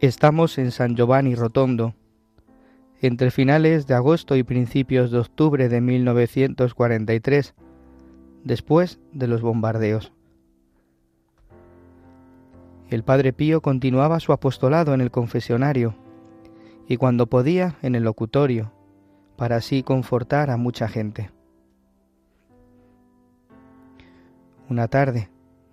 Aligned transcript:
Estamos 0.00 0.58
en 0.58 0.70
San 0.70 0.94
Giovanni 0.94 1.34
Rotondo, 1.34 1.92
entre 3.00 3.32
finales 3.32 3.88
de 3.88 3.94
agosto 3.94 4.36
y 4.36 4.44
principios 4.44 5.10
de 5.10 5.18
octubre 5.18 5.68
de 5.68 5.80
1943, 5.80 7.52
después 8.44 9.00
de 9.12 9.26
los 9.26 9.42
bombardeos. 9.42 10.12
El 12.90 13.02
Padre 13.02 13.32
Pío 13.32 13.60
continuaba 13.60 14.20
su 14.20 14.32
apostolado 14.32 14.94
en 14.94 15.00
el 15.00 15.10
confesionario 15.10 15.96
y 16.86 16.96
cuando 16.96 17.26
podía 17.26 17.74
en 17.82 17.96
el 17.96 18.04
locutorio, 18.04 18.70
para 19.36 19.56
así 19.56 19.82
confortar 19.82 20.50
a 20.50 20.56
mucha 20.56 20.86
gente. 20.86 21.32
Una 24.68 24.86
tarde, 24.86 25.28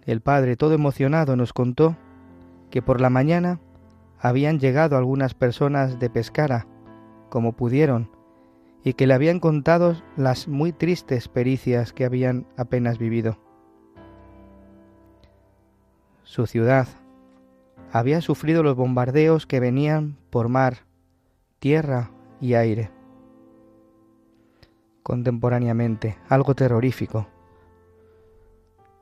el 0.08 0.22
Padre, 0.22 0.56
todo 0.56 0.73
emocionado, 0.73 1.36
nos 1.36 1.53
contó 1.53 1.96
que 2.72 2.81
por 2.81 3.02
la 3.02 3.12
mañana 3.12 3.59
habían 4.28 4.59
llegado 4.59 4.98
algunas 4.98 5.36
personas 5.36 6.00
de 6.00 6.09
Pescara, 6.09 6.66
como 7.30 7.54
pudieron, 7.54 8.09
y 8.84 8.94
que 8.94 9.06
le 9.06 9.14
habían 9.14 9.40
contado 9.40 10.02
las 10.18 10.48
muy 10.48 10.73
tristes 10.73 11.28
pericias 11.28 11.94
que 11.94 12.06
habían 12.06 12.48
apenas 12.58 12.98
vivido. 12.98 13.38
Su 16.23 16.48
ciudad 16.48 16.88
había 17.92 18.20
sufrido 18.22 18.64
los 18.64 18.76
bombardeos 18.76 19.46
que 19.46 19.59
venían 19.59 20.18
por 20.31 20.50
mar, 20.50 20.88
tierra 21.59 22.09
y 22.42 22.56
aire. 22.56 22.90
Contemporáneamente, 25.03 26.18
algo 26.30 26.56
terrorífico. 26.56 27.28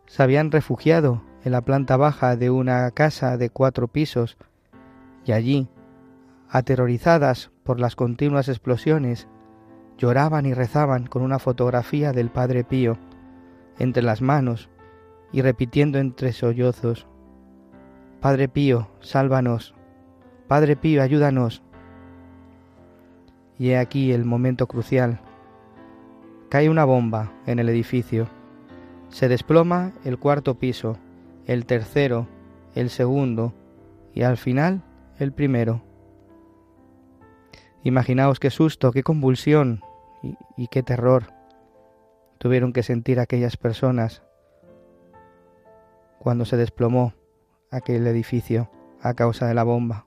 Se 0.06 0.22
habían 0.22 0.52
refugiado 0.52 1.24
en 1.46 1.54
la 1.54 1.62
planta 1.62 1.96
baja 1.96 2.36
de 2.36 2.50
una 2.50 2.92
casa 2.92 3.38
de 3.38 3.50
cuatro 3.50 3.88
pisos 3.88 4.38
y 5.26 5.32
allí, 5.32 5.68
aterrorizadas 6.50 7.52
por 7.64 7.80
las 7.80 7.96
continuas 7.96 8.50
explosiones, 8.50 9.28
lloraban 9.98 10.46
y 10.46 10.54
rezaban 10.54 11.08
con 11.08 11.22
una 11.22 11.40
fotografía 11.40 12.12
del 12.12 12.30
Padre 12.30 12.64
Pío 12.64 12.98
entre 13.80 14.04
las 14.04 14.22
manos 14.22 14.70
y 15.32 15.42
repitiendo 15.42 15.98
entre 15.98 16.32
sollozos, 16.32 17.08
Padre 18.22 18.48
Pío, 18.48 18.88
sálvanos, 19.02 19.74
Padre 20.48 20.76
Pío, 20.76 21.02
ayúdanos. 21.02 21.64
Y 23.58 23.70
he 23.70 23.78
aquí 23.78 24.12
el 24.12 24.26
momento 24.26 24.68
crucial. 24.68 25.20
Cae 26.50 26.70
una 26.70 26.86
bomba 26.86 27.32
en 27.46 27.60
el 27.60 27.70
edificio. 27.70 28.28
Se 29.10 29.28
desploma 29.28 29.92
el 30.06 30.20
cuarto 30.20 30.56
piso, 30.56 30.98
el 31.46 31.66
tercero, 31.66 32.28
el 32.76 32.90
segundo 32.90 33.54
y 34.14 34.24
al 34.24 34.38
final 34.38 34.84
el 35.20 35.32
primero. 35.32 35.82
Imaginaos 37.84 38.40
qué 38.40 38.50
susto, 38.50 38.92
qué 38.92 39.04
convulsión 39.04 39.82
y, 40.56 40.68
qué 40.68 40.84
terror 40.84 41.34
tuvieron 42.38 42.74
que 42.74 42.84
sentir 42.84 43.20
aquellas 43.20 43.58
personas 43.58 44.24
cuando 46.20 46.46
se 46.46 46.56
desplomó 46.56 47.14
aquel 47.72 48.08
edificio 48.08 48.70
a 49.02 49.14
causa 49.14 49.48
de 49.48 49.54
la 49.54 49.64
bomba. 49.64 50.06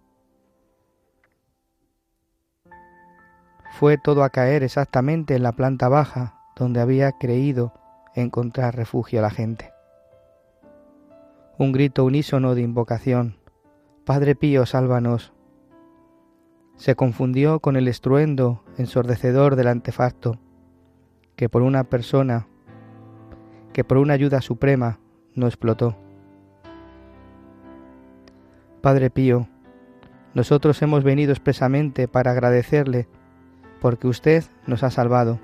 Fue 3.73 3.99
todo 3.99 4.25
a 4.25 4.31
caer 4.31 4.63
exactamente 4.63 5.37
en 5.37 5.43
la 5.43 5.53
planta 5.53 5.89
baja 5.89 6.41
donde 6.57 6.81
había 6.81 7.13
creído 7.13 7.75
encontrar 8.15 8.75
refugio 8.75 9.21
la 9.21 9.31
gente. 9.31 9.73
Un 11.59 11.73
grito 11.73 12.05
unísono 12.05 12.55
de 12.55 12.63
invocación 12.63 13.37
Padre 14.07 14.37
Pío, 14.37 14.67
sálvanos. 14.67 15.33
Se 16.77 16.95
confundió 16.95 17.59
con 17.59 17.75
el 17.75 17.89
estruendo 17.89 18.63
ensordecedor 18.79 19.57
del 19.57 19.67
antefacto, 19.67 20.39
que 21.35 21.49
por 21.49 21.63
una 21.63 21.83
persona, 21.83 22.47
que 23.73 23.83
por 23.83 23.99
una 23.99 24.15
ayuda 24.15 24.43
suprema 24.43 25.01
no 25.35 25.49
explotó. 25.49 25.97
Padre 28.81 29.11
Pío, 29.11 29.49
nosotros 30.35 30.81
hemos 30.83 31.03
venido 31.03 31.33
expresamente 31.33 32.07
para 32.07 32.31
agradecerle 32.31 33.09
porque 33.81 34.07
usted 34.07 34.45
nos 34.69 34.85
ha 34.85 34.91
salvado. 34.93 35.41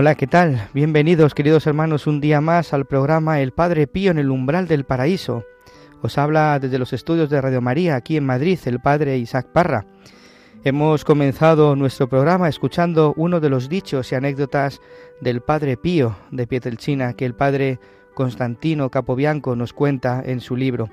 Hola, 0.00 0.14
¿qué 0.14 0.26
tal? 0.26 0.66
Bienvenidos, 0.72 1.34
queridos 1.34 1.66
hermanos, 1.66 2.06
un 2.06 2.22
día 2.22 2.40
más 2.40 2.72
al 2.72 2.86
programa 2.86 3.42
El 3.42 3.52
Padre 3.52 3.86
Pío 3.86 4.10
en 4.10 4.18
el 4.18 4.30
umbral 4.30 4.66
del 4.66 4.84
paraíso. 4.84 5.44
Os 6.00 6.16
habla 6.16 6.58
desde 6.58 6.78
los 6.78 6.94
estudios 6.94 7.28
de 7.28 7.38
Radio 7.38 7.60
María, 7.60 7.96
aquí 7.96 8.16
en 8.16 8.24
Madrid, 8.24 8.58
el 8.64 8.80
Padre 8.80 9.18
Isaac 9.18 9.48
Parra. 9.52 9.84
Hemos 10.64 11.04
comenzado 11.04 11.76
nuestro 11.76 12.08
programa 12.08 12.48
escuchando 12.48 13.12
uno 13.18 13.40
de 13.40 13.50
los 13.50 13.68
dichos 13.68 14.10
y 14.10 14.14
anécdotas 14.14 14.80
del 15.20 15.42
Padre 15.42 15.76
Pío 15.76 16.16
de 16.30 16.46
Pietrelcina 16.46 17.12
que 17.12 17.26
el 17.26 17.34
Padre 17.34 17.78
Constantino 18.14 18.90
Capobianco 18.90 19.54
nos 19.54 19.74
cuenta 19.74 20.22
en 20.24 20.40
su 20.40 20.56
libro. 20.56 20.88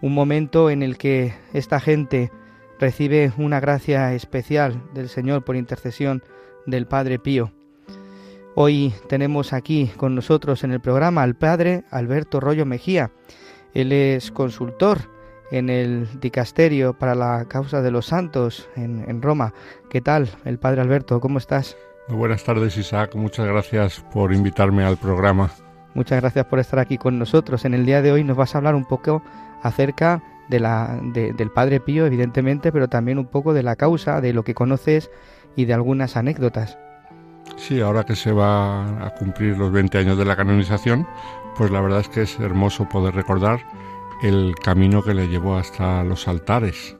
Un 0.00 0.14
momento 0.14 0.70
en 0.70 0.84
el 0.84 0.96
que 0.96 1.34
esta 1.54 1.80
gente 1.80 2.30
recibe 2.78 3.32
una 3.36 3.58
gracia 3.58 4.14
especial 4.14 4.80
del 4.94 5.08
Señor 5.08 5.42
por 5.44 5.56
intercesión 5.56 6.22
del 6.66 6.86
Padre 6.86 7.18
Pío. 7.18 7.50
Hoy 8.54 8.92
tenemos 9.08 9.54
aquí 9.54 9.90
con 9.96 10.14
nosotros 10.14 10.62
en 10.62 10.72
el 10.72 10.80
programa 10.80 11.22
al 11.22 11.34
padre 11.34 11.84
Alberto 11.90 12.38
Rollo 12.38 12.66
Mejía. 12.66 13.10
Él 13.72 13.92
es 13.92 14.30
consultor 14.30 14.98
en 15.50 15.70
el 15.70 16.06
dicasterio 16.20 16.92
para 16.98 17.14
la 17.14 17.46
causa 17.48 17.80
de 17.80 17.90
los 17.90 18.06
santos 18.06 18.68
en, 18.76 19.08
en 19.08 19.22
Roma. 19.22 19.54
¿Qué 19.88 20.02
tal, 20.02 20.28
el 20.44 20.58
Padre 20.58 20.82
Alberto? 20.82 21.18
¿Cómo 21.20 21.38
estás? 21.38 21.78
Muy 22.08 22.18
buenas 22.18 22.44
tardes, 22.44 22.76
Isaac. 22.76 23.14
Muchas 23.14 23.46
gracias 23.46 24.04
por 24.12 24.34
invitarme 24.34 24.84
al 24.84 24.98
programa. 24.98 25.50
Muchas 25.94 26.20
gracias 26.20 26.44
por 26.44 26.58
estar 26.58 26.78
aquí 26.78 26.98
con 26.98 27.18
nosotros. 27.18 27.64
En 27.64 27.72
el 27.72 27.86
día 27.86 28.02
de 28.02 28.12
hoy 28.12 28.22
nos 28.22 28.36
vas 28.36 28.54
a 28.54 28.58
hablar 28.58 28.74
un 28.74 28.84
poco 28.84 29.22
acerca 29.62 30.22
de 30.50 30.60
la, 30.60 31.00
del 31.02 31.50
Padre 31.50 31.80
Pío, 31.80 32.04
evidentemente, 32.04 32.70
pero 32.70 32.88
también 32.88 33.18
un 33.18 33.26
poco 33.26 33.54
de 33.54 33.62
la 33.62 33.76
causa, 33.76 34.20
de 34.20 34.34
lo 34.34 34.42
que 34.42 34.54
conoces 34.54 35.10
y 35.56 35.64
de 35.64 35.72
algunas 35.72 36.18
anécdotas. 36.18 36.76
Sí, 37.62 37.80
ahora 37.80 38.02
que 38.02 38.16
se 38.16 38.32
va 38.32 39.06
a 39.06 39.14
cumplir 39.14 39.56
los 39.56 39.70
20 39.70 39.96
años 39.96 40.18
de 40.18 40.24
la 40.24 40.34
canonización, 40.34 41.06
pues 41.56 41.70
la 41.70 41.80
verdad 41.80 42.00
es 42.00 42.08
que 42.08 42.22
es 42.22 42.40
hermoso 42.40 42.88
poder 42.88 43.14
recordar 43.14 43.60
el 44.20 44.56
camino 44.56 45.00
que 45.00 45.14
le 45.14 45.28
llevó 45.28 45.56
hasta 45.56 46.02
los 46.02 46.26
altares. 46.26 46.96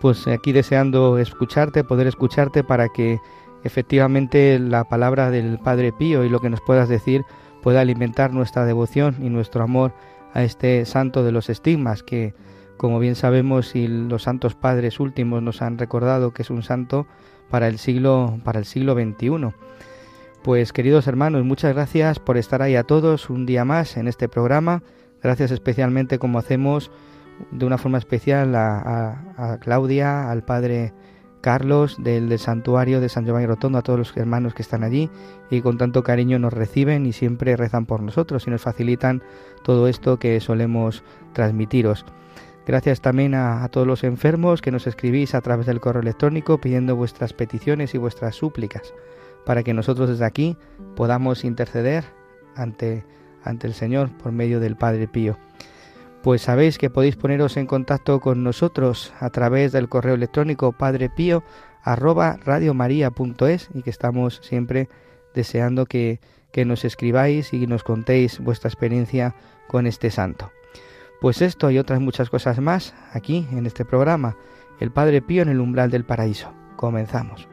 Pues 0.00 0.26
aquí 0.26 0.50
deseando 0.50 1.18
escucharte, 1.18 1.84
poder 1.84 2.08
escucharte 2.08 2.64
para 2.64 2.88
que 2.88 3.20
efectivamente 3.62 4.58
la 4.58 4.82
palabra 4.82 5.30
del 5.30 5.60
Padre 5.60 5.92
Pío 5.92 6.24
y 6.24 6.28
lo 6.28 6.40
que 6.40 6.50
nos 6.50 6.60
puedas 6.60 6.88
decir 6.88 7.22
pueda 7.62 7.80
alimentar 7.80 8.32
nuestra 8.32 8.64
devoción 8.64 9.18
y 9.20 9.28
nuestro 9.28 9.62
amor 9.62 9.92
a 10.34 10.42
este 10.42 10.84
santo 10.84 11.22
de 11.22 11.30
los 11.30 11.48
estigmas 11.48 12.02
que 12.02 12.34
como 12.76 12.98
bien 12.98 13.14
sabemos 13.14 13.76
y 13.76 13.86
los 13.86 14.24
santos 14.24 14.56
padres 14.56 14.98
últimos 14.98 15.42
nos 15.42 15.62
han 15.62 15.78
recordado 15.78 16.32
que 16.32 16.42
es 16.42 16.50
un 16.50 16.64
santo 16.64 17.06
para 17.50 17.68
el 17.68 17.78
siglo 17.78 18.38
para 18.44 18.58
el 18.58 18.64
siglo 18.64 18.94
XXI. 18.94 19.54
Pues 20.42 20.72
queridos 20.72 21.06
hermanos, 21.06 21.44
muchas 21.44 21.74
gracias 21.74 22.18
por 22.18 22.36
estar 22.36 22.62
ahí 22.62 22.76
a 22.76 22.84
todos 22.84 23.30
un 23.30 23.46
día 23.46 23.64
más 23.64 23.96
en 23.96 24.08
este 24.08 24.28
programa. 24.28 24.82
Gracias 25.22 25.50
especialmente 25.50 26.18
como 26.18 26.38
hacemos 26.38 26.90
de 27.50 27.66
una 27.66 27.78
forma 27.78 27.98
especial 27.98 28.54
a, 28.54 29.34
a 29.36 29.58
Claudia, 29.58 30.30
al 30.30 30.44
padre 30.44 30.92
Carlos 31.40 31.96
del, 31.98 32.36
santuario 32.38 33.00
de 33.00 33.08
San 33.08 33.24
Giovanni 33.24 33.46
Rotondo, 33.46 33.78
a 33.78 33.82
todos 33.82 33.98
los 33.98 34.16
hermanos 34.16 34.54
que 34.54 34.62
están 34.62 34.82
allí 34.82 35.10
y 35.50 35.60
con 35.60 35.78
tanto 35.78 36.02
cariño 36.02 36.38
nos 36.38 36.52
reciben 36.52 37.06
y 37.06 37.12
siempre 37.12 37.56
rezan 37.56 37.86
por 37.86 38.02
nosotros 38.02 38.46
y 38.46 38.50
nos 38.50 38.62
facilitan 38.62 39.22
todo 39.62 39.88
esto 39.88 40.18
que 40.18 40.40
solemos 40.40 41.02
transmitiros. 41.32 42.04
Gracias 42.68 43.00
también 43.00 43.34
a, 43.34 43.66
todos 43.70 43.86
los 43.86 44.04
enfermos 44.04 44.60
que 44.60 44.70
nos 44.70 44.86
escribís 44.86 45.34
a 45.34 45.40
través 45.40 45.64
del 45.64 45.80
correo 45.80 46.02
electrónico 46.02 46.60
pidiendo 46.60 46.96
vuestras 46.96 47.32
peticiones 47.32 47.94
y 47.94 47.98
vuestras 47.98 48.36
súplicas 48.36 48.92
para 49.46 49.62
que 49.62 49.72
nosotros 49.72 50.10
desde 50.10 50.26
aquí 50.26 50.58
podamos 50.94 51.44
interceder 51.44 52.04
ante, 52.54 53.06
ante 53.42 53.66
el 53.66 53.72
Señor 53.72 54.10
por 54.18 54.32
medio 54.32 54.60
del 54.60 54.76
Padre 54.76 55.08
Pío 55.08 55.38
pues 56.22 56.42
sabéis 56.42 56.76
que 56.76 56.90
podéis 56.90 57.16
poneros 57.16 57.56
en 57.56 57.66
contacto 57.66 58.20
con 58.20 58.44
nosotros 58.44 59.14
a 59.18 59.30
través 59.30 59.72
del 59.72 59.88
correo 59.88 60.16
electrónico 60.16 60.72
padrepío 60.72 61.42
arroba 61.82 62.38
y 62.84 63.82
que 63.82 63.90
estamos 63.90 64.40
siempre 64.42 64.90
deseando 65.34 65.86
que, 65.86 66.20
que 66.52 66.66
nos 66.66 66.84
escribáis 66.84 67.54
y 67.54 67.66
nos 67.66 67.82
contéis 67.82 68.40
vuestra 68.40 68.68
experiencia 68.68 69.34
con 69.68 69.86
este 69.86 70.10
santo. 70.10 70.50
Pues 71.20 71.42
esto 71.42 71.70
y 71.70 71.78
otras 71.78 72.00
muchas 72.00 72.30
cosas 72.30 72.60
más 72.60 72.94
aquí 73.12 73.46
en 73.50 73.66
este 73.66 73.84
programa, 73.84 74.36
El 74.78 74.92
Padre 74.92 75.20
Pío 75.20 75.42
en 75.42 75.48
el 75.48 75.60
umbral 75.60 75.90
del 75.90 76.04
paraíso. 76.04 76.52
Comenzamos. 76.76 77.48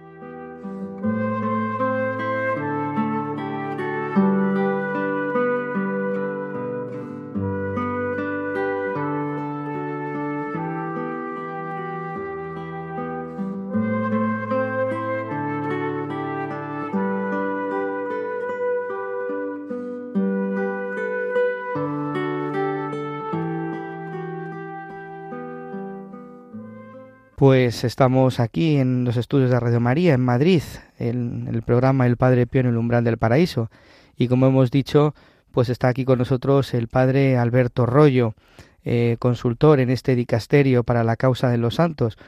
Pues 27.65 27.83
estamos 27.83 28.39
aquí 28.39 28.77
en 28.77 29.06
los 29.06 29.17
estudios 29.17 29.50
de 29.50 29.59
Radio 29.59 29.79
María, 29.79 30.13
en 30.13 30.21
Madrid, 30.21 30.62
en 31.00 31.47
el 31.51 31.63
programa 31.63 32.06
El 32.06 32.15
Padre 32.15 32.45
Pío 32.45 32.62
en 32.62 32.67
el 32.67 32.77
umbral 32.77 33.03
del 33.03 33.17
paraíso. 33.17 33.71
Y 34.15 34.27
como 34.27 34.45
hemos 34.45 34.69
dicho, 34.69 35.15
pues 35.51 35.69
está 35.69 35.88
aquí 35.88 36.06
con 36.06 36.19
nosotros 36.19 36.75
el 36.75 36.88
Padre 36.88 37.39
Alberto 37.39 37.88
Rollo, 37.88 38.35
eh, 38.83 39.15
consultor 39.17 39.79
en 39.79 39.89
este 39.89 40.13
dicasterio 40.13 40.83
para 40.83 41.03
la 41.03 41.15
causa 41.15 41.50
de 41.50 41.57
los 41.57 41.73
santos. 41.73 42.19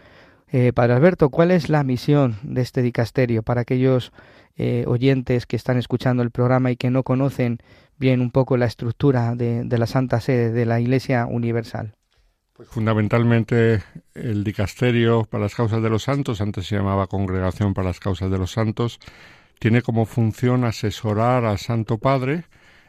Eh, 0.52 0.74
padre 0.74 0.94
Alberto, 0.94 1.30
¿cuál 1.30 1.52
es 1.52 1.70
la 1.70 1.84
misión 1.84 2.38
de 2.42 2.64
este 2.64 2.82
dicasterio 2.82 3.44
para 3.44 3.62
aquellos 3.62 4.14
eh, 4.56 4.86
oyentes 4.88 5.46
que 5.46 5.56
están 5.56 5.78
escuchando 5.78 6.24
el 6.24 6.32
programa 6.32 6.72
y 6.72 6.78
que 6.78 6.90
no 6.90 7.04
conocen 7.04 7.60
bien 8.00 8.22
un 8.22 8.32
poco 8.32 8.58
la 8.58 8.66
estructura 8.66 9.36
de 9.36 9.78
la 9.78 9.86
Santa 9.86 10.20
Sede 10.20 10.52
de 10.52 10.66
la 10.66 10.80
Iglesia 10.80 11.28
Universal? 11.28 11.97
Pues 12.58 12.70
fundamentalmente 12.70 13.84
el 14.16 14.44
dicasterio 14.44 15.26
para 15.26 15.44
las 15.44 15.54
causas 15.54 15.84
de 15.84 15.92
los 15.92 16.02
santos, 16.02 16.42
antes 16.42 16.66
se 16.66 16.76
llamaba 16.76 17.06
Congregación 17.06 17.76
para 17.76 17.90
las 17.90 18.00
causas 18.00 18.32
de 18.32 18.40
los 18.40 18.50
santos, 18.50 19.00
tiene 19.60 19.84
como 19.84 20.08
función 20.08 20.64
asesorar 20.64 21.46
al 21.46 21.60
Santo 21.60 22.00
Padre 22.00 22.46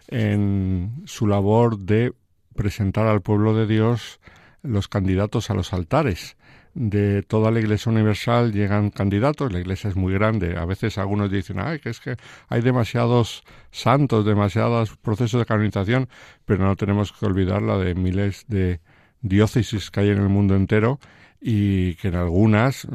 en 0.07 1.03
su 1.05 1.27
labor 1.27 1.81
de 1.81 2.15
presentar 2.57 3.07
al 3.09 3.21
pueblo 3.21 3.53
de 3.55 3.67
Dios 3.67 4.21
los 4.63 4.89
candidatos 4.89 5.51
a 5.51 5.55
los 5.55 5.75
altares. 5.75 6.39
De 6.73 7.23
toda 7.23 7.51
la 7.51 7.61
Iglesia 7.61 7.93
Universal 7.93 8.53
llegan 8.53 8.89
candidatos, 8.89 9.53
la 9.53 9.61
Iglesia 9.61 9.91
es 9.91 9.97
muy 9.97 10.15
grande, 10.15 10.57
a 10.57 10.65
veces 10.65 10.97
algunos 10.97 11.31
dicen, 11.31 11.61
ay, 11.61 11.79
que 11.79 11.91
es 11.91 12.01
que 12.01 12.17
hay 12.49 12.63
demasiados 12.63 13.45
santos, 13.71 14.25
demasiados 14.25 14.97
procesos 14.97 15.41
de 15.41 15.45
canonización, 15.45 16.09
pero 16.47 16.65
no 16.65 16.75
tenemos 16.75 17.13
que 17.13 17.27
olvidar 17.27 17.61
la 17.61 17.77
de 17.77 17.95
miles 17.95 18.47
de 18.49 18.81
diócesis 19.21 19.91
que 19.91 20.01
hay 20.01 20.09
en 20.11 20.19
el 20.19 20.29
mundo 20.29 20.55
entero 20.55 20.99
y 21.41 21.95
que 21.97 22.09
en 22.09 22.17
algunas 22.17 22.85
eh, 22.85 22.89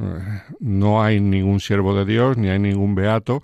no 0.60 1.02
hay 1.04 1.20
ningún 1.20 1.60
siervo 1.60 1.96
de 1.96 2.06
Dios 2.06 2.38
ni 2.38 2.50
hay 2.50 2.60
ningún 2.60 2.96
beato. 2.96 3.42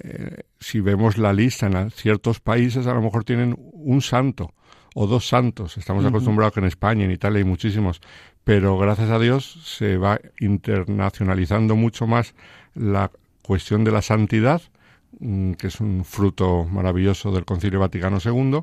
Eh, 0.00 0.42
si 0.58 0.80
vemos 0.80 1.18
la 1.18 1.32
lista 1.32 1.66
en 1.66 1.90
ciertos 1.90 2.40
países, 2.40 2.86
a 2.86 2.94
lo 2.94 3.02
mejor 3.02 3.24
tienen 3.24 3.56
un 3.72 4.00
santo 4.00 4.52
o 4.94 5.06
dos 5.06 5.26
santos. 5.28 5.76
Estamos 5.78 6.04
acostumbrados 6.04 6.54
que 6.54 6.60
en 6.60 6.66
España, 6.66 7.04
en 7.04 7.10
Italia 7.10 7.38
hay 7.38 7.44
muchísimos, 7.44 8.00
pero 8.44 8.76
gracias 8.78 9.10
a 9.10 9.18
Dios 9.18 9.58
se 9.64 9.96
va 9.96 10.20
internacionalizando 10.40 11.76
mucho 11.76 12.06
más 12.06 12.34
la 12.74 13.10
cuestión 13.42 13.84
de 13.84 13.92
la 13.92 14.02
santidad, 14.02 14.62
mm, 15.20 15.52
que 15.52 15.68
es 15.68 15.80
un 15.80 16.04
fruto 16.04 16.64
maravilloso 16.64 17.32
del 17.32 17.44
Concilio 17.44 17.80
Vaticano 17.80 18.18
II, 18.24 18.60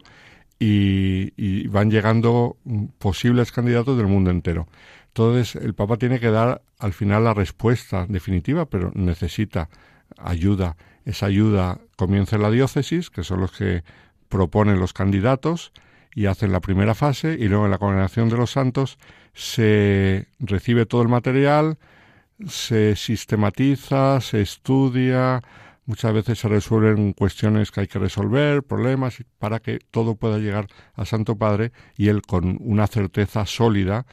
y, 0.60 1.68
van 1.68 1.90
llegando 1.90 2.58
posibles 2.98 3.52
candidatos 3.52 3.98
del 3.98 4.08
mundo 4.08 4.30
entero. 4.30 4.68
Entonces, 5.08 5.56
el 5.56 5.74
Papa 5.74 5.98
tiene 5.98 6.20
que 6.20 6.30
dar 6.30 6.62
al 6.78 6.94
final 6.94 7.24
la 7.24 7.34
respuesta 7.34 8.06
definitiva, 8.08 8.66
pero 8.66 8.92
necesita 8.94 9.70
ayuda. 10.18 10.76
Esa 11.06 11.28
ayuda 11.28 11.80
comienza 11.96 12.36
en 12.36 12.42
la 12.42 12.52
diócesis, 12.52 13.10
que 13.10 13.24
son 13.24 13.40
los 13.40 13.52
que 13.52 13.84
proponen 14.28 14.80
los 14.80 14.94
candidatos 14.94 15.72
y 16.14 16.26
hacen 16.26 16.52
la 16.52 16.60
primera 16.60 16.94
fase, 16.94 17.38
y 17.40 17.48
luego 17.48 17.66
en 17.66 17.72
la 17.72 17.78
congregación 17.78 18.30
de 18.30 18.38
los 18.38 18.52
santos 18.52 18.98
se 19.34 20.28
recibe 20.40 20.86
todo 20.86 21.02
el 21.02 21.08
material, 21.08 21.78
se 22.48 22.96
sistematiza, 22.96 24.22
se 24.22 24.42
estudia, 24.42 25.42
Muchas 25.90 26.14
veces 26.14 26.38
se 26.38 26.48
resuelven 26.48 27.14
cuestiones 27.14 27.72
que 27.72 27.80
hay 27.80 27.88
que 27.88 27.98
resolver, 27.98 28.62
problemas, 28.62 29.24
para 29.40 29.58
que 29.58 29.80
todo 29.90 30.14
pueda 30.14 30.38
llegar 30.38 30.68
al 30.94 31.08
Santo 31.08 31.36
Padre 31.36 31.72
y 31.98 32.10
él 32.10 32.22
con 32.22 32.60
una 32.62 32.86
certeza 32.86 33.48
sólida 33.48 34.06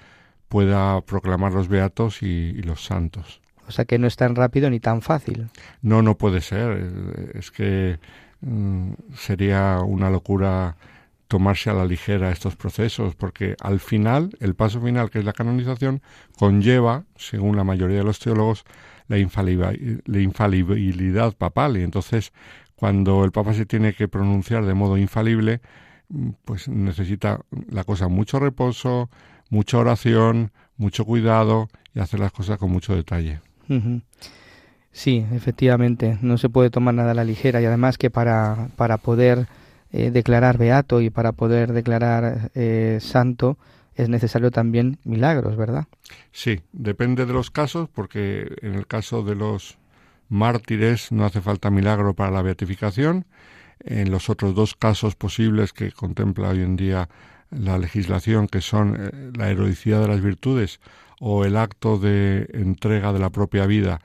pueda 0.48 0.98
proclamar 1.02 1.52
los 1.52 1.68
beatos 1.68 2.22
y, 2.22 2.54
los 2.62 2.82
santos. 2.82 3.42
O 3.68 3.72
sea 3.72 3.84
que 3.84 3.98
no 3.98 4.06
es 4.06 4.16
tan 4.16 4.36
rápido 4.36 4.70
ni 4.70 4.80
tan 4.80 5.02
fácil. 5.02 5.50
No, 5.82 6.00
no 6.00 6.16
puede 6.16 6.40
ser. 6.40 7.34
Es 7.34 7.50
que 7.50 7.98
mm, 8.40 8.92
sería 9.14 9.80
una 9.80 10.08
locura 10.08 10.78
tomarse 11.28 11.68
a 11.68 11.74
la 11.74 11.84
ligera 11.84 12.30
estos 12.30 12.56
procesos, 12.56 13.14
porque 13.16 13.54
al 13.60 13.80
final, 13.80 14.34
el 14.40 14.54
paso 14.54 14.80
final, 14.80 15.10
que 15.10 15.18
es 15.18 15.26
la 15.26 15.34
canonización, 15.34 16.00
conlleva, 16.38 17.04
según 17.16 17.54
la 17.54 17.64
mayoría 17.64 17.98
de 17.98 18.04
los 18.04 18.18
teólogos, 18.18 18.64
la, 19.08 19.18
infalibilidad 19.18 21.36
papal. 21.36 21.76
Y 21.76 21.82
entonces 21.82 22.32
cuando 22.74 23.24
el 23.24 23.32
Papa 23.32 23.54
se 23.54 23.66
tiene 23.66 23.94
que 23.94 24.08
pronunciar 24.08 24.66
de 24.66 24.74
modo 24.74 24.98
infalible, 24.98 25.60
pues 26.44 26.68
necesita 26.68 27.40
la 27.70 27.84
cosa 27.84 28.08
mucho 28.08 28.38
reposo, 28.38 29.10
mucha 29.50 29.78
oración, 29.78 30.52
mucho 30.76 31.04
cuidado 31.04 31.68
y 31.94 32.00
hacer 32.00 32.20
las 32.20 32.32
cosas 32.32 32.58
con 32.58 32.70
mucho 32.70 32.94
detalle. 32.94 33.40
Sí, 34.92 35.26
efectivamente, 35.32 36.18
no 36.22 36.38
se 36.38 36.48
puede 36.48 36.70
tomar 36.70 36.94
nada 36.94 37.10
a 37.10 37.14
la 37.14 37.24
ligera. 37.24 37.60
Y 37.60 37.64
además 37.64 37.98
que 37.98 38.10
para, 38.10 38.68
para 38.76 38.98
poder 38.98 39.46
eh, 39.92 40.10
declarar 40.10 40.58
beato 40.58 41.00
y 41.00 41.10
para 41.10 41.32
poder 41.32 41.72
declarar 41.72 42.50
eh, 42.54 42.98
santo 43.00 43.58
es 43.96 44.08
necesario 44.08 44.50
también 44.50 44.98
milagros, 45.04 45.56
¿verdad? 45.56 45.86
Sí, 46.32 46.60
depende 46.72 47.26
de 47.26 47.32
los 47.32 47.50
casos, 47.50 47.88
porque 47.92 48.56
en 48.62 48.74
el 48.74 48.86
caso 48.86 49.22
de 49.22 49.34
los 49.34 49.78
mártires 50.28 51.12
no 51.12 51.24
hace 51.24 51.40
falta 51.40 51.70
milagro 51.70 52.14
para 52.14 52.30
la 52.30 52.42
beatificación. 52.42 53.26
En 53.80 54.10
los 54.10 54.30
otros 54.30 54.54
dos 54.54 54.74
casos 54.74 55.16
posibles 55.16 55.72
que 55.72 55.92
contempla 55.92 56.48
hoy 56.50 56.62
en 56.62 56.76
día 56.76 57.08
la 57.50 57.78
legislación, 57.78 58.48
que 58.48 58.60
son 58.60 58.96
eh, 58.98 59.32
la 59.36 59.50
heroicidad 59.50 60.00
de 60.00 60.08
las 60.08 60.20
virtudes 60.20 60.80
o 61.20 61.44
el 61.44 61.56
acto 61.56 61.98
de 61.98 62.48
entrega 62.52 63.12
de 63.12 63.18
la 63.18 63.30
propia 63.30 63.66
vida, 63.66 64.00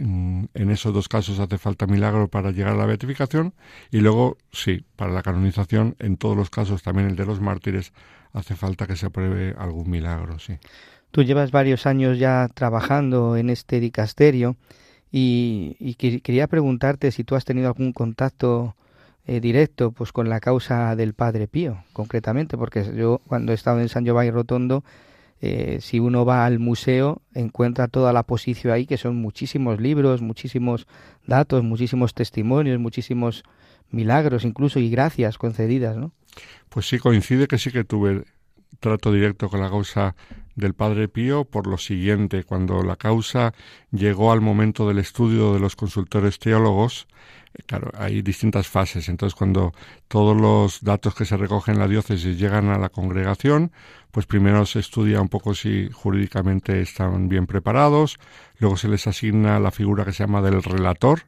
en 0.00 0.70
esos 0.70 0.94
dos 0.94 1.08
casos 1.08 1.38
hace 1.40 1.58
falta 1.58 1.86
milagro 1.86 2.28
para 2.28 2.52
llegar 2.52 2.72
a 2.72 2.76
la 2.76 2.86
beatificación 2.86 3.52
y 3.90 3.98
luego, 3.98 4.38
sí, 4.50 4.84
para 4.96 5.12
la 5.12 5.22
canonización, 5.22 5.94
en 5.98 6.16
todos 6.16 6.36
los 6.36 6.48
casos, 6.48 6.82
también 6.82 7.08
el 7.08 7.16
de 7.16 7.26
los 7.26 7.40
mártires, 7.40 7.92
hace 8.32 8.54
falta 8.56 8.86
que 8.86 8.96
se 8.96 9.06
apruebe 9.06 9.54
algún 9.58 9.90
milagro, 9.90 10.38
sí. 10.38 10.58
Tú 11.10 11.22
llevas 11.22 11.50
varios 11.50 11.86
años 11.86 12.18
ya 12.18 12.48
trabajando 12.54 13.36
en 13.36 13.50
este 13.50 13.80
dicasterio 13.80 14.56
y, 15.10 15.96
quería 16.22 16.46
preguntarte 16.46 17.10
si 17.10 17.24
tú 17.24 17.34
has 17.34 17.44
tenido 17.44 17.66
algún 17.66 17.92
contacto 17.92 18.76
eh, 19.26 19.40
directo 19.40 19.90
pues 19.90 20.12
con 20.12 20.28
la 20.28 20.38
causa 20.38 20.94
del 20.94 21.14
Padre 21.14 21.48
Pío, 21.48 21.82
concretamente, 21.92 22.56
porque 22.56 22.94
yo 22.96 23.20
cuando 23.26 23.50
he 23.52 23.56
estado 23.56 23.80
en 23.80 23.88
San 23.88 24.04
Giovanni 24.04 24.30
Rotondo, 24.30 24.84
eh, 25.40 25.78
si 25.80 25.98
uno 25.98 26.24
va 26.24 26.44
al 26.44 26.58
museo, 26.58 27.22
encuentra 27.34 27.88
toda 27.88 28.12
la 28.12 28.24
posición 28.24 28.72
ahí, 28.72 28.86
que 28.86 28.98
son 28.98 29.16
muchísimos 29.16 29.80
libros, 29.80 30.20
muchísimos 30.20 30.86
datos, 31.26 31.62
muchísimos 31.62 32.14
testimonios, 32.14 32.78
muchísimos 32.78 33.44
milagros 33.90 34.44
incluso 34.44 34.78
y 34.78 34.90
gracias 34.90 35.38
concedidas, 35.38 35.96
¿no? 35.96 36.12
Pues 36.68 36.88
sí, 36.88 36.98
coincide 36.98 37.48
que 37.48 37.58
sí 37.58 37.70
que 37.72 37.84
tuve 37.84 38.24
trato 38.78 39.12
directo 39.12 39.48
con 39.48 39.60
la 39.60 39.68
causa 39.68 40.14
del 40.54 40.74
Padre 40.74 41.08
Pío 41.08 41.44
por 41.44 41.66
lo 41.66 41.78
siguiente, 41.78 42.44
cuando 42.44 42.82
la 42.82 42.96
causa 42.96 43.52
llegó 43.90 44.32
al 44.32 44.40
momento 44.40 44.86
del 44.86 44.98
estudio 44.98 45.54
de 45.54 45.60
los 45.60 45.74
consultores 45.74 46.38
teólogos, 46.38 47.08
claro, 47.66 47.90
hay 47.96 48.22
distintas 48.22 48.68
fases. 48.68 49.08
Entonces, 49.08 49.36
cuando 49.36 49.72
todos 50.08 50.40
los 50.40 50.82
datos 50.82 51.14
que 51.14 51.24
se 51.24 51.36
recogen 51.36 51.74
en 51.74 51.80
la 51.80 51.88
diócesis 51.88 52.38
llegan 52.38 52.68
a 52.68 52.78
la 52.78 52.88
congregación, 52.88 53.72
pues 54.10 54.26
primero 54.26 54.66
se 54.66 54.80
estudia 54.80 55.20
un 55.20 55.28
poco 55.28 55.54
si 55.54 55.88
jurídicamente 55.90 56.80
están 56.80 57.28
bien 57.28 57.46
preparados, 57.46 58.18
luego 58.58 58.76
se 58.76 58.88
les 58.88 59.06
asigna 59.06 59.60
la 59.60 59.70
figura 59.70 60.04
que 60.04 60.12
se 60.12 60.24
llama 60.24 60.42
del 60.42 60.62
relator, 60.62 61.22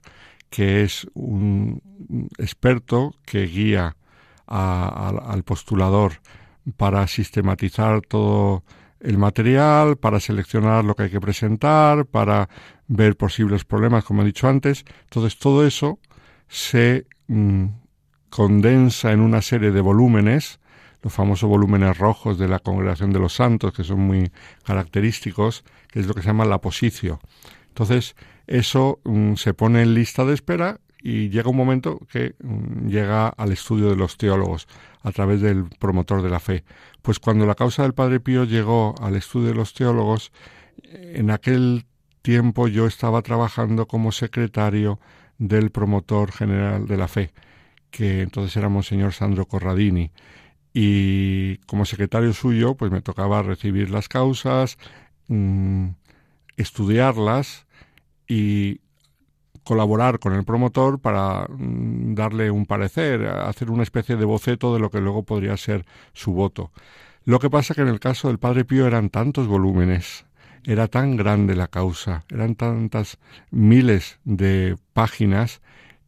que 0.50 0.82
es 0.82 1.06
un 1.14 1.80
experto 2.38 3.14
que 3.24 3.46
guía 3.46 3.96
al 4.46 5.42
postulador 5.44 6.20
para 6.76 7.06
sistematizar 7.06 8.02
todo 8.02 8.64
el 9.00 9.18
material, 9.18 9.96
para 9.96 10.20
seleccionar 10.20 10.84
lo 10.84 10.94
que 10.94 11.04
hay 11.04 11.10
que 11.10 11.20
presentar, 11.20 12.06
para 12.06 12.48
ver 12.86 13.16
posibles 13.16 13.64
problemas, 13.64 14.04
como 14.04 14.22
he 14.22 14.26
dicho 14.26 14.48
antes. 14.48 14.84
Entonces, 15.04 15.38
todo 15.38 15.66
eso 15.66 15.98
se 16.52 17.06
mm, 17.28 17.64
condensa 18.28 19.10
en 19.12 19.20
una 19.20 19.40
serie 19.40 19.70
de 19.70 19.80
volúmenes, 19.80 20.60
los 21.00 21.10
famosos 21.10 21.48
volúmenes 21.48 21.96
rojos 21.96 22.38
de 22.38 22.46
la 22.46 22.58
Congregación 22.58 23.10
de 23.10 23.20
los 23.20 23.32
Santos, 23.32 23.72
que 23.72 23.82
son 23.82 24.00
muy 24.00 24.30
característicos, 24.62 25.64
que 25.90 26.00
es 26.00 26.06
lo 26.06 26.12
que 26.12 26.20
se 26.20 26.26
llama 26.26 26.44
la 26.44 26.60
posición. 26.60 27.18
Entonces, 27.68 28.16
eso 28.46 29.00
mm, 29.04 29.36
se 29.36 29.54
pone 29.54 29.80
en 29.80 29.94
lista 29.94 30.26
de 30.26 30.34
espera 30.34 30.78
y 31.02 31.30
llega 31.30 31.48
un 31.48 31.56
momento 31.56 31.98
que 32.12 32.34
mm, 32.42 32.88
llega 32.88 33.28
al 33.28 33.50
estudio 33.50 33.88
de 33.88 33.96
los 33.96 34.18
teólogos 34.18 34.68
a 35.02 35.10
través 35.10 35.40
del 35.40 35.64
promotor 35.78 36.20
de 36.20 36.28
la 36.28 36.38
fe. 36.38 36.64
Pues 37.00 37.18
cuando 37.18 37.46
la 37.46 37.54
causa 37.54 37.82
del 37.82 37.94
Padre 37.94 38.20
Pío 38.20 38.44
llegó 38.44 38.94
al 39.00 39.16
estudio 39.16 39.48
de 39.48 39.54
los 39.54 39.72
teólogos, 39.72 40.32
en 40.82 41.30
aquel 41.30 41.86
tiempo 42.20 42.68
yo 42.68 42.86
estaba 42.86 43.22
trabajando 43.22 43.86
como 43.86 44.12
secretario 44.12 45.00
del 45.48 45.70
promotor 45.70 46.30
general 46.30 46.86
de 46.86 46.96
la 46.96 47.08
fe, 47.08 47.32
que 47.90 48.22
entonces 48.22 48.56
era 48.56 48.68
Monseñor 48.68 49.12
Sandro 49.12 49.46
Corradini. 49.46 50.12
Y 50.72 51.58
como 51.66 51.84
secretario 51.84 52.32
suyo, 52.32 52.76
pues 52.76 52.92
me 52.92 53.02
tocaba 53.02 53.42
recibir 53.42 53.90
las 53.90 54.08
causas, 54.08 54.78
mm, 55.26 55.88
estudiarlas 56.56 57.66
y 58.28 58.80
colaborar 59.64 60.20
con 60.20 60.32
el 60.32 60.44
promotor 60.44 61.00
para 61.00 61.46
mm, 61.48 62.14
darle 62.14 62.50
un 62.52 62.64
parecer, 62.64 63.26
hacer 63.26 63.70
una 63.70 63.82
especie 63.82 64.16
de 64.16 64.24
boceto 64.24 64.72
de 64.72 64.80
lo 64.80 64.90
que 64.90 65.00
luego 65.00 65.24
podría 65.24 65.56
ser 65.56 65.84
su 66.12 66.32
voto. 66.32 66.70
Lo 67.24 67.40
que 67.40 67.50
pasa 67.50 67.74
que 67.74 67.82
en 67.82 67.88
el 67.88 68.00
caso 68.00 68.28
del 68.28 68.38
Padre 68.38 68.64
Pío 68.64 68.86
eran 68.86 69.10
tantos 69.10 69.48
volúmenes, 69.48 70.24
era 70.64 70.88
tan 70.88 71.16
grande 71.16 71.56
la 71.56 71.68
causa, 71.68 72.24
eran 72.30 72.54
tantas 72.54 73.18
miles 73.50 74.18
de 74.24 74.76
páginas 74.92 75.60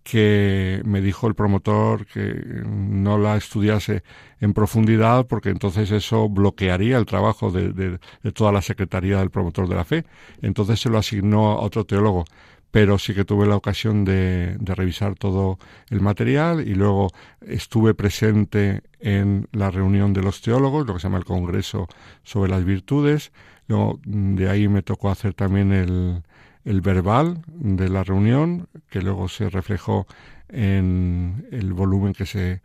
que 0.03 0.83
me 0.85 1.01
dijo 1.01 1.27
el 1.27 1.35
promotor 1.35 2.07
que 2.07 2.63
no 2.67 3.17
la 3.17 3.37
estudiase 3.37 4.03
en 4.39 4.53
profundidad 4.53 5.27
porque 5.27 5.49
entonces 5.49 5.91
eso 5.91 6.29
bloquearía 6.29 6.99
el 6.99 7.07
trabajo 7.07 7.51
de, 7.51 7.73
de, 7.73 7.99
toda 8.33 8.53
la 8.53 8.61
Secretaría 8.61 9.19
del 9.19 9.31
Promotor 9.31 9.67
de 9.67 9.75
la 9.75 9.85
Fe. 9.85 10.05
Entonces 10.43 10.79
se 10.79 10.91
lo 10.91 10.99
asignó 10.99 11.53
a 11.53 11.61
otro 11.61 11.87
teólogo 11.87 12.27
pero 12.75 12.99
sí 12.99 13.15
que 13.15 13.25
tuve 13.25 13.47
la 13.47 13.55
ocasión 13.55 14.05
de, 14.05 14.57
revisar 14.59 15.15
todo 15.15 15.61
el 15.91 16.01
material 16.01 16.67
y 16.67 16.75
luego 16.75 17.13
estuve 17.41 17.95
presente 17.95 18.83
en 18.99 19.47
la 19.53 19.71
reunión 19.71 20.13
de 20.13 20.23
los 20.23 20.43
teólogos, 20.43 20.85
lo 20.85 20.95
que 20.95 20.99
se 20.99 21.07
llama 21.07 21.19
el 21.19 21.25
Congreso 21.25 21.87
sobre 22.25 22.51
las 22.51 22.65
Virtudes. 22.65 23.31
Luego, 23.67 24.01
de 24.05 24.49
ahí 24.49 24.69
me 24.69 24.83
tocó 24.83 25.11
hacer 25.11 25.35
también 25.35 25.73
el, 25.73 26.23
el 26.65 26.81
verbal 26.81 27.43
de 27.49 27.89
la 27.89 28.05
reunión, 28.05 28.69
que 28.91 29.01
luego 29.01 29.29
se 29.29 29.51
reflejó 29.51 30.07
en 30.49 31.47
el 31.51 31.73
volumen 31.73 32.13
que 32.13 32.27
se 32.27 32.63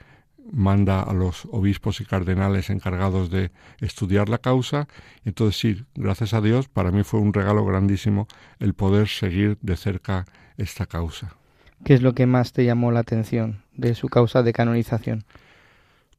manda 0.52 1.02
a 1.02 1.14
los 1.14 1.46
obispos 1.52 2.02
y 2.02 2.06
cardenales 2.06 2.70
encargados 2.70 3.30
de 3.30 3.52
estudiar 3.80 4.30
la 4.30 4.40
causa. 4.40 4.88
Entonces 5.26 5.60
sí, 5.60 5.86
gracias 5.96 6.34
a 6.34 6.42
Dios, 6.42 6.68
para 6.68 6.92
mí 6.92 7.04
fue 7.04 7.20
un 7.20 7.34
regalo 7.34 7.66
grandísimo 7.66 8.28
el 8.60 8.74
poder 8.74 9.08
seguir 9.08 9.58
de 9.62 9.78
cerca 9.78 10.26
esta 10.58 10.86
causa. 10.86 11.36
¿Qué 11.84 11.94
es 11.94 12.02
lo 12.02 12.14
que 12.14 12.26
más 12.26 12.52
te 12.52 12.66
llamó 12.66 12.92
la 12.92 13.00
atención 13.02 13.64
de 13.74 13.96
su 13.96 14.08
causa 14.08 14.44
de 14.44 14.54
canonización? 14.54 15.24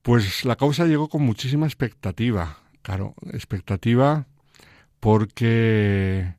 Pues 0.02 0.44
la 0.44 0.56
causa 0.56 0.86
llegó 0.86 1.08
con 1.08 1.22
muchísima 1.22 1.66
expectativa, 1.66 2.58
claro, 2.82 3.14
expectativa 3.32 4.26
porque 5.00 6.34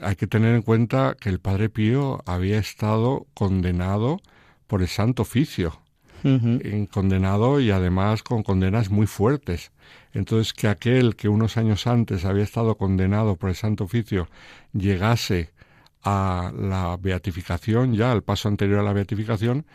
hay 0.00 0.16
que 0.16 0.26
tener 0.26 0.54
en 0.54 0.62
cuenta 0.62 1.16
que 1.18 1.28
el 1.28 1.40
Padre 1.40 1.68
Pío 1.68 2.22
había 2.26 2.58
estado 2.58 3.26
condenado 3.34 4.20
por 4.66 4.82
el 4.82 4.88
Santo 4.88 5.22
Oficio 5.22 5.80
condenado 6.90 7.60
y 7.60 7.70
además 7.70 8.22
con 8.22 8.42
condenas 8.42 8.90
muy 8.90 9.06
fuertes. 9.06 9.72
Entonces, 10.12 10.52
que 10.52 10.68
aquel 10.68 11.16
que 11.16 11.28
unos 11.28 11.56
años 11.56 11.86
antes 11.86 12.24
había 12.24 12.44
estado 12.44 12.76
condenado 12.76 13.36
por 13.36 13.50
el 13.50 13.56
Santo 13.56 13.84
Oficio 13.84 14.28
llegase 14.72 15.52
a 16.02 16.52
la 16.56 16.96
beatificación, 17.00 17.94
ya 17.94 18.12
al 18.12 18.22
paso 18.22 18.48
anterior 18.48 18.80
a 18.80 18.82
la 18.82 18.92
beatificación, 18.92 19.66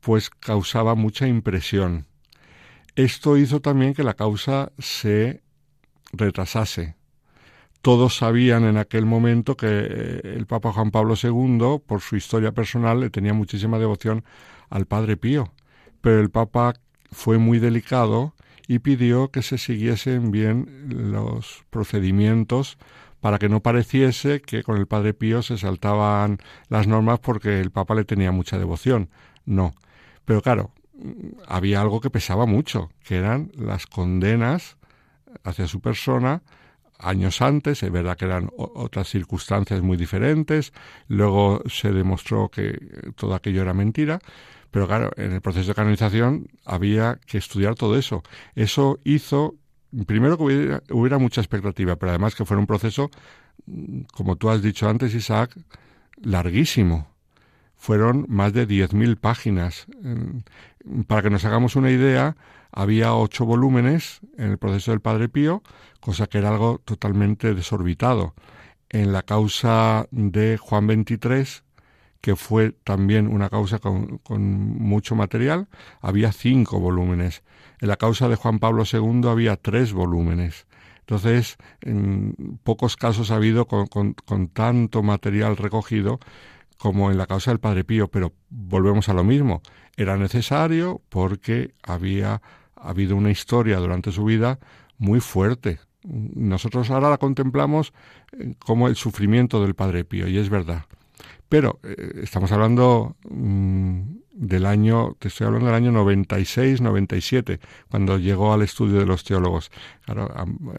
pues 0.00 0.30
causaba 0.30 0.94
mucha 0.94 1.26
impresión. 1.26 2.06
Esto 2.96 3.36
hizo 3.36 3.60
también 3.60 3.94
que 3.94 4.04
la 4.04 4.14
causa 4.14 4.72
se 4.78 5.42
retrasase. 6.12 6.96
Todos 7.84 8.16
sabían 8.16 8.64
en 8.64 8.78
aquel 8.78 9.06
momento 9.06 9.56
que 9.56 9.68
eh, 9.68 10.20
el 10.24 10.46
Papa 10.46 10.72
Juan 10.72 10.90
Pablo 10.90 11.14
II, 11.22 11.82
por 11.86 12.00
su 12.00 12.16
historia 12.16 12.50
personal, 12.50 12.98
le 12.98 13.10
tenía 13.10 13.34
muchísima 13.34 13.78
devoción 13.78 14.24
al 14.70 14.86
Padre 14.86 15.16
Pío 15.16 15.52
pero 16.04 16.20
el 16.20 16.28
Papa 16.28 16.74
fue 17.12 17.38
muy 17.38 17.58
delicado 17.58 18.34
y 18.68 18.80
pidió 18.80 19.30
que 19.30 19.40
se 19.40 19.56
siguiesen 19.56 20.30
bien 20.30 20.68
los 20.90 21.64
procedimientos 21.70 22.76
para 23.22 23.38
que 23.38 23.48
no 23.48 23.62
pareciese 23.62 24.42
que 24.42 24.62
con 24.62 24.76
el 24.76 24.86
Padre 24.86 25.14
Pío 25.14 25.40
se 25.40 25.56
saltaban 25.56 26.40
las 26.68 26.86
normas 26.86 27.20
porque 27.20 27.58
el 27.58 27.70
Papa 27.70 27.94
le 27.94 28.04
tenía 28.04 28.32
mucha 28.32 28.58
devoción. 28.58 29.08
No. 29.46 29.72
Pero 30.26 30.42
claro, 30.42 30.72
había 31.48 31.80
algo 31.80 32.02
que 32.02 32.10
pesaba 32.10 32.44
mucho, 32.44 32.90
que 33.02 33.16
eran 33.16 33.50
las 33.56 33.86
condenas 33.86 34.76
hacia 35.42 35.66
su 35.68 35.80
persona 35.80 36.42
años 37.04 37.42
antes, 37.42 37.82
es 37.82 37.90
verdad 37.90 38.16
que 38.16 38.24
eran 38.24 38.50
otras 38.56 39.08
circunstancias 39.08 39.82
muy 39.82 39.96
diferentes, 39.96 40.72
luego 41.08 41.62
se 41.66 41.92
demostró 41.92 42.48
que 42.48 43.12
todo 43.16 43.34
aquello 43.34 43.62
era 43.62 43.74
mentira, 43.74 44.18
pero 44.70 44.88
claro, 44.88 45.10
en 45.16 45.32
el 45.32 45.40
proceso 45.40 45.68
de 45.68 45.74
canonización 45.76 46.48
había 46.64 47.20
que 47.26 47.38
estudiar 47.38 47.76
todo 47.76 47.96
eso. 47.96 48.24
Eso 48.56 48.98
hizo, 49.04 49.54
primero 50.06 50.36
que 50.36 50.80
hubiera, 50.90 51.18
mucha 51.18 51.40
expectativa, 51.40 51.94
pero 51.94 52.10
además 52.10 52.34
que 52.34 52.44
fuera 52.44 52.60
un 52.60 52.66
proceso, 52.66 53.08
como 54.12 54.34
tú 54.34 54.50
has 54.50 54.62
dicho 54.62 54.88
antes, 54.88 55.14
Isaac, 55.14 55.56
larguísimo. 56.16 57.08
Fueron 57.76 58.26
más 58.28 58.52
de 58.52 58.66
10.000 58.66 59.16
páginas. 59.16 59.86
Para 61.06 61.22
que 61.22 61.30
nos 61.30 61.44
hagamos 61.44 61.76
una 61.76 61.92
idea, 61.92 62.36
había 62.72 63.14
ocho 63.14 63.44
volúmenes 63.44 64.20
en 64.36 64.50
el 64.50 64.58
proceso 64.58 64.90
del 64.90 65.00
Padre 65.00 65.28
Pío, 65.28 65.62
cosa 66.04 66.26
que 66.26 66.36
era 66.36 66.50
algo 66.50 66.82
totalmente 66.84 67.54
desorbitado. 67.54 68.34
En 68.90 69.12
la 69.12 69.22
causa 69.22 70.06
de 70.10 70.58
Juan 70.58 70.86
XXIII, 70.86 71.62
que 72.20 72.36
fue 72.36 72.72
también 72.84 73.26
una 73.26 73.48
causa 73.48 73.78
con, 73.78 74.20
mucho 74.30 75.14
material, 75.14 75.66
había 76.02 76.30
cinco 76.32 76.78
volúmenes. 76.78 77.42
En 77.80 77.88
la 77.88 77.96
causa 77.96 78.28
de 78.28 78.36
Juan 78.36 78.58
Pablo 78.58 78.84
II 78.84 79.28
había 79.28 79.56
tres 79.56 79.94
volúmenes. 79.94 80.66
Entonces, 81.00 81.56
en 81.80 82.58
pocos 82.62 82.96
casos 82.96 83.30
ha 83.30 83.36
habido 83.36 83.66
con, 83.66 84.14
tanto 84.52 85.02
material 85.02 85.56
recogido 85.56 86.20
como 86.76 87.10
en 87.10 87.16
la 87.16 87.26
causa 87.26 87.50
del 87.50 87.60
Padre 87.60 87.84
Pío, 87.84 88.08
pero 88.08 88.34
volvemos 88.50 89.08
a 89.08 89.14
lo 89.14 89.24
mismo. 89.24 89.62
Era 89.96 90.18
necesario 90.18 91.00
porque 91.08 91.72
había 91.82 92.42
habido 92.76 93.16
una 93.16 93.30
historia 93.30 93.78
durante 93.78 94.12
su 94.12 94.24
vida 94.24 94.58
muy 94.98 95.20
fuerte. 95.20 95.78
Nosotros 96.04 96.90
ahora 96.90 97.10
la 97.10 97.18
contemplamos 97.18 97.92
eh, 98.32 98.54
como 98.58 98.88
el 98.88 98.96
sufrimiento 98.96 99.62
del 99.62 99.74
Padre 99.74 100.04
Pío, 100.04 100.28
y 100.28 100.38
es 100.38 100.50
verdad. 100.50 100.84
Pero 101.48 101.78
eh, 101.82 102.20
estamos 102.22 102.52
hablando 102.52 103.16
mm, 103.28 104.00
del 104.32 104.66
año, 104.66 105.16
te 105.18 105.28
estoy 105.28 105.46
hablando 105.46 105.66
del 105.66 105.76
año 105.76 105.92
96, 105.92 106.80
97, 106.80 107.60
cuando 107.88 108.18
llegó 108.18 108.52
al 108.52 108.62
estudio 108.62 108.98
de 108.98 109.06
los 109.06 109.22
teólogos. 109.24 109.70
Claro, 110.04 110.28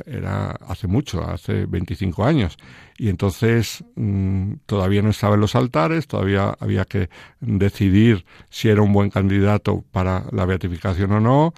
era 0.05 0.51
hace 0.67 0.87
mucho, 0.87 1.23
hace 1.23 1.65
25 1.65 2.25
años. 2.25 2.57
Y 2.97 3.09
entonces 3.09 3.83
mm, 3.95 4.53
todavía 4.65 5.01
no 5.01 5.09
estaba 5.09 5.35
en 5.35 5.41
los 5.41 5.55
altares, 5.55 6.07
todavía 6.07 6.55
había 6.59 6.85
que 6.85 7.09
decidir 7.39 8.25
si 8.49 8.69
era 8.69 8.81
un 8.81 8.91
buen 8.91 9.09
candidato 9.09 9.83
para 9.91 10.25
la 10.31 10.45
beatificación 10.45 11.11
o 11.13 11.19
no. 11.21 11.53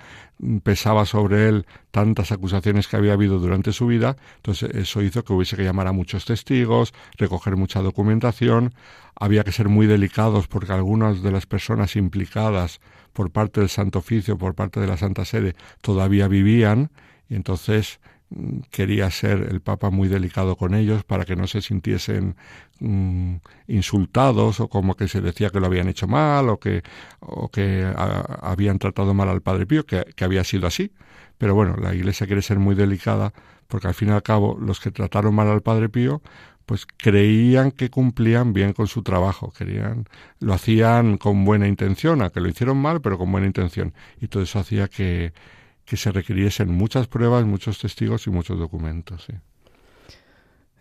Pesaba 0.63 1.06
sobre 1.06 1.50
él 1.50 1.65
tantas 1.91 2.32
acusaciones 2.32 2.88
que 2.88 2.96
había 2.96 3.13
habido 3.13 3.39
durante 3.39 3.74
su 3.74 3.88
vida. 3.88 4.17
Entonces 4.38 4.70
eso 4.75 5.01
hizo 5.01 5.24
que 5.24 5.34
hubiese 5.34 5.56
que 5.56 5.63
llamar 5.63 5.88
a 5.88 5.91
muchos 5.91 6.25
testigos, 6.25 6.94
recoger 7.17 7.56
mucha 7.56 7.82
documentación 7.82 8.74
había 9.20 9.44
que 9.44 9.51
ser 9.51 9.67
muy 9.67 9.88
delicados 9.88 10.48
porque 10.48 10.72
algunas 10.72 11.24
de 11.24 11.32
las 11.32 11.46
personas 11.46 11.96
implicadas 11.96 12.79
por 13.13 13.32
parte 13.32 13.60
del 13.62 13.70
Santo 13.70 14.00
Oficio, 14.00 14.38
por 14.38 14.53
parte 14.53 14.79
de 14.79 14.88
la 14.88 14.98
Santa 14.98 15.25
Sede, 15.25 15.56
todavía 15.82 16.27
vivían 16.27 16.91
y 17.29 17.36
entonces 17.36 18.00
quería 18.72 19.10
ser 19.10 19.48
el 19.50 19.62
Papa 19.62 19.89
muy 19.89 20.07
delicado 20.07 20.57
con 20.57 20.75
ellos 20.75 21.03
para 21.03 21.25
que 21.25 21.36
no 21.36 21.48
se 21.48 21.62
sintiesen 21.62 22.36
mm, 22.79 23.36
insultados 23.67 24.60
o 24.60 24.67
como 24.67 24.96
que 24.96 25.07
se 25.07 25.22
decía 25.22 25.50
que 25.50 25.60
lo 25.60 25.67
habían 25.67 25.88
hecho 25.88 26.07
mal 26.07 26.50
o 26.50 26.60
que, 26.60 26.84
o 27.19 27.50
que 27.50 27.89
habían 28.41 28.79
tratado 28.79 29.13
mal 29.13 29.29
al 29.29 29.41
Padre 29.41 29.65
Pío, 29.65 29.86
que, 29.86 30.03
que 30.15 30.25
había 30.25 30.43
sido 30.43 30.67
así. 30.67 30.91
Pero 31.38 31.55
bueno, 31.55 31.75
la 31.77 31.93
Iglesia 31.93 32.27
quiere 32.27 32.41
ser 32.41 32.60
muy 32.60 32.75
delicada 32.75 33.34
porque 33.67 33.88
al 33.88 33.93
fin 33.93 34.10
y 34.10 34.12
al 34.12 34.24
cabo 34.24 34.57
los 34.60 34.79
que 34.79 34.91
trataron 34.91 35.34
mal 35.36 35.48
al 35.48 35.62
Padre 35.62 35.89
Pío 35.89 36.22
pues 36.67 36.86
creían 36.86 37.72
que 37.72 37.89
cumplían 37.89 38.51
bien 38.51 38.74
con 38.74 38.88
su 38.88 39.01
trabajo, 39.01 39.53
querían, 39.57 40.03
lo 40.41 40.53
hacían 40.53 41.17
con 41.17 41.46
buena 41.46 41.65
intención, 41.65 42.22
a 42.22 42.29
que 42.29 42.41
lo 42.41 42.50
hicieron 42.50 42.77
mal, 42.77 43.00
pero 43.00 43.17
con 43.17 43.31
buena 43.31 43.48
intención. 43.48 43.93
Y 44.19 44.27
todo 44.27 44.43
eso 44.43 44.60
hacía 44.60 44.89
que, 44.89 45.31
que 45.88 45.96
se 45.96 46.12
requiriesen 46.12 46.70
muchas 46.70 47.08
pruebas, 47.08 47.46
muchos 47.46 47.79
testigos 47.79 48.27
y 48.27 48.29
muchos 48.29 48.60
documentos. 48.60 49.25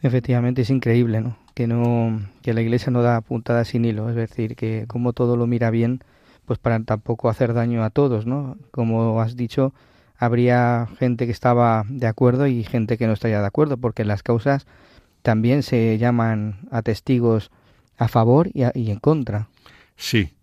Efectivamente 0.03 0.63
es 0.63 0.71
increíble, 0.71 1.21
¿no? 1.21 1.39
Que 1.55 1.69
no, 1.69 2.21
que 2.43 2.53
la 2.53 2.61
Iglesia 2.61 2.91
no 2.91 3.03
da 3.03 3.21
puntada 3.21 3.65
sin 3.65 3.85
hilo, 3.85 4.11
es 4.11 4.17
decir, 4.17 4.57
que 4.57 4.85
como 4.89 5.13
todo 5.13 5.37
lo 5.37 5.47
mira 5.47 5.71
bien, 5.71 6.01
pues 6.45 6.59
para 6.59 6.79
tampoco 6.81 7.29
hacer 7.29 7.55
daño 7.55 7.85
a 7.85 7.91
todos, 7.91 8.27
¿no? 8.27 8.59
Como 8.73 9.21
has 9.21 9.37
dicho, 9.37 9.73
habría 10.19 10.89
gente 10.99 11.27
que 11.27 11.33
estaba 11.33 11.85
de 11.89 12.09
acuerdo 12.09 12.49
y 12.49 12.65
gente 12.65 12.99
que 12.99 13.07
no 13.07 13.13
estaría 13.13 13.41
de 13.41 13.47
acuerdo, 13.47 13.77
porque 13.77 14.05
las 14.05 14.25
causas 14.25 14.67
también 15.23 15.63
se 15.63 15.99
llaman 15.99 16.69
a 16.73 16.83
testigos 16.83 17.53
a 17.97 18.09
favor 18.09 18.51
y, 18.53 18.63
en 18.63 18.99
contra. 18.99 19.49
Sí. 19.97 20.36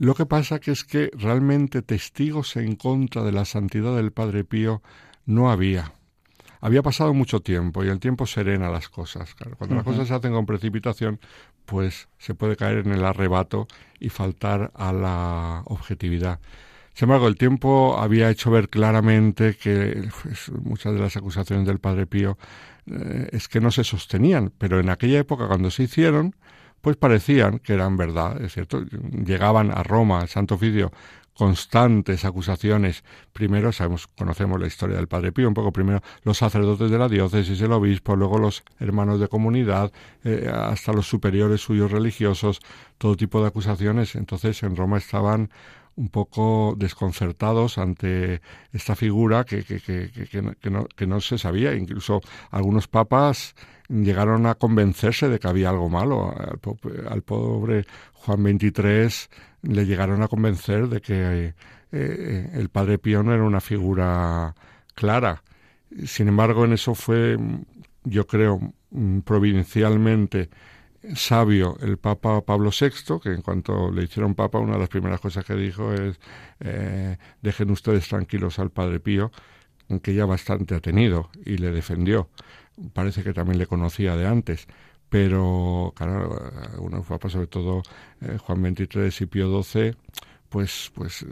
Lo 0.00 0.14
que 0.14 0.24
pasa 0.24 0.60
que 0.60 0.70
es 0.70 0.84
que 0.84 1.10
realmente 1.12 1.82
testigos 1.82 2.56
en 2.56 2.74
contra 2.74 3.22
de 3.22 3.32
la 3.32 3.44
santidad 3.44 3.94
del 3.94 4.12
Padre 4.12 4.44
Pío 4.44 4.80
no 5.26 5.50
había. 5.50 5.92
Había 6.62 6.82
pasado 6.82 7.12
mucho 7.12 7.40
tiempo 7.40 7.84
y 7.84 7.88
el 7.88 8.00
tiempo 8.00 8.24
serena 8.24 8.70
las 8.70 8.88
cosas. 8.88 9.34
cuando 9.58 9.76
las 9.76 9.84
cosas 9.84 10.08
se 10.08 10.14
hacen 10.14 10.32
con 10.32 10.46
precipitación, 10.46 11.20
pues 11.66 12.08
se 12.16 12.32
puede 12.32 12.56
caer 12.56 12.78
en 12.78 12.92
el 12.92 13.04
arrebato 13.04 13.68
y 13.98 14.08
faltar 14.08 14.72
a 14.74 14.94
la 14.94 15.64
objetividad. 15.66 16.40
Sin 16.94 17.04
embargo, 17.04 17.28
el 17.28 17.36
tiempo 17.36 17.98
había 17.98 18.30
hecho 18.30 18.50
ver 18.50 18.70
claramente 18.70 19.54
que 19.54 20.08
pues, 20.22 20.50
muchas 20.50 20.94
de 20.94 21.00
las 21.00 21.14
acusaciones 21.18 21.66
del 21.66 21.78
Padre 21.78 22.06
Pío 22.06 22.38
eh, 22.86 23.28
es 23.32 23.48
que 23.48 23.60
no 23.60 23.70
se 23.70 23.84
sostenían, 23.84 24.50
pero 24.56 24.80
en 24.80 24.88
aquella 24.88 25.18
época 25.18 25.46
cuando 25.46 25.70
se 25.70 25.82
hicieron, 25.82 26.34
pues 26.80 26.96
parecían 26.96 27.58
que 27.58 27.74
eran 27.74 27.96
verdad, 27.96 28.40
es 28.42 28.54
cierto. 28.54 28.82
Llegaban 28.82 29.70
a 29.70 29.82
Roma, 29.82 30.20
al 30.20 30.28
Santo 30.28 30.54
Oficio, 30.54 30.90
constantes 31.34 32.24
acusaciones. 32.24 33.02
Primero, 33.32 33.72
sabemos, 33.72 34.06
conocemos 34.06 34.60
la 34.60 34.66
historia 34.66 34.96
del 34.96 35.08
Padre 35.08 35.32
Pío, 35.32 35.48
un 35.48 35.54
poco 35.54 35.72
primero 35.72 36.02
los 36.22 36.38
sacerdotes 36.38 36.90
de 36.90 36.98
la 36.98 37.08
diócesis, 37.08 37.60
el 37.62 37.72
obispo, 37.72 38.16
luego 38.16 38.38
los 38.38 38.62
hermanos 38.78 39.20
de 39.20 39.28
comunidad, 39.28 39.92
eh, 40.24 40.50
hasta 40.52 40.92
los 40.92 41.08
superiores 41.08 41.62
suyos 41.62 41.90
religiosos, 41.90 42.60
todo 42.98 43.16
tipo 43.16 43.40
de 43.40 43.48
acusaciones. 43.48 44.16
Entonces, 44.16 44.62
en 44.62 44.76
Roma 44.76 44.98
estaban 44.98 45.50
un 45.96 46.08
poco 46.08 46.74
desconcertados 46.76 47.78
ante 47.78 48.40
esta 48.72 48.94
figura 48.94 49.44
que, 49.44 49.64
que, 49.64 49.80
que, 49.80 50.10
que, 50.60 50.70
no, 50.70 50.84
que 50.84 51.06
no 51.06 51.20
se 51.20 51.38
sabía. 51.38 51.74
Incluso 51.74 52.20
algunos 52.50 52.88
papas 52.88 53.54
llegaron 53.90 54.46
a 54.46 54.54
convencerse 54.54 55.28
de 55.28 55.38
que 55.38 55.48
había 55.48 55.70
algo 55.70 55.88
malo. 55.88 56.34
Al, 57.08 57.22
pobre 57.22 57.84
Juan 58.14 58.42
XXIII 58.42 59.28
le 59.62 59.86
llegaron 59.86 60.22
a 60.22 60.28
convencer 60.28 60.88
de 60.88 61.00
que 61.00 61.54
eh, 61.92 62.50
el 62.54 62.68
padre 62.68 62.98
Pío 62.98 63.22
no 63.22 63.34
era 63.34 63.42
una 63.42 63.60
figura 63.60 64.54
clara. 64.94 65.42
Sin 66.06 66.28
embargo, 66.28 66.64
en 66.64 66.72
eso 66.72 66.94
fue, 66.94 67.36
yo 68.04 68.26
creo, 68.26 68.60
providencialmente 69.24 70.50
sabio 71.14 71.76
el 71.80 71.96
Papa 71.96 72.42
Pablo 72.42 72.70
VI, 72.78 73.20
que 73.20 73.30
en 73.30 73.42
cuanto 73.42 73.90
le 73.90 74.04
hicieron 74.04 74.34
Papa, 74.34 74.58
una 74.58 74.74
de 74.74 74.80
las 74.80 74.88
primeras 74.88 75.20
cosas 75.20 75.44
que 75.44 75.54
dijo 75.54 75.92
es 75.92 76.20
eh, 76.60 77.16
dejen 77.42 77.70
ustedes 77.70 78.06
tranquilos 78.08 78.58
al 78.58 78.70
Padre 78.70 79.00
Pío, 79.00 79.32
que 80.02 80.14
ya 80.14 80.26
bastante 80.26 80.74
ha 80.76 80.80
tenido, 80.80 81.30
y 81.44 81.56
le 81.56 81.72
defendió. 81.72 82.28
Parece 82.92 83.22
que 83.22 83.32
también 83.32 83.58
le 83.58 83.66
conocía 83.66 84.16
de 84.16 84.26
antes, 84.26 84.66
pero 85.08 85.92
claro, 85.96 86.52
algunos 86.72 87.06
papas, 87.06 87.32
sobre 87.32 87.48
todo 87.48 87.82
eh, 88.20 88.38
Juan 88.38 88.62
XXIII 88.62 89.10
y 89.20 89.26
Pío 89.26 89.62
XII, 89.62 89.94
pues, 90.48 90.90
pues 90.94 91.22
eh, 91.22 91.26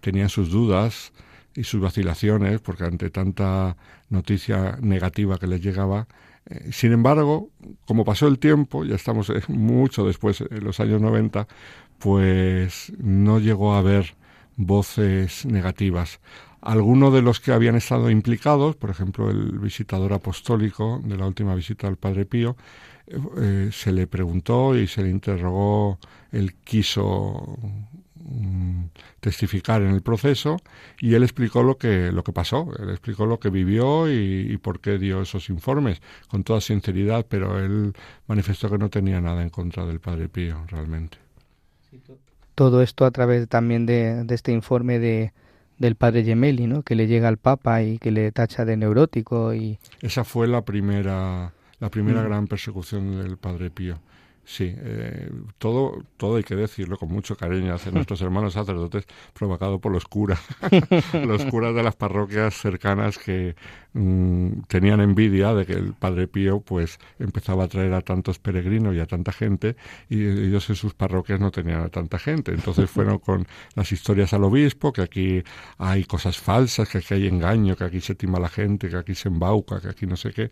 tenían 0.00 0.28
sus 0.28 0.50
dudas 0.50 1.12
y 1.54 1.64
sus 1.64 1.80
vacilaciones, 1.80 2.60
porque 2.60 2.84
ante 2.84 3.10
tanta 3.10 3.76
noticia 4.08 4.78
negativa 4.80 5.38
que 5.38 5.46
les 5.46 5.60
llegaba, 5.60 6.08
eh, 6.46 6.70
sin 6.72 6.92
embargo, 6.92 7.50
como 7.84 8.04
pasó 8.04 8.26
el 8.26 8.38
tiempo, 8.38 8.84
ya 8.84 8.94
estamos 8.94 9.32
mucho 9.48 10.06
después, 10.06 10.40
en 10.40 10.64
los 10.64 10.80
años 10.80 11.00
90, 11.00 11.46
pues 11.98 12.92
no 12.98 13.38
llegó 13.38 13.74
a 13.74 13.78
haber 13.78 14.14
voces 14.56 15.46
negativas. 15.46 16.20
Algunos 16.60 17.12
de 17.12 17.22
los 17.22 17.40
que 17.40 17.52
habían 17.52 17.76
estado 17.76 18.10
implicados, 18.10 18.76
por 18.76 18.90
ejemplo, 18.90 19.30
el 19.30 19.58
visitador 19.58 20.12
apostólico 20.12 21.00
de 21.04 21.16
la 21.16 21.26
última 21.26 21.54
visita 21.54 21.86
al 21.86 21.96
Padre 21.96 22.26
Pío, 22.26 22.56
eh, 23.38 23.70
se 23.72 23.92
le 23.92 24.06
preguntó 24.06 24.76
y 24.76 24.86
se 24.86 25.02
le 25.02 25.10
interrogó, 25.10 25.98
él 26.32 26.54
quiso 26.64 27.58
Mm, 28.30 28.90
testificar 29.20 29.80
en 29.80 29.88
el 29.88 30.02
proceso 30.02 30.58
y 31.00 31.14
él 31.14 31.22
explicó 31.22 31.62
lo 31.62 31.78
que 31.78 32.12
lo 32.12 32.22
que 32.22 32.32
pasó, 32.32 32.68
él 32.78 32.90
explicó 32.90 33.24
lo 33.24 33.40
que 33.40 33.48
vivió 33.48 34.12
y, 34.12 34.58
por 34.58 34.80
qué 34.80 34.98
dio 34.98 35.22
esos 35.22 35.48
informes 35.48 36.02
con 36.28 36.44
toda 36.44 36.60
sinceridad, 36.60 37.24
pero 37.26 37.58
él 37.58 37.94
manifestó 38.26 38.68
que 38.68 38.76
no 38.76 38.90
tenía 38.90 39.20
nada 39.22 39.42
en 39.42 39.48
contra 39.48 39.86
del 39.86 40.00
Padre 40.00 40.28
Pío 40.28 40.62
realmente. 40.68 41.16
Todo 42.54 42.82
esto 42.82 43.06
a 43.06 43.10
través 43.12 43.48
también 43.48 43.86
de, 43.86 44.26
este 44.28 44.52
informe 44.52 44.98
de, 44.98 45.32
del 45.78 45.96
padre 45.96 46.24
Gemelli, 46.24 46.66
¿no? 46.66 46.82
que 46.82 46.94
le 46.94 47.06
llega 47.06 47.28
al 47.28 47.38
Papa 47.38 47.82
y 47.82 47.98
que 47.98 48.10
le 48.10 48.32
tacha 48.32 48.64
de 48.64 48.76
neurótico 48.76 49.54
y 49.54 49.78
esa 50.00 50.24
fue 50.24 50.46
la 50.48 50.62
primera 50.62 51.52
la 51.80 51.90
primera 51.90 52.22
mm. 52.22 52.24
gran 52.24 52.46
persecución 52.46 53.22
del 53.22 53.36
padre 53.36 53.70
Pío 53.70 54.00
Sí, 54.50 54.74
eh, 54.78 55.30
todo, 55.58 56.06
todo 56.16 56.36
hay 56.36 56.42
que 56.42 56.56
decirlo 56.56 56.96
con 56.96 57.10
mucho 57.10 57.36
cariño 57.36 57.74
hacia 57.74 57.92
nuestros 57.92 58.22
hermanos 58.22 58.54
sacerdotes, 58.54 59.04
provocado 59.34 59.78
por 59.78 59.92
los 59.92 60.06
curas, 60.06 60.40
los 61.12 61.44
curas 61.44 61.74
de 61.74 61.82
las 61.82 61.96
parroquias 61.96 62.54
cercanas 62.54 63.18
que 63.18 63.56
mm, 63.92 64.62
tenían 64.66 65.02
envidia 65.02 65.52
de 65.52 65.66
que 65.66 65.74
el 65.74 65.92
Padre 65.92 66.28
Pío 66.28 66.60
pues 66.60 66.98
empezaba 67.18 67.64
a 67.64 67.68
traer 67.68 67.92
a 67.92 68.00
tantos 68.00 68.38
peregrinos 68.38 68.96
y 68.96 69.00
a 69.00 69.06
tanta 69.06 69.32
gente 69.32 69.76
y 70.08 70.24
ellos 70.24 70.70
en 70.70 70.76
sus 70.76 70.94
parroquias 70.94 71.40
no 71.40 71.50
tenían 71.50 71.82
a 71.82 71.90
tanta 71.90 72.18
gente. 72.18 72.52
Entonces 72.52 72.88
fueron 72.90 73.18
con 73.18 73.46
las 73.74 73.92
historias 73.92 74.32
al 74.32 74.44
obispo, 74.44 74.94
que 74.94 75.02
aquí 75.02 75.42
hay 75.76 76.04
cosas 76.04 76.38
falsas, 76.38 76.88
que 76.88 76.98
aquí 76.98 77.12
hay 77.12 77.26
engaño, 77.26 77.76
que 77.76 77.84
aquí 77.84 78.00
se 78.00 78.14
tima 78.14 78.40
la 78.40 78.48
gente, 78.48 78.88
que 78.88 78.96
aquí 78.96 79.14
se 79.14 79.28
embauca, 79.28 79.78
que 79.78 79.88
aquí 79.88 80.06
no 80.06 80.16
sé 80.16 80.32
qué. 80.32 80.50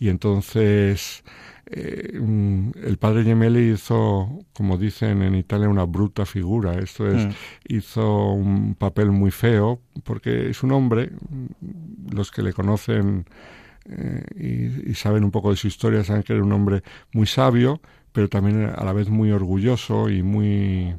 Y 0.00 0.08
entonces 0.08 1.22
eh, 1.68 2.18
mm, 2.20 2.70
el 2.84 2.96
padre 2.96 3.24
Gemelli 3.24 3.72
hizo, 3.72 4.38
como 4.52 4.78
dicen 4.78 5.22
en 5.22 5.34
Italia, 5.34 5.68
una 5.68 5.84
bruta 5.84 6.24
figura. 6.24 6.78
Esto 6.78 7.08
es, 7.08 7.26
mm. 7.26 7.30
hizo 7.68 8.30
un 8.32 8.74
papel 8.76 9.10
muy 9.10 9.32
feo, 9.32 9.80
porque 10.04 10.50
es 10.50 10.62
un 10.62 10.72
hombre, 10.72 11.10
mm, 11.10 12.14
los 12.14 12.30
que 12.30 12.42
le 12.42 12.52
conocen 12.52 13.26
eh, 13.88 14.82
y, 14.86 14.94
saben 14.94 15.24
un 15.24 15.30
poco 15.30 15.50
de 15.50 15.56
su 15.56 15.66
historia, 15.66 16.04
saben 16.04 16.22
que 16.22 16.32
era 16.34 16.42
un 16.42 16.52
hombre 16.52 16.82
muy 17.12 17.26
sabio, 17.26 17.80
pero 18.12 18.28
también 18.28 18.72
a 18.74 18.84
la 18.84 18.92
vez 18.92 19.08
muy 19.08 19.32
orgulloso 19.32 20.08
y 20.08 20.22
muy, 20.22 20.94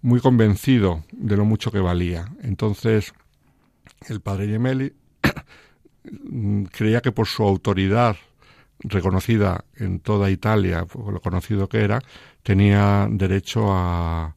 muy 0.00 0.20
convencido 0.20 1.04
de 1.12 1.36
lo 1.36 1.44
mucho 1.44 1.72
que 1.72 1.80
valía. 1.80 2.32
Entonces, 2.42 3.12
el 4.08 4.20
padre 4.20 4.46
Gemelli 4.46 4.92
creía 6.72 7.00
que 7.00 7.12
por 7.12 7.26
su 7.26 7.42
autoridad 7.42 8.16
reconocida 8.80 9.64
en 9.76 10.00
toda 10.00 10.30
Italia, 10.30 10.84
por 10.84 11.12
lo 11.12 11.20
conocido 11.20 11.68
que 11.68 11.82
era, 11.82 12.00
tenía 12.42 13.08
derecho 13.10 13.66
a, 13.70 14.34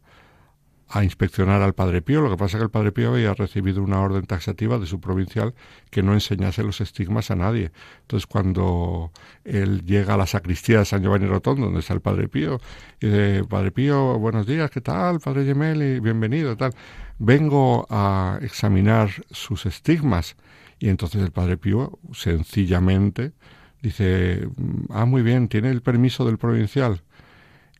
inspeccionar 1.03 1.61
al 1.61 1.75
Padre 1.75 2.01
Pío. 2.01 2.19
Lo 2.19 2.31
que 2.31 2.37
pasa 2.37 2.57
es 2.57 2.61
que 2.61 2.63
el 2.63 2.71
Padre 2.71 2.91
Pío 2.91 3.13
había 3.13 3.35
recibido 3.35 3.83
una 3.83 4.01
orden 4.01 4.25
taxativa 4.25 4.79
de 4.79 4.87
su 4.87 4.99
provincial 4.99 5.53
que 5.91 6.01
no 6.01 6.13
enseñase 6.13 6.63
los 6.63 6.81
estigmas 6.81 7.29
a 7.29 7.35
nadie. 7.35 7.71
Entonces, 8.01 8.25
cuando 8.25 9.11
él 9.43 9.85
llega 9.85 10.15
a 10.15 10.17
la 10.17 10.25
sacristía 10.25 10.79
de 10.79 10.85
San 10.85 11.03
Giovanni 11.03 11.27
Rotondo, 11.27 11.65
donde 11.65 11.81
está 11.81 11.93
el 11.93 12.01
Padre 12.01 12.27
Pío, 12.27 12.59
y 12.99 13.05
dice, 13.05 13.43
Padre 13.47 13.69
Pío, 13.69 14.17
buenos 14.17 14.47
días, 14.47 14.71
¿qué 14.71 14.81
tal? 14.81 15.19
Padre 15.19 15.45
Gemelli, 15.45 15.99
bienvenido, 15.99 16.57
tal. 16.57 16.73
Vengo 17.19 17.85
a 17.91 18.39
examinar 18.41 19.11
sus 19.29 19.67
estigmas. 19.67 20.35
Y 20.79 20.89
entonces 20.89 21.21
el 21.21 21.31
Padre 21.31 21.57
Pío, 21.57 21.99
sencillamente, 22.13 23.33
dice, 23.81 24.49
ah, 24.89 25.05
muy 25.05 25.21
bien, 25.21 25.47
¿tiene 25.47 25.69
el 25.69 25.81
permiso 25.81 26.25
del 26.25 26.37
provincial? 26.37 27.01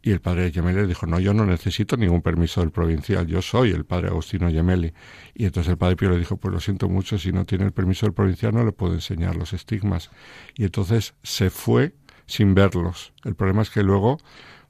Y 0.01 0.11
el 0.11 0.21
padre 0.21 0.51
Gemelli 0.51 0.87
dijo, 0.87 1.05
no, 1.05 1.19
yo 1.19 1.33
no 1.33 1.45
necesito 1.45 1.97
ningún 1.97 2.21
permiso 2.21 2.61
del 2.61 2.71
provincial, 2.71 3.27
yo 3.27 3.41
soy 3.41 3.71
el 3.71 3.83
padre 3.83 4.07
Agustino 4.07 4.49
Gemelli. 4.49 4.93
Y 5.33 5.45
entonces 5.45 5.71
el 5.71 5.77
padre 5.77 5.97
Pío 5.97 6.09
le 6.09 6.17
dijo, 6.17 6.37
pues 6.37 6.53
lo 6.53 6.61
siento 6.61 6.87
mucho, 6.87 7.19
si 7.19 7.33
no 7.33 7.45
tiene 7.45 7.65
el 7.65 7.73
permiso 7.73 8.05
del 8.05 8.13
provincial 8.13 8.53
no 8.53 8.63
le 8.63 8.71
puedo 8.71 8.93
enseñar 8.93 9.35
los 9.35 9.51
estigmas. 9.51 10.09
Y 10.55 10.63
entonces 10.63 11.15
se 11.21 11.49
fue 11.49 11.95
sin 12.27 12.55
verlos. 12.55 13.11
El 13.25 13.35
problema 13.35 13.61
es 13.61 13.69
que 13.69 13.83
luego, 13.83 14.19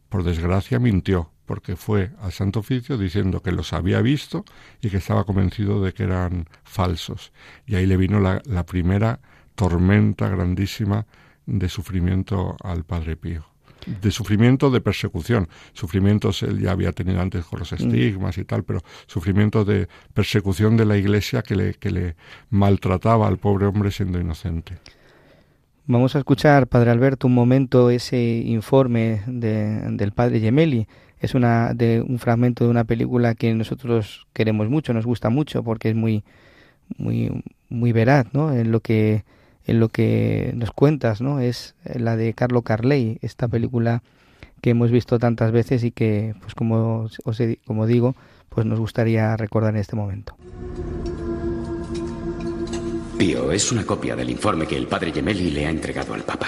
por 0.10 0.24
desgracia, 0.24 0.80
mintió, 0.80 1.32
porque 1.46 1.76
fue 1.76 2.12
al 2.22 2.32
Santo 2.32 2.62
Oficio 2.62 2.98
diciendo 2.98 3.44
que 3.44 3.52
los 3.52 3.72
había 3.74 4.02
visto 4.02 4.46
y 4.82 4.90
que 4.90 4.98
estaba 4.98 5.26
convencido 5.26 5.84
de 5.84 5.94
que 5.94 6.04
eran 6.04 6.48
falsos. 6.64 7.32
Y 7.68 7.76
ahí 7.76 7.86
le 7.86 7.98
vino 7.98 8.20
la, 8.20 8.42
la 8.46 8.66
primera 8.66 9.20
tormenta 9.54 10.28
grandísima 10.28 11.06
de 11.50 11.68
sufrimiento 11.70 12.56
al 12.64 12.84
Padre 12.84 13.18
Pío. 13.18 13.46
De 14.02 14.12
sufrimiento 14.12 14.70
de 14.70 14.82
persecución. 14.82 15.48
Sufrimientos 15.74 16.44
él 16.44 16.60
ya 16.60 16.72
había 16.72 16.92
tenido 16.92 17.22
antes 17.22 17.46
con 17.46 17.60
los 17.60 17.72
mm. 17.72 17.76
estigmas 17.76 18.38
y 18.38 18.46
tal, 18.46 18.64
pero 18.64 18.82
sufrimiento 19.08 19.66
de 19.66 19.88
persecución 20.14 20.78
de 20.78 20.86
la 20.86 20.98
Iglesia 20.98 21.42
que 21.42 21.56
le, 21.56 21.74
que 21.74 21.90
le 21.92 22.16
maltrataba 22.50 23.28
al 23.28 23.38
pobre 23.38 23.66
hombre 23.66 23.92
siendo 23.92 24.20
inocente. 24.20 24.78
Vamos 25.88 26.16
a 26.16 26.20
escuchar, 26.20 26.68
Padre 26.68 26.92
Alberto, 26.92 27.26
un 27.26 27.34
momento 27.34 27.90
ese 27.90 28.20
informe 28.20 29.24
del 29.26 30.12
Padre 30.12 30.40
Gemelli. 30.40 30.88
Es 31.20 31.34
una, 31.34 31.74
de, 31.74 32.02
un 32.02 32.20
fragmento 32.20 32.64
de 32.64 32.70
una 32.70 32.84
película 32.84 33.34
que 33.34 33.54
nosotros 33.56 34.28
queremos 34.32 34.70
mucho, 34.70 34.94
nos 34.94 35.06
gusta 35.06 35.30
mucho, 35.30 35.64
porque 35.64 35.90
es 35.90 35.96
muy, 35.96 36.24
muy, 36.98 37.44
muy 37.70 37.92
veraz 37.92 38.28
¿no? 38.34 38.54
en 38.54 38.72
lo 38.72 38.82
que 38.82 39.24
en 39.70 39.80
lo 39.80 39.90
que 39.90 40.52
nos 40.56 40.72
cuentas, 40.72 41.22
¿no? 41.22 41.40
Es 41.40 41.76
la 41.86 42.16
de 42.16 42.34
Carlo 42.34 42.64
Carley, 42.64 43.20
esta 43.22 43.48
película 43.48 44.02
que 44.62 44.72
hemos 44.72 44.90
visto 44.90 45.20
tantas 45.20 45.52
veces 45.52 45.84
y 45.84 45.92
que, 45.92 46.34
pues 46.42 46.56
como, 46.56 47.08
os 47.24 47.42
como 47.66 47.86
digo, 47.86 48.16
pues 48.50 48.66
nos 48.66 48.80
gustaría 48.80 49.38
recordar 49.38 49.76
en 49.76 49.82
este 49.82 49.96
momento. 49.96 50.36
Pío 53.18 53.52
es 53.52 53.72
una 53.72 53.86
copia 53.86 54.16
del 54.16 54.32
informe 54.32 54.66
que 54.66 54.76
el 54.76 54.88
padre 54.88 55.12
Gemelli 55.12 55.52
le 55.52 55.68
ha 55.68 55.70
entregado 55.70 56.16
al 56.16 56.24
Papa. 56.24 56.48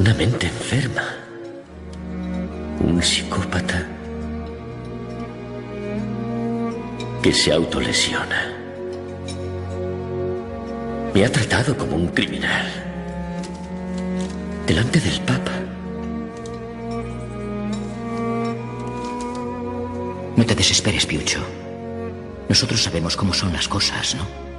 Una 0.00 0.14
mente 0.14 0.46
enferma. 0.46 1.02
Un 2.80 3.02
psicópata 3.02 3.86
que 7.22 7.30
se 7.34 7.52
autolesiona. 7.52 8.50
Me 11.12 11.22
ha 11.22 11.30
tratado 11.30 11.76
como 11.76 11.96
un 11.96 12.08
criminal. 12.08 12.66
Delante 14.66 15.00
del 15.00 15.20
Papa. 15.20 15.52
No 20.34 20.46
te 20.46 20.54
desesperes, 20.54 21.04
Piucho. 21.04 21.40
Nosotros 22.48 22.82
sabemos 22.82 23.18
cómo 23.18 23.34
son 23.34 23.52
las 23.52 23.68
cosas, 23.68 24.14
¿no? 24.14 24.49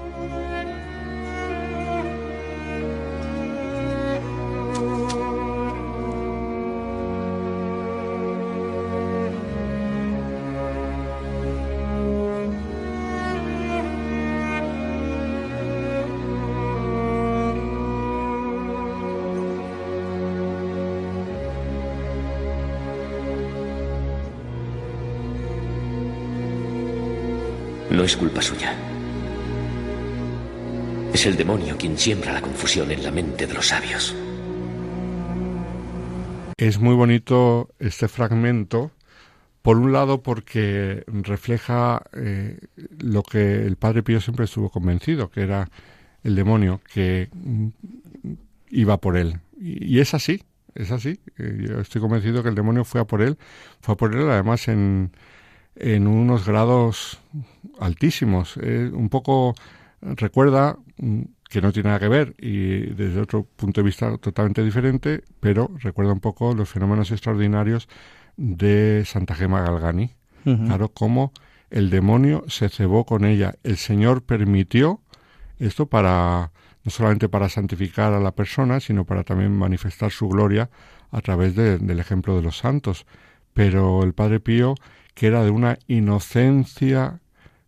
Es 28.12 28.18
culpa 28.18 28.42
suya. 28.42 28.76
Es 31.14 31.26
el 31.26 31.38
demonio 31.38 31.78
quien 31.78 31.98
siembra 31.98 32.34
la 32.34 32.42
confusión 32.42 32.92
en 32.92 33.04
la 33.04 33.12
mente 33.12 33.48
de 33.48 33.54
los 33.54 33.68
sabios. 33.68 34.14
Es 36.58 36.78
muy 36.78 36.94
bonito 36.94 37.70
este 37.80 38.10
fragmento, 38.10 38.92
por 39.62 39.78
un 39.78 39.94
lado 39.94 40.22
porque 40.22 41.06
refleja 41.08 42.04
eh, 42.12 42.60
lo 43.00 43.24
que 43.24 43.66
el 43.66 43.78
Padre 43.78 44.04
Pío 44.04 44.20
siempre 44.20 44.44
estuvo 44.44 44.70
convencido, 44.70 45.30
que 45.30 45.44
era 45.44 45.70
el 46.24 46.36
demonio 46.36 46.82
que 46.94 47.30
mm, 47.32 47.68
iba 48.72 48.98
por 48.98 49.16
él. 49.16 49.40
Y, 49.58 50.00
es 50.00 50.14
así, 50.14 50.44
es 50.76 50.92
así. 50.92 51.22
Eh, 51.38 51.66
yo 51.70 51.80
estoy 51.80 52.02
convencido 52.02 52.44
que 52.44 52.50
el 52.50 52.56
demonio 52.56 52.84
fue 52.84 53.00
a 53.00 53.06
por 53.06 53.22
él, 53.22 53.38
fue 53.80 53.94
a 53.94 53.98
por 53.98 54.14
él 54.14 54.30
además 54.30 54.68
en, 54.68 55.12
en 55.76 56.08
unos 56.08 56.46
grados 56.46 57.20
altísimos. 57.80 58.58
un 58.58 59.10
poco 59.10 59.56
recuerda 60.02 60.78
mm, 60.98 61.22
que 61.50 61.62
no 61.62 61.72
tiene 61.74 61.90
nada 61.90 62.00
que 62.00 62.08
ver 62.08 62.36
y 62.40 62.94
desde 62.94 63.20
otro 63.20 63.44
punto 63.44 63.82
de 63.82 63.86
vista 63.86 64.18
totalmente 64.18 64.64
diferente, 64.64 65.24
pero 65.40 65.70
recuerda 65.80 66.14
un 66.14 66.22
poco 66.22 66.54
los 66.56 66.70
fenómenos 66.70 67.12
extraordinarios 67.12 67.90
de 68.38 69.04
Santa 69.06 69.36
Gema 69.36 69.62
Galgani. 69.62 70.12
Claro, 70.44 70.90
cómo 70.90 71.34
el 71.70 71.92
demonio 71.92 72.46
se 72.48 72.70
cebó 72.70 73.06
con 73.06 73.26
ella. 73.26 73.56
El 73.64 73.78
Señor 73.78 74.24
permitió 74.24 75.02
esto 75.60 75.86
para 75.86 76.52
no 76.84 76.90
solamente 76.90 77.30
para 77.30 77.48
santificar 77.50 78.14
a 78.14 78.20
la 78.20 78.32
persona, 78.32 78.80
sino 78.80 79.06
para 79.06 79.24
también 79.24 79.56
manifestar 79.56 80.12
su 80.12 80.28
gloria 80.30 80.70
a 81.12 81.22
través 81.22 81.56
del 81.56 82.00
ejemplo 82.00 82.36
de 82.36 82.42
los 82.42 82.58
santos. 82.58 83.06
Pero 83.54 84.02
el 84.04 84.14
Padre 84.14 84.40
Pío 84.40 84.76
que 85.14 85.28
era 85.28 85.44
de 85.44 85.50
una 85.50 85.78
inocencia 85.88 87.22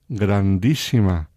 grandísima. 0.10 1.30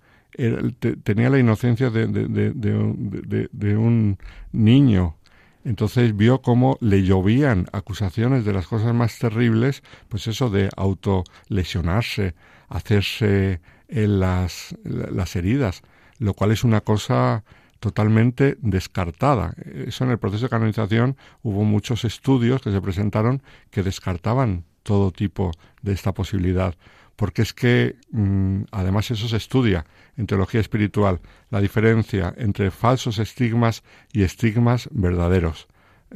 tenía 1.03 1.31
la 1.31 1.39
inocencia 1.39 1.91
de, 1.91 2.07
de, 2.07 3.77
un 3.77 4.19
niño. 4.53 5.17
Entonces 5.65 6.17
vio 6.17 6.43
cómo 6.43 6.79
le 6.81 7.03
llovían 7.03 7.67
acusaciones 7.73 8.45
de 8.45 8.53
las 8.53 8.69
cosas 8.69 8.95
más 8.95 9.19
terribles, 9.19 9.83
pues 10.09 10.27
eso 10.29 10.49
de 10.49 10.69
autolesionarse, 10.77 12.35
hacerse 12.69 13.61
las, 13.89 14.77
las 14.85 15.35
heridas, 15.35 15.83
lo 16.19 16.35
cual 16.35 16.53
es 16.53 16.63
una 16.65 16.83
cosa 16.83 17.45
totalmente 17.81 18.57
descartada. 18.61 19.55
Eso 19.65 20.05
en 20.05 20.11
el 20.11 20.19
proceso 20.19 20.47
de 20.47 20.51
canonización 20.51 21.17
hubo 21.43 21.65
muchos 21.65 22.05
estudios 22.05 22.63
que 22.63 22.73
se 22.73 22.81
presentaron 22.81 23.43
que 23.71 23.83
descartaban 23.83 24.65
todo 24.87 25.11
tipo 25.11 25.51
de 25.83 25.93
esta 25.93 26.15
posibilidad, 26.15 26.77
porque 27.17 27.43
es 27.43 27.53
que 27.53 27.97
mm, 28.13 28.63
además 28.71 29.11
eso 29.11 29.27
se 29.29 29.37
estudia 29.37 29.85
en 30.17 30.29
teología 30.29 30.61
espiritual, 30.61 31.21
la 31.51 31.61
diferencia 31.61 32.33
entre 32.39 32.71
falsos 32.71 33.19
estigmas 33.19 33.83
y 34.13 34.23
estigmas 34.23 34.89
verdaderos. 34.93 35.67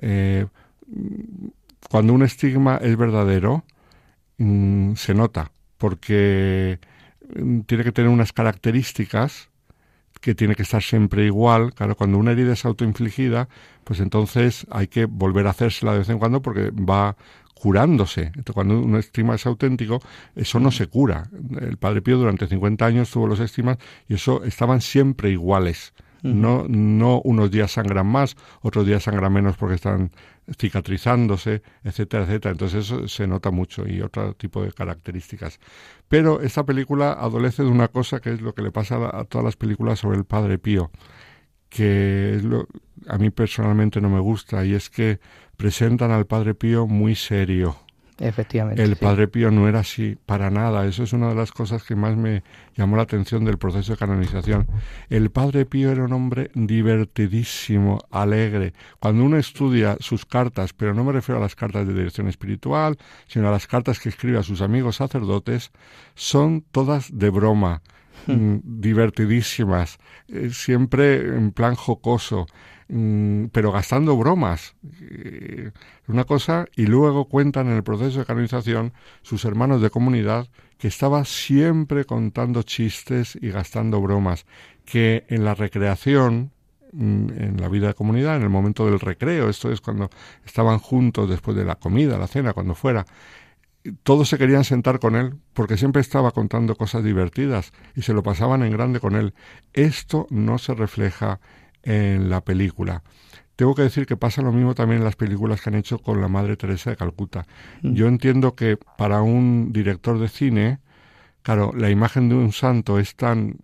Eh, 0.00 0.46
cuando 1.90 2.14
un 2.14 2.22
estigma 2.22 2.76
es 2.76 2.96
verdadero, 2.96 3.64
mm, 4.38 4.94
se 4.94 5.14
nota, 5.14 5.50
porque 5.76 6.78
mm, 7.34 7.62
tiene 7.62 7.82
que 7.82 7.92
tener 7.92 8.10
unas 8.10 8.32
características 8.32 9.49
que 10.20 10.34
tiene 10.34 10.54
que 10.54 10.62
estar 10.62 10.82
siempre 10.82 11.24
igual. 11.24 11.72
Claro, 11.74 11.96
cuando 11.96 12.18
una 12.18 12.32
herida 12.32 12.52
es 12.52 12.64
autoinfligida, 12.64 13.48
pues 13.84 14.00
entonces 14.00 14.66
hay 14.70 14.86
que 14.88 15.06
volver 15.06 15.46
a 15.46 15.50
hacérsela 15.50 15.92
de 15.92 15.98
vez 15.98 16.08
en 16.08 16.18
cuando 16.18 16.42
porque 16.42 16.70
va 16.70 17.16
curándose. 17.54 18.22
Entonces, 18.26 18.54
cuando 18.54 18.80
un 18.80 18.96
estigma 18.96 19.34
es 19.34 19.46
auténtico, 19.46 20.00
eso 20.34 20.60
no 20.60 20.70
se 20.70 20.86
cura. 20.86 21.28
El 21.60 21.76
Padre 21.76 22.00
Pío 22.00 22.16
durante 22.16 22.46
50 22.46 22.86
años 22.86 23.10
tuvo 23.10 23.26
los 23.26 23.40
estigmas 23.40 23.78
y 24.08 24.14
eso 24.14 24.42
estaban 24.44 24.80
siempre 24.80 25.30
iguales. 25.30 25.92
No, 26.22 26.66
no 26.68 27.22
unos 27.22 27.50
días 27.50 27.72
sangran 27.72 28.06
más, 28.06 28.36
otros 28.60 28.86
días 28.86 29.04
sangran 29.04 29.32
menos 29.32 29.56
porque 29.56 29.76
están 29.76 30.10
cicatrizándose, 30.58 31.62
etcétera, 31.84 32.24
etcétera. 32.24 32.52
Entonces 32.52 32.86
eso 32.86 33.08
se 33.08 33.26
nota 33.26 33.50
mucho 33.50 33.86
y 33.86 34.00
otro 34.02 34.34
tipo 34.34 34.62
de 34.62 34.72
características. 34.72 35.58
Pero 36.08 36.40
esta 36.40 36.64
película 36.64 37.12
adolece 37.12 37.62
de 37.62 37.68
una 37.68 37.88
cosa 37.88 38.20
que 38.20 38.32
es 38.32 38.40
lo 38.40 38.54
que 38.54 38.62
le 38.62 38.72
pasa 38.72 38.96
a, 39.12 39.24
todas 39.24 39.44
las 39.44 39.56
películas 39.56 39.98
sobre 39.98 40.18
el 40.18 40.24
Padre 40.24 40.58
Pío, 40.58 40.90
que 41.68 42.36
es 42.36 42.44
lo, 42.44 42.66
a 43.08 43.18
mí 43.18 43.30
personalmente 43.30 44.00
no 44.00 44.10
me 44.10 44.20
gusta 44.20 44.64
y 44.64 44.74
es 44.74 44.90
que 44.90 45.20
presentan 45.56 46.10
al 46.10 46.26
Padre 46.26 46.54
Pío 46.54 46.86
muy 46.86 47.14
serio 47.14 47.76
Efectivamente. 48.20 48.82
El 48.82 48.96
Padre 48.96 49.28
Pío 49.28 49.50
no 49.50 49.66
era 49.66 49.80
así 49.80 50.16
para 50.26 50.50
nada. 50.50 50.86
Eso 50.86 51.02
es 51.02 51.14
una 51.14 51.30
de 51.30 51.34
las 51.34 51.52
cosas 51.52 51.82
que 51.82 51.96
más 51.96 52.16
me 52.16 52.42
llamó 52.76 52.96
la 52.96 53.02
atención 53.02 53.46
del 53.46 53.56
proceso 53.56 53.92
de 53.92 53.98
canonización. 53.98 54.66
El 55.08 55.30
Padre 55.30 55.64
Pío 55.64 55.90
era 55.90 56.04
un 56.04 56.12
hombre 56.12 56.50
divertidísimo, 56.54 57.98
alegre. 58.10 58.74
Cuando 58.98 59.24
uno 59.24 59.38
estudia 59.38 59.96
sus 60.00 60.26
cartas, 60.26 60.74
pero 60.74 60.92
no 60.92 61.02
me 61.02 61.12
refiero 61.12 61.38
a 61.38 61.42
las 61.42 61.56
cartas 61.56 61.86
de 61.86 61.94
dirección 61.94 62.28
espiritual, 62.28 62.98
sino 63.26 63.48
a 63.48 63.52
las 63.52 63.66
cartas 63.66 63.98
que 63.98 64.10
escribe 64.10 64.38
a 64.38 64.42
sus 64.42 64.60
amigos 64.60 64.96
sacerdotes, 64.96 65.72
son 66.14 66.62
todas 66.70 67.18
de 67.18 67.30
broma. 67.30 67.80
Mm, 68.26 68.58
divertidísimas, 68.64 69.98
eh, 70.28 70.50
siempre 70.50 71.36
en 71.36 71.52
plan 71.52 71.74
jocoso. 71.74 72.46
Mm, 72.92 73.46
pero 73.52 73.70
gastando 73.70 74.16
bromas. 74.16 74.74
Eh, 75.00 75.70
una 76.08 76.24
cosa, 76.24 76.66
y 76.74 76.86
luego 76.86 77.26
cuentan 77.26 77.68
en 77.68 77.74
el 77.74 77.84
proceso 77.84 78.18
de 78.18 78.24
canonización 78.24 78.92
sus 79.22 79.44
hermanos 79.44 79.80
de 79.80 79.90
comunidad 79.90 80.48
que 80.76 80.88
estaba 80.88 81.24
siempre 81.24 82.04
contando 82.04 82.62
chistes 82.64 83.38
y 83.40 83.50
gastando 83.50 84.00
bromas, 84.00 84.44
que 84.84 85.24
en 85.28 85.44
la 85.44 85.54
recreación, 85.54 86.50
mm, 86.92 87.30
en 87.30 87.60
la 87.60 87.68
vida 87.68 87.88
de 87.88 87.94
comunidad, 87.94 88.36
en 88.36 88.42
el 88.42 88.48
momento 88.48 88.86
del 88.86 88.98
recreo, 88.98 89.48
esto 89.48 89.70
es 89.70 89.80
cuando 89.80 90.10
estaban 90.44 90.80
juntos 90.80 91.30
después 91.30 91.56
de 91.56 91.64
la 91.64 91.76
comida, 91.76 92.18
la 92.18 92.26
cena, 92.26 92.54
cuando 92.54 92.74
fuera, 92.74 93.06
todos 94.02 94.28
se 94.28 94.38
querían 94.38 94.64
sentar 94.64 94.98
con 94.98 95.16
él 95.16 95.36
porque 95.54 95.76
siempre 95.76 96.00
estaba 96.00 96.32
contando 96.32 96.76
cosas 96.76 97.02
divertidas 97.02 97.72
y 97.94 98.02
se 98.02 98.12
lo 98.12 98.22
pasaban 98.22 98.62
en 98.62 98.72
grande 98.72 99.00
con 99.00 99.16
él. 99.16 99.34
Esto 99.72 100.26
no 100.30 100.58
se 100.58 100.74
refleja 100.74 101.40
en 101.82 102.28
la 102.28 102.42
película. 102.42 103.02
Tengo 103.56 103.74
que 103.74 103.82
decir 103.82 104.06
que 104.06 104.16
pasa 104.16 104.42
lo 104.42 104.52
mismo 104.52 104.74
también 104.74 105.00
en 105.00 105.04
las 105.04 105.16
películas 105.16 105.60
que 105.60 105.68
han 105.68 105.76
hecho 105.76 105.98
con 105.98 106.20
la 106.20 106.28
Madre 106.28 106.56
Teresa 106.56 106.90
de 106.90 106.96
Calcuta. 106.96 107.46
Mm. 107.82 107.94
Yo 107.94 108.06
entiendo 108.06 108.54
que 108.54 108.78
para 108.96 109.22
un 109.22 109.72
director 109.72 110.18
de 110.18 110.28
cine, 110.28 110.80
claro, 111.42 111.72
la 111.76 111.90
imagen 111.90 112.28
de 112.28 112.36
un 112.36 112.52
santo 112.52 112.98
es 112.98 113.16
tan 113.16 113.58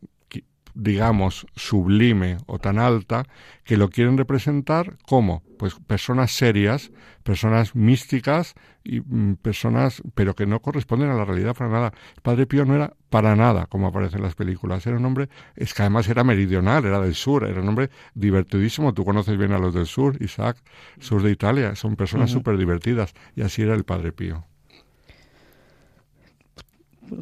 digamos, 0.77 1.47
sublime 1.57 2.37
o 2.47 2.59
tan 2.59 2.79
alta 2.79 3.25
que 3.65 3.79
lo 3.79 3.89
quieren 3.89 4.19
representar 4.19 4.99
como 5.07 5.43
pues 5.59 5.75
personas 5.75 6.33
serias, 6.33 6.93
personas 7.23 7.75
místicas 7.75 8.55
y 8.85 9.01
mm, 9.01 9.37
personas 9.37 10.03
pero 10.15 10.35
que 10.35 10.45
no 10.45 10.61
corresponden 10.61 11.09
a 11.09 11.15
la 11.15 11.25
realidad 11.25 11.57
para 11.57 11.71
nada. 11.71 11.93
El 12.15 12.21
Padre 12.21 12.47
Pío 12.47 12.67
no 12.67 12.75
era 12.75 12.93
para 13.09 13.35
nada 13.35 13.67
como 13.67 13.87
aparece 13.87 14.17
en 14.17 14.23
las 14.23 14.35
películas, 14.35 14.87
era 14.87 14.99
un 14.99 15.05
hombre, 15.07 15.31
es 15.57 15.73
que 15.73 15.81
además 15.81 16.09
era 16.09 16.25
meridional, 16.25 16.85
era 16.85 17.01
del 17.01 17.15
sur, 17.15 17.45
era 17.45 17.63
un 17.63 17.69
hombre 17.69 17.89
divertidísimo, 18.15 18.93
tú 18.93 19.05
conoces 19.07 19.39
bien 19.39 19.53
a 19.53 19.59
los 19.59 19.73
del 19.73 19.87
sur, 19.87 20.23
Isaac, 20.23 20.59
sur 21.01 21.23
de 21.23 21.31
Italia, 21.31 21.75
son 21.75 21.97
personas 21.97 22.31
súper 22.31 22.59
divertidas 22.59 23.15
y 23.35 23.41
así 23.41 23.63
era 23.63 23.75
el 23.75 23.85
Padre 23.85 24.13
Pío. 24.13 24.45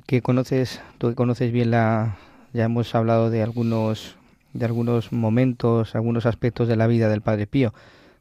Que 0.07 0.23
conoces, 0.23 0.83
tú 0.99 1.11
que 1.11 1.15
conoces 1.15 1.53
bien 1.53 1.71
la, 1.71 2.17
ya 2.55 2.65
hemos 2.65 2.95
hablado 2.95 3.31
de 3.31 3.43
algunos, 3.43 4.17
de 4.53 4.65
algunos 4.65 5.13
momentos, 5.13 5.95
algunos 5.97 6.25
aspectos 6.25 6.69
de 6.69 6.77
la 6.77 6.87
vida 6.87 7.09
del 7.09 7.21
Padre 7.21 7.49
Pío. 7.49 7.75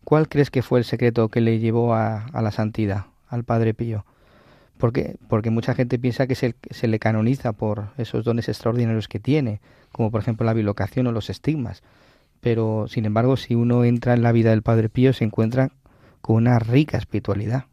¿Cuál 0.03 0.27
crees 0.27 0.49
que 0.49 0.63
fue 0.63 0.79
el 0.79 0.85
secreto 0.85 1.29
que 1.29 1.39
le 1.39 1.59
llevó 1.59 1.93
a, 1.93 2.25
la 2.33 2.51
santidad, 2.51 3.05
al 3.29 3.43
Padre 3.43 3.75
Pío? 3.75 4.05
Porque, 4.79 5.17
porque 5.29 5.51
mucha 5.51 5.75
gente 5.75 5.99
piensa 5.99 6.25
que 6.25 6.33
se, 6.33 6.55
se, 6.71 6.87
le 6.87 6.97
canoniza 6.97 7.53
por 7.53 7.89
esos 7.97 8.25
dones 8.25 8.49
extraordinarios 8.49 9.07
que 9.07 9.19
tiene, 9.19 9.61
como 9.91 10.09
por 10.09 10.21
ejemplo 10.21 10.45
la 10.45 10.53
bilocación 10.53 11.05
o 11.07 11.11
los 11.11 11.29
estigmas. 11.29 11.83
Pero, 12.41 12.87
sin 12.89 13.05
embargo, 13.05 13.37
si 13.37 13.53
uno 13.53 13.85
entra 13.85 14.15
en 14.15 14.23
la 14.23 14.31
vida 14.31 14.49
del 14.49 14.63
Padre 14.63 14.89
Pío, 14.89 15.13
se 15.13 15.23
encuentra 15.23 15.69
con 16.21 16.37
una 16.37 16.57
rica 16.57 16.97
espiritualidad. 16.97 17.65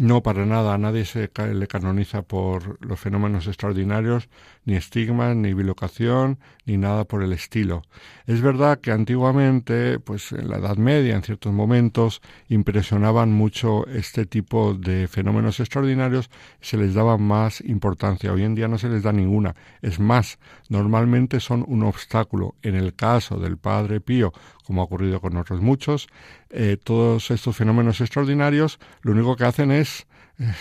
No, 0.00 0.22
para 0.22 0.44
nada. 0.44 0.76
Nadie 0.76 1.04
se 1.04 1.30
le 1.52 1.66
canoniza 1.68 2.22
por 2.22 2.84
los 2.84 2.98
fenómenos 2.98 3.46
extraordinarios, 3.46 4.28
ni 4.64 4.76
estigmas, 4.76 5.36
ni 5.36 5.54
bilocación, 5.54 6.38
ni 6.64 6.76
nada 6.76 7.04
por 7.04 7.22
el 7.22 7.32
estilo. 7.32 7.82
Es 8.26 8.40
verdad 8.40 8.80
que 8.80 8.90
antiguamente, 8.90 9.98
pues 9.98 10.32
en 10.32 10.48
la 10.48 10.58
Edad 10.58 10.76
Media, 10.76 11.14
en 11.14 11.22
ciertos 11.22 11.52
momentos, 11.52 12.22
impresionaban 12.48 13.32
mucho 13.32 13.86
este 13.88 14.26
tipo 14.26 14.74
de 14.74 15.08
fenómenos 15.08 15.60
extraordinarios, 15.60 16.30
se 16.60 16.76
les 16.76 16.94
daba 16.94 17.18
más 17.18 17.60
importancia. 17.60 18.32
Hoy 18.32 18.44
en 18.44 18.54
día 18.54 18.68
no 18.68 18.78
se 18.78 18.88
les 18.88 19.02
da 19.02 19.12
ninguna. 19.12 19.54
Es 19.82 20.00
más, 20.00 20.38
normalmente 20.68 21.40
son 21.40 21.64
un 21.66 21.82
obstáculo. 21.82 22.54
En 22.62 22.74
el 22.74 22.94
caso 22.94 23.38
del 23.38 23.58
Padre 23.58 24.00
Pío, 24.00 24.32
como 24.64 24.80
ha 24.80 24.84
ocurrido 24.84 25.20
con 25.20 25.36
otros 25.36 25.60
muchos, 25.60 26.08
eh, 26.50 26.78
todos 26.82 27.30
estos 27.30 27.56
fenómenos 27.56 28.00
extraordinarios 28.00 28.78
lo 29.02 29.12
único 29.12 29.36
que 29.36 29.44
hacen 29.44 29.70
es 29.70 30.06
eh, 30.38 30.52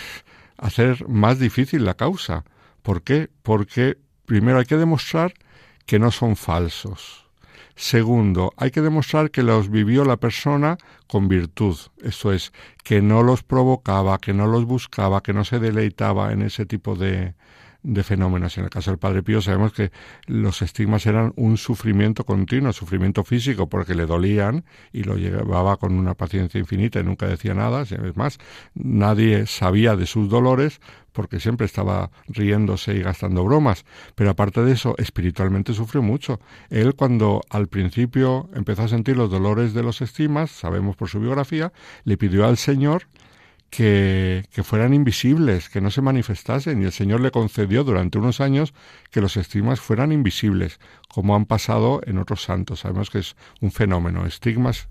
hacer 0.58 1.08
más 1.08 1.40
difícil 1.40 1.86
la 1.86 1.94
causa. 1.94 2.44
¿Por 2.84 3.02
qué? 3.02 3.30
Porque 3.42 3.98
primero 4.26 4.60
hay 4.60 4.66
que 4.66 4.78
demostrar 4.78 5.34
que 5.86 6.00
no 6.00 6.12
son 6.12 6.36
falsos. 6.36 7.26
Segundo, 7.76 8.54
hay 8.58 8.70
que 8.70 8.82
demostrar 8.82 9.32
que 9.32 9.42
los 9.42 9.70
vivió 9.70 10.06
la 10.06 10.18
persona 10.18 10.78
con 11.14 11.28
virtud, 11.28 11.78
esto 12.02 12.34
es, 12.34 12.54
que 12.84 13.04
no 13.04 13.22
los 13.22 13.44
provocaba, 13.44 14.18
que 14.18 14.34
no 14.34 14.48
los 14.48 14.66
buscaba, 14.66 15.22
que 15.22 15.32
no 15.32 15.46
se 15.46 15.60
deleitaba 15.60 16.34
en 16.34 16.42
ese 16.42 16.66
tipo 16.66 16.96
de, 16.96 17.36
de 17.84 18.04
fenómenos. 18.04 18.58
En 18.58 18.64
el 18.64 18.70
caso 18.70 18.90
del 18.90 18.98
Padre 18.98 19.22
Pío 19.22 19.42
sabemos 19.42 19.74
que 19.74 19.92
los 20.26 20.62
estigmas 20.62 21.06
eran 21.06 21.34
un 21.36 21.58
sufrimiento 21.58 22.26
continuo, 22.26 22.74
sufrimiento 22.74 23.24
físico 23.24 23.70
porque 23.70 23.94
le 23.94 24.06
dolían 24.06 24.66
y 24.92 25.04
lo 25.04 25.18
llevaba 25.18 25.78
con 25.78 25.94
una 25.94 26.16
paciencia 26.16 26.60
infinita 26.60 27.00
y 27.00 27.04
nunca 27.04 27.28
decía 27.28 27.54
nada. 27.54 27.84
Es 27.84 28.18
más, 28.18 28.40
nadie 28.74 29.46
sabía 29.46 29.96
de 29.96 30.08
sus 30.08 30.30
dolores 30.30 30.80
porque 31.12 31.40
siempre 31.40 31.66
estaba 31.66 32.10
riéndose 32.28 32.96
y 32.96 33.02
gastando 33.02 33.44
bromas. 33.44 33.86
Pero 34.16 34.32
aparte 34.32 34.64
de 34.64 34.72
eso, 34.72 34.96
espiritualmente 34.98 35.74
sufrió 35.74 36.02
mucho. 36.02 36.40
Él 36.70 36.96
cuando 36.96 37.42
al 37.50 37.68
principio 37.68 38.50
empezó 38.56 38.84
a 38.84 38.88
sentir 38.88 39.16
los 39.16 39.30
dolores 39.30 39.74
de 39.74 39.84
los 39.84 40.02
estigmas, 40.02 40.50
sabemos 40.50 40.96
por 41.04 41.10
su 41.10 41.20
biografía, 41.20 41.74
le 42.06 42.16
pidió 42.16 42.48
al 42.48 42.56
Señor 42.56 43.08
que, 43.70 44.46
fueran 44.64 44.94
invisibles, 44.94 45.68
que 45.68 45.82
no 45.82 45.92
se 45.92 46.02
manifestasen, 46.02 46.82
y 46.82 46.86
el 46.86 46.94
Señor 46.94 47.20
le 47.20 47.30
concedió 47.30 47.84
durante 47.84 48.20
unos 48.20 48.40
años 48.40 48.74
que 49.12 49.20
los 49.20 49.36
estigmas 49.36 49.82
fueran 49.82 50.14
invisibles, 50.14 50.80
como 51.10 51.36
han 51.36 51.46
pasado 51.46 52.00
en 52.06 52.20
otros 52.20 52.42
santos. 52.42 52.80
Sabemos 52.80 53.10
que 53.10 53.20
es 53.20 53.36
un 53.60 53.74
fenómeno. 53.74 54.26
Estigmas 54.26 54.88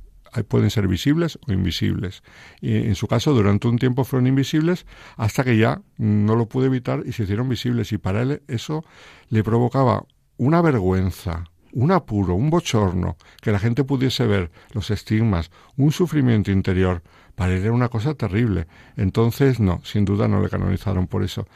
pueden 0.49 0.69
ser 0.69 0.87
visibles 0.87 1.39
o 1.49 1.51
invisibles. 1.51 2.23
Y 2.61 2.75
en 2.75 2.95
su 2.95 3.07
caso, 3.07 3.33
durante 3.33 3.69
un 3.69 3.79
tiempo 3.79 4.05
fueron 4.05 4.27
invisibles 4.27 4.85
hasta 5.17 5.45
que 5.45 5.57
ya 5.57 5.81
no 5.97 6.37
lo 6.37 6.47
pudo 6.47 6.67
evitar 6.67 7.05
y 7.07 7.13
se 7.13 7.23
hicieron 7.23 7.49
visibles. 7.49 7.91
Y 7.93 7.97
para 7.97 8.21
él 8.21 8.43
eso 8.49 8.85
le 9.31 9.43
provocaba 9.43 10.05
una 10.37 10.61
vergüenza, 10.61 11.45
un 11.73 11.91
apuro, 11.91 12.35
un 12.35 12.51
bochorno, 12.51 13.17
que 13.41 13.53
la 13.53 13.59
gente 13.59 13.85
pudiese 13.85 14.27
ver 14.27 14.51
los 14.73 14.91
estigmas, 14.91 15.51
un 15.77 15.93
sufrimiento 15.93 16.51
interior, 16.51 17.03
para 17.35 17.73
una 17.73 17.89
cosa 17.89 18.15
terrible. 18.15 18.67
Entonces, 18.97 19.59
no, 19.59 19.81
sin 19.85 20.05
duda 20.05 20.29
no 20.29 20.41
le 20.43 20.49
canonizaron 20.49 21.07
por 21.07 21.23
eso. 21.23 21.47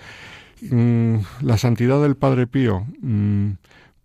Mm, 0.63 1.19
la 1.43 1.59
santidad 1.59 2.03
del 2.03 2.17
Padre 2.17 2.47
Pío, 2.47 2.87
mm, 3.01 3.53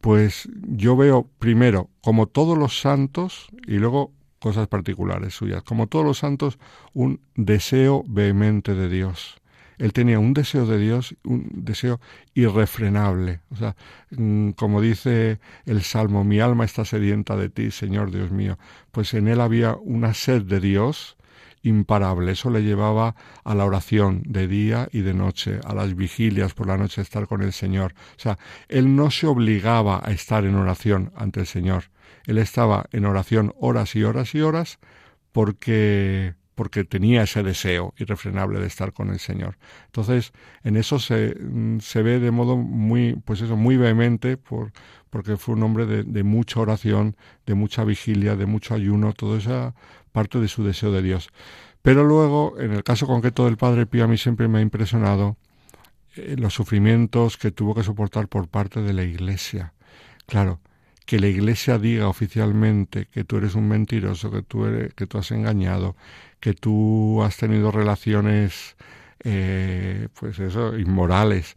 pues 0.02 0.50
yo 0.68 0.96
veo 0.98 1.30
primero, 1.40 1.90
como 2.02 2.28
todos 2.28 2.58
los 2.58 2.80
santos, 2.80 3.48
y 3.68 3.78
luego 3.78 4.12
cosas 4.40 4.68
particulares 4.68 5.34
suyas, 5.34 5.64
como 5.64 5.88
todos 5.88 6.04
los 6.04 6.18
santos, 6.18 6.58
un 6.94 7.22
deseo 7.36 8.04
vehemente 8.08 8.74
de 8.74 8.90
Dios. 8.90 9.41
Él 9.82 9.94
tenía 9.94 10.20
un 10.20 10.36
deseo 10.36 10.68
de 10.68 10.78
Dios, 10.78 11.16
un 11.24 11.50
deseo 11.52 12.00
irrefrenable. 12.36 13.42
O 13.50 13.56
sea, 13.56 13.76
mm, 14.12 14.52
como 14.52 14.80
dice 14.80 15.40
el 15.66 15.82
Salmo, 15.82 16.24
mi 16.24 16.40
alma 16.40 16.66
está 16.66 16.86
sedienta 16.86 17.36
de 17.36 17.50
ti, 17.50 17.72
Señor 17.72 18.12
Dios 18.12 18.30
mío. 18.30 18.60
Pues 18.92 19.16
en 19.16 19.28
él 19.28 19.42
había 19.42 19.76
una 19.76 20.14
sed 20.14 20.44
de 20.44 20.60
Dios 20.60 21.18
imparable. 21.64 22.34
Eso 22.34 22.52
le 22.52 22.62
llevaba 22.62 23.16
a 23.44 23.56
la 23.56 23.66
oración 23.66 24.22
de 24.28 24.48
día 24.48 24.88
y 24.92 25.02
de 25.02 25.16
noche, 25.16 25.60
a 25.66 25.74
las 25.74 25.96
vigilias 25.96 26.54
por 26.54 26.68
la 26.68 26.78
noche, 26.78 27.02
estar 27.02 27.26
con 27.26 27.42
el 27.42 27.52
Señor. 27.52 27.96
O 28.18 28.20
sea, 28.20 28.38
él 28.68 28.96
no 28.96 29.10
se 29.10 29.26
obligaba 29.26 30.00
a 30.04 30.12
estar 30.12 30.46
en 30.46 30.54
oración 30.58 31.12
ante 31.16 31.40
el 31.40 31.48
Señor. 31.48 31.86
Él 32.28 32.38
estaba 32.38 32.86
en 32.92 33.06
oración 33.06 33.56
horas 33.60 33.96
y 33.96 34.04
horas 34.04 34.36
y 34.36 34.42
horas 34.42 34.78
porque 35.32 36.36
porque 36.56 36.84
tenía 36.84 37.24
ese 37.24 37.44
deseo 37.44 37.94
irrefrenable 37.98 38.60
de 38.60 38.68
estar 38.68 38.94
con 38.94 39.10
el 39.10 39.20
Señor. 39.20 39.58
Entonces, 39.86 40.34
en 40.64 40.78
eso 40.78 41.00
se, 41.00 41.36
mm, 41.40 41.80
se 41.80 42.02
ve 42.02 42.20
de 42.20 42.32
modo 42.32 42.58
muy, 42.58 43.16
pues 43.26 43.42
eso, 43.42 43.56
muy 43.56 43.78
vehemente, 43.78 44.38
por, 44.38 44.72
porque 45.10 45.38
fue 45.38 45.56
un 45.56 45.64
hombre 45.64 45.86
de, 45.86 46.04
de, 46.04 46.24
mucha 46.24 46.60
oración, 46.60 47.16
de 47.46 47.56
mucha 47.56 47.84
vigilia, 47.84 48.36
de 48.36 48.46
mucho 48.46 48.74
ayuno, 48.74 49.14
toda 49.14 49.38
esa 49.38 49.76
parte 50.12 50.40
de 50.40 50.48
su 50.48 50.64
deseo 50.64 50.92
de 50.92 51.02
Dios. 51.02 51.30
Pero 51.82 52.04
luego, 52.04 52.60
en 52.60 52.74
el 52.74 52.84
caso 52.84 53.08
concreto 53.08 53.46
del 53.46 53.58
Padre 53.58 53.86
Pío, 53.86 54.04
a 54.04 54.08
mí 54.08 54.18
siempre 54.18 54.48
me 54.48 54.60
ha 54.60 54.62
impresionado 54.62 55.38
eh, 56.16 56.36
los 56.38 56.54
sufrimientos 56.54 57.38
que 57.38 57.52
tuvo 57.52 57.74
que 57.74 57.84
soportar 57.84 58.28
por 58.28 58.48
parte 58.48 58.82
de 58.82 58.94
la 58.94 59.04
Iglesia. 59.04 59.74
Claro, 60.28 60.60
que 61.06 61.20
la 61.20 61.28
Iglesia 61.28 61.78
diga 61.78 62.08
oficialmente 62.08 63.08
que 63.08 63.24
tú 63.24 63.38
eres 63.38 63.56
un 63.56 63.68
mentiroso, 63.68 64.32
que 64.32 64.42
tú, 64.44 64.66
eres, 64.66 64.94
que 64.94 65.08
tú 65.08 65.18
has 65.18 65.32
engañado, 65.32 65.96
que 66.42 66.54
tú 66.54 67.24
has 67.24 67.38
tenido 67.38 67.72
relaciones, 67.72 68.76
eh, 69.24 70.10
pues 70.20 70.40
eso, 70.40 70.78
inmorales, 70.78 71.56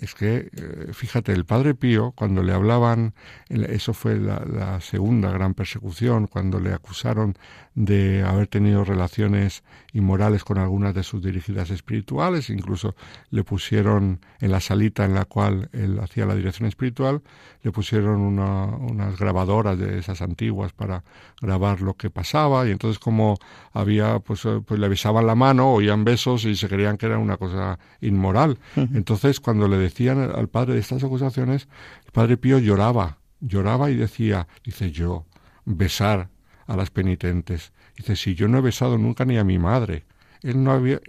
es 0.00 0.14
que, 0.14 0.50
eh, 0.52 0.92
fíjate, 0.92 1.32
el 1.32 1.44
padre 1.44 1.74
Pío, 1.74 2.12
cuando 2.12 2.42
le 2.42 2.52
hablaban, 2.52 3.14
eso 3.48 3.92
fue 3.92 4.16
la, 4.16 4.80
segunda 4.80 5.30
gran 5.30 5.54
persecución, 5.54 6.26
cuando 6.26 6.60
le 6.60 6.72
acusaron 6.72 7.36
de 7.84 8.22
haber 8.22 8.46
tenido 8.46 8.84
relaciones 8.84 9.62
inmorales 9.94 10.44
con 10.44 10.58
algunas 10.58 10.94
de 10.94 11.02
sus 11.02 11.22
dirigidas 11.22 11.70
espirituales, 11.70 12.50
incluso 12.50 12.94
le 13.30 13.42
pusieron 13.42 14.20
en 14.40 14.52
la 14.52 14.60
salita 14.60 15.06
en 15.06 15.14
la 15.14 15.24
cual 15.24 15.70
él 15.72 15.98
hacía 15.98 16.26
la 16.26 16.34
dirección 16.34 16.68
espiritual, 16.68 17.22
le 17.62 17.72
pusieron 17.72 18.20
unas 18.20 19.18
grabadoras 19.18 19.78
de 19.78 19.98
esas 19.98 20.20
antiguas 20.20 20.74
para 20.74 21.04
grabar 21.40 21.80
lo 21.80 21.94
que 21.94 22.10
pasaba, 22.10 22.68
y 22.68 22.70
entonces 22.70 22.98
como 22.98 23.38
había, 23.72 24.18
pues, 24.18 24.44
eh, 24.44 24.60
pues 24.64 24.78
le 24.78 24.88
besaban 24.88 25.26
la 25.26 25.34
mano, 25.34 25.72
oían 25.72 26.04
besos 26.04 26.44
y 26.44 26.56
se 26.56 26.68
creían 26.68 26.98
que 26.98 27.06
era 27.06 27.16
una 27.16 27.38
cosa 27.38 27.78
inmoral. 28.02 28.58
Entonces, 28.76 29.40
cuando 29.40 29.68
le 29.68 29.78
decían 29.78 30.20
al 30.20 30.48
padre 30.48 30.74
de 30.74 30.80
estas 30.80 31.02
acusaciones, 31.02 31.66
el 32.04 32.12
padre 32.12 32.36
Pío 32.36 32.58
lloraba, 32.58 33.18
lloraba 33.40 33.90
y 33.90 33.96
decía, 33.96 34.48
dice 34.64 34.90
yo, 34.90 35.24
besar 35.64 36.28
a 36.70 36.76
las 36.76 36.90
penitentes. 36.90 37.72
Dice, 37.96 38.14
si 38.14 38.36
yo 38.36 38.46
no 38.46 38.58
he 38.58 38.60
besado 38.60 38.96
nunca 38.96 39.24
ni 39.24 39.36
a 39.38 39.44
mi 39.44 39.58
madre. 39.58 40.04
Él 40.42 40.62
no 40.62 40.70
había, 40.70 41.00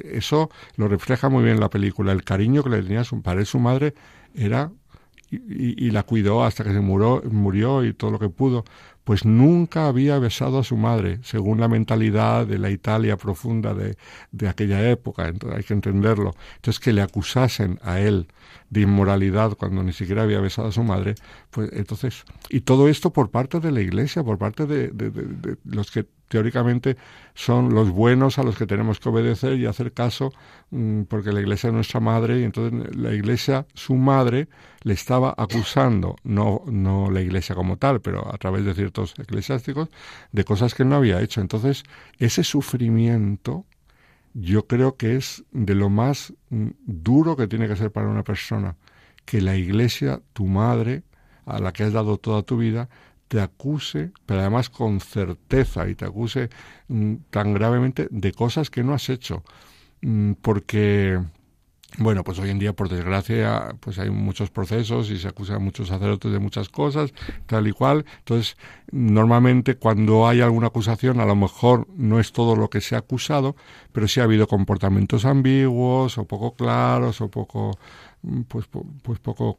eso 0.00 0.50
lo 0.76 0.88
refleja 0.88 1.28
muy 1.28 1.44
bien 1.44 1.60
la 1.60 1.70
película, 1.70 2.12
el 2.12 2.24
cariño 2.24 2.62
que 2.62 2.70
le 2.70 2.82
tenía 2.82 3.00
a 3.00 3.04
su 3.04 3.22
padre, 3.22 3.46
su 3.46 3.58
madre 3.58 3.94
era 4.34 4.70
y, 5.30 5.90
la 5.90 6.02
cuidó 6.02 6.44
hasta 6.44 6.62
que 6.64 6.72
se 6.72 6.80
murió, 6.80 7.22
murió 7.30 7.84
y 7.84 7.94
todo 7.94 8.10
lo 8.10 8.18
que 8.18 8.28
pudo, 8.28 8.64
pues 9.06 9.24
nunca 9.24 9.86
había 9.86 10.18
besado 10.18 10.58
a 10.58 10.64
su 10.64 10.76
madre, 10.76 11.20
según 11.22 11.60
la 11.60 11.68
mentalidad 11.68 12.44
de 12.44 12.58
la 12.58 12.70
Italia 12.70 13.16
profunda 13.16 13.72
de, 13.72 13.96
de 14.32 14.48
aquella 14.48 14.90
época, 14.90 15.32
hay 15.54 15.62
que 15.62 15.74
entenderlo. 15.74 16.34
Entonces 16.56 16.80
que 16.80 16.92
le 16.92 17.02
acusasen 17.02 17.78
a 17.84 18.00
él 18.00 18.26
de 18.68 18.80
inmoralidad 18.80 19.52
cuando 19.52 19.84
ni 19.84 19.92
siquiera 19.92 20.24
había 20.24 20.40
besado 20.40 20.66
a 20.66 20.72
su 20.72 20.82
madre, 20.82 21.14
pues 21.52 21.70
entonces, 21.72 22.24
y 22.48 22.62
todo 22.62 22.88
esto 22.88 23.12
por 23.12 23.30
parte 23.30 23.60
de 23.60 23.70
la 23.70 23.80
Iglesia, 23.80 24.24
por 24.24 24.38
parte 24.38 24.66
de 24.66 24.90
los 25.64 25.92
que 25.92 26.08
teóricamente 26.28 26.96
son 27.34 27.74
los 27.74 27.90
buenos 27.90 28.38
a 28.38 28.42
los 28.42 28.56
que 28.56 28.66
tenemos 28.66 28.98
que 28.98 29.08
obedecer 29.08 29.58
y 29.58 29.66
hacer 29.66 29.92
caso, 29.92 30.32
mm, 30.70 31.02
porque 31.02 31.32
la 31.32 31.40
iglesia 31.40 31.68
es 31.68 31.74
nuestra 31.74 32.00
madre 32.00 32.40
y 32.40 32.44
entonces 32.44 32.96
la 32.96 33.12
iglesia, 33.12 33.66
su 33.74 33.94
madre, 33.94 34.48
le 34.82 34.94
estaba 34.94 35.34
acusando, 35.36 36.16
no, 36.24 36.62
no 36.66 37.10
la 37.10 37.20
iglesia 37.20 37.54
como 37.54 37.76
tal, 37.76 38.00
pero 38.00 38.32
a 38.32 38.38
través 38.38 38.64
de 38.64 38.74
ciertos 38.74 38.95
eclesiásticos, 39.18 39.88
de 40.32 40.44
cosas 40.44 40.74
que 40.74 40.84
no 40.84 40.96
había 40.96 41.20
hecho. 41.20 41.40
Entonces, 41.40 41.84
ese 42.18 42.44
sufrimiento 42.44 43.64
yo 44.34 44.66
creo 44.66 44.96
que 44.96 45.16
es 45.16 45.44
de 45.52 45.74
lo 45.74 45.88
más 45.88 46.34
mm, 46.50 46.68
duro 46.84 47.36
que 47.36 47.48
tiene 47.48 47.68
que 47.68 47.76
ser 47.76 47.90
para 47.90 48.08
una 48.08 48.22
persona, 48.22 48.76
que 49.24 49.40
la 49.40 49.56
iglesia, 49.56 50.20
tu 50.32 50.46
madre, 50.46 51.02
a 51.46 51.58
la 51.58 51.72
que 51.72 51.84
has 51.84 51.92
dado 51.92 52.18
toda 52.18 52.42
tu 52.42 52.58
vida, 52.58 52.88
te 53.28 53.40
acuse, 53.40 54.12
pero 54.26 54.40
además 54.40 54.68
con 54.68 55.00
certeza, 55.00 55.88
y 55.88 55.94
te 55.94 56.04
acuse 56.04 56.50
mm, 56.88 57.14
tan 57.30 57.54
gravemente 57.54 58.08
de 58.10 58.32
cosas 58.32 58.70
que 58.70 58.84
no 58.84 58.94
has 58.94 59.08
hecho. 59.08 59.42
Mm, 60.02 60.32
porque, 60.42 61.18
bueno, 61.98 62.24
pues 62.24 62.38
hoy 62.38 62.50
en 62.50 62.58
día, 62.58 62.74
por 62.74 62.88
desgracia, 62.88 63.74
pues 63.80 63.98
hay 63.98 64.10
muchos 64.10 64.50
procesos 64.50 65.10
y 65.10 65.18
se 65.18 65.28
acusa 65.28 65.54
a 65.54 65.58
muchos 65.58 65.88
sacerdotes 65.88 66.30
de 66.30 66.38
muchas 66.38 66.68
cosas, 66.68 67.14
tal 67.46 67.68
y 67.68 67.72
cual. 67.72 68.04
Entonces, 68.18 68.56
normalmente 68.90 69.76
cuando 69.76 70.28
hay 70.28 70.42
alguna 70.42 70.66
acusación, 70.66 71.20
a 71.20 71.24
lo 71.24 71.36
mejor 71.36 71.86
no 71.96 72.20
es 72.20 72.32
todo 72.32 72.54
lo 72.54 72.68
que 72.68 72.80
se 72.80 72.96
ha 72.96 72.98
acusado, 72.98 73.56
pero 73.92 74.08
sí 74.08 74.20
ha 74.20 74.24
habido 74.24 74.46
comportamientos 74.46 75.24
ambiguos 75.24 76.18
o 76.18 76.26
poco 76.26 76.54
claros 76.54 77.20
o 77.20 77.30
poco, 77.30 77.78
pues, 78.48 78.66
pues 79.02 79.18
poco 79.20 79.58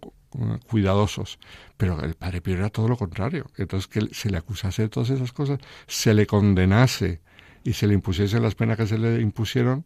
cuidadosos. 0.67 1.39
Pero 1.77 2.03
el 2.03 2.13
padre 2.15 2.41
Pío 2.41 2.55
era 2.55 2.69
todo 2.69 2.87
lo 2.87 2.97
contrario. 2.97 3.49
Entonces, 3.57 3.87
que 3.87 4.13
se 4.13 4.29
le 4.29 4.37
acusase 4.37 4.83
de 4.83 4.89
todas 4.89 5.09
esas 5.09 5.31
cosas, 5.31 5.59
se 5.87 6.13
le 6.13 6.27
condenase 6.27 7.21
y 7.63 7.73
se 7.73 7.87
le 7.87 7.95
impusiese 7.95 8.39
las 8.39 8.53
penas 8.53 8.77
que 8.77 8.85
se 8.85 8.97
le 8.97 9.21
impusieron. 9.21 9.85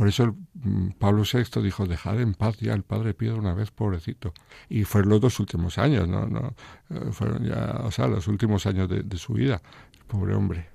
Por 0.00 0.08
eso 0.08 0.24
el, 0.24 0.32
mm, 0.54 0.92
Pablo 0.98 1.24
VI 1.30 1.60
dijo, 1.60 1.84
dejad 1.84 2.18
en 2.22 2.32
paz 2.32 2.56
ya 2.56 2.72
al 2.72 2.84
padre 2.84 3.12
Pío 3.12 3.36
una 3.36 3.52
vez, 3.52 3.70
pobrecito. 3.70 4.32
Y 4.70 4.84
fueron 4.84 5.10
los 5.10 5.20
dos 5.20 5.38
últimos 5.40 5.76
años, 5.76 6.08
¿no? 6.08 6.26
no 6.26 6.54
eh, 6.88 7.12
fueron 7.12 7.44
ya, 7.44 7.82
o 7.84 7.90
sea, 7.90 8.06
los 8.06 8.26
últimos 8.26 8.64
años 8.64 8.88
de, 8.88 9.02
de 9.02 9.16
su 9.18 9.34
vida. 9.34 9.60
El 9.92 10.04
pobre 10.06 10.34
hombre. 10.34 10.68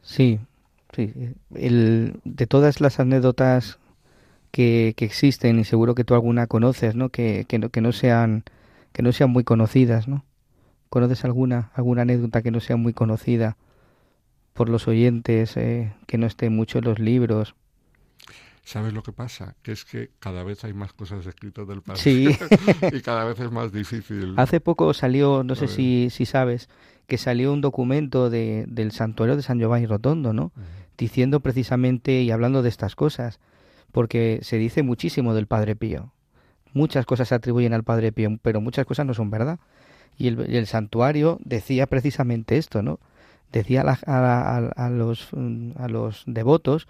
Sí, 0.00 0.40
sí. 0.96 1.12
El, 1.54 2.18
de 2.24 2.46
todas 2.46 2.80
las 2.80 2.98
anécdotas 2.98 3.78
que, 4.52 4.94
que, 4.96 5.04
existen 5.04 5.58
y 5.58 5.64
seguro 5.64 5.94
que 5.94 6.04
tú 6.04 6.14
alguna 6.14 6.46
conoces, 6.46 6.94
¿no? 6.94 7.10
Que, 7.10 7.44
que, 7.46 7.58
no, 7.58 7.68
que 7.68 7.82
no 7.82 7.92
sean 7.92 8.44
que 8.94 9.02
no 9.02 9.12
sean 9.12 9.28
muy 9.28 9.44
conocidas, 9.44 10.08
¿no? 10.08 10.24
¿Conoces 10.88 11.26
alguna 11.26 11.72
alguna 11.74 12.02
anécdota 12.02 12.40
que 12.40 12.50
no 12.50 12.60
sea 12.60 12.76
muy 12.76 12.94
conocida 12.94 13.58
por 14.54 14.70
los 14.70 14.88
oyentes, 14.88 15.58
eh, 15.58 15.92
que 16.06 16.16
no 16.16 16.26
esté 16.26 16.48
mucho 16.48 16.78
en 16.78 16.84
los 16.84 16.98
libros? 16.98 17.54
¿Sabes 18.70 18.92
lo 18.92 19.02
que 19.02 19.10
pasa? 19.10 19.56
Que 19.64 19.72
es 19.72 19.84
que 19.84 20.10
cada 20.20 20.44
vez 20.44 20.62
hay 20.62 20.72
más 20.72 20.92
cosas 20.92 21.26
escritas 21.26 21.66
del 21.66 21.82
padre. 21.82 22.00
Sí. 22.00 22.28
y 22.92 23.00
cada 23.00 23.24
vez 23.24 23.40
es 23.40 23.50
más 23.50 23.72
difícil. 23.72 24.34
Hace 24.36 24.60
poco 24.60 24.94
salió, 24.94 25.42
no 25.42 25.56
sé 25.56 25.66
si, 25.66 26.08
si 26.10 26.24
sabes, 26.24 26.68
que 27.08 27.18
salió 27.18 27.52
un 27.52 27.62
documento 27.62 28.30
de, 28.30 28.66
del 28.68 28.92
santuario 28.92 29.34
de 29.34 29.42
San 29.42 29.58
Giovanni 29.58 29.86
Rotondo, 29.86 30.32
¿no? 30.32 30.52
Uh 30.54 30.60
-huh. 30.60 30.96
Diciendo 30.96 31.40
precisamente 31.40 32.22
y 32.22 32.30
hablando 32.30 32.62
de 32.62 32.68
estas 32.68 32.94
cosas 32.94 33.40
porque 33.90 34.38
se 34.42 34.56
dice 34.56 34.84
muchísimo 34.84 35.34
del 35.34 35.48
Padre 35.48 35.74
Pío. 35.74 36.12
Muchas 36.72 37.06
cosas 37.06 37.26
se 37.26 37.34
atribuyen 37.34 37.72
al 37.72 37.82
Padre 37.82 38.12
Pío, 38.12 38.38
pero 38.40 38.60
muchas 38.60 38.86
cosas 38.86 39.04
no 39.04 39.14
son 39.14 39.30
verdad. 39.30 39.58
Y 40.16 40.28
el, 40.28 40.54
el 40.54 40.68
santuario 40.68 41.40
decía 41.44 41.88
precisamente 41.88 42.56
esto, 42.56 42.84
¿no? 42.84 43.00
Decía 43.50 43.80
a, 43.80 43.84
la, 43.84 43.98
a, 44.06 44.56
a, 44.86 44.90
los, 44.90 45.30
a 45.76 45.88
los 45.88 46.22
devotos 46.26 46.86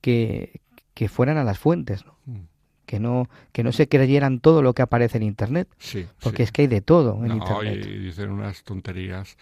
que, 0.00 0.60
que 0.94 1.08
fueran 1.08 1.36
a 1.36 1.44
las 1.44 1.58
fuentes, 1.58 2.04
¿no? 2.06 2.16
Mm. 2.26 2.46
Que 2.86 3.00
no, 3.00 3.28
que 3.52 3.64
no 3.64 3.72
se 3.72 3.88
creyeran 3.88 4.40
todo 4.40 4.60
lo 4.60 4.74
que 4.74 4.82
aparece 4.82 5.16
en 5.16 5.22
Internet. 5.22 5.68
Sí, 5.78 6.06
porque 6.22 6.38
sí. 6.38 6.42
es 6.44 6.52
que 6.52 6.62
hay 6.62 6.68
de 6.68 6.82
todo 6.82 7.18
en 7.22 7.28
no, 7.28 7.36
Internet. 7.36 7.86
Y 7.86 7.98
dicen 7.98 8.30
unas 8.30 8.62
tonterías. 8.62 9.36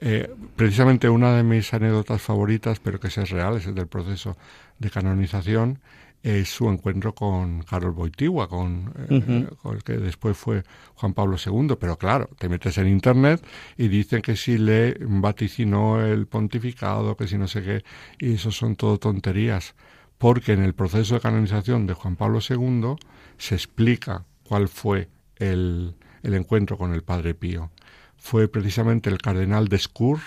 Eh, 0.00 0.32
precisamente 0.54 1.08
una 1.08 1.36
de 1.36 1.42
mis 1.42 1.72
anécdotas 1.74 2.22
favoritas, 2.22 2.78
pero 2.80 3.00
que 3.00 3.08
es 3.08 3.30
real, 3.30 3.56
es 3.56 3.66
el 3.66 3.74
del 3.74 3.88
proceso 3.88 4.36
de 4.78 4.90
canonización, 4.90 5.80
es 6.22 6.48
su 6.48 6.68
encuentro 6.68 7.14
con 7.14 7.62
Carol 7.62 7.92
Boitigua, 7.92 8.48
con, 8.48 8.92
eh, 9.08 9.46
con, 9.60 9.76
el 9.76 9.82
que 9.82 9.94
después 9.94 10.36
fue 10.36 10.62
Juan 10.94 11.14
Pablo 11.14 11.36
II. 11.44 11.76
Pero 11.78 11.96
claro, 11.96 12.28
te 12.38 12.48
metes 12.48 12.78
en 12.78 12.88
Internet 12.88 13.44
y 13.76 13.88
dicen 13.88 14.22
que 14.22 14.36
si 14.36 14.58
le 14.58 14.96
vaticinó 15.00 16.04
el 16.04 16.26
pontificado, 16.26 17.16
que 17.16 17.26
si 17.28 17.38
no 17.38 17.48
sé 17.48 17.62
qué, 17.62 17.84
y 18.18 18.34
eso 18.34 18.50
son 18.50 18.76
todo 18.76 18.98
tonterías. 18.98 19.74
Porque 20.18 20.52
en 20.52 20.62
el 20.62 20.74
proceso 20.74 21.14
de 21.14 21.20
canonización 21.20 21.86
de 21.86 21.94
Juan 21.94 22.16
Pablo 22.16 22.40
II 22.46 22.96
se 23.36 23.54
explica 23.54 24.24
cuál 24.42 24.68
fue 24.68 25.08
el, 25.36 25.94
encuentro 26.22 26.76
con 26.76 26.92
el 26.92 27.02
Padre 27.02 27.34
Pío. 27.34 27.70
Fue 28.16 28.48
precisamente 28.48 29.10
el 29.10 29.18
cardenal 29.18 29.68
de 29.68 29.78
Skur, 29.78 30.18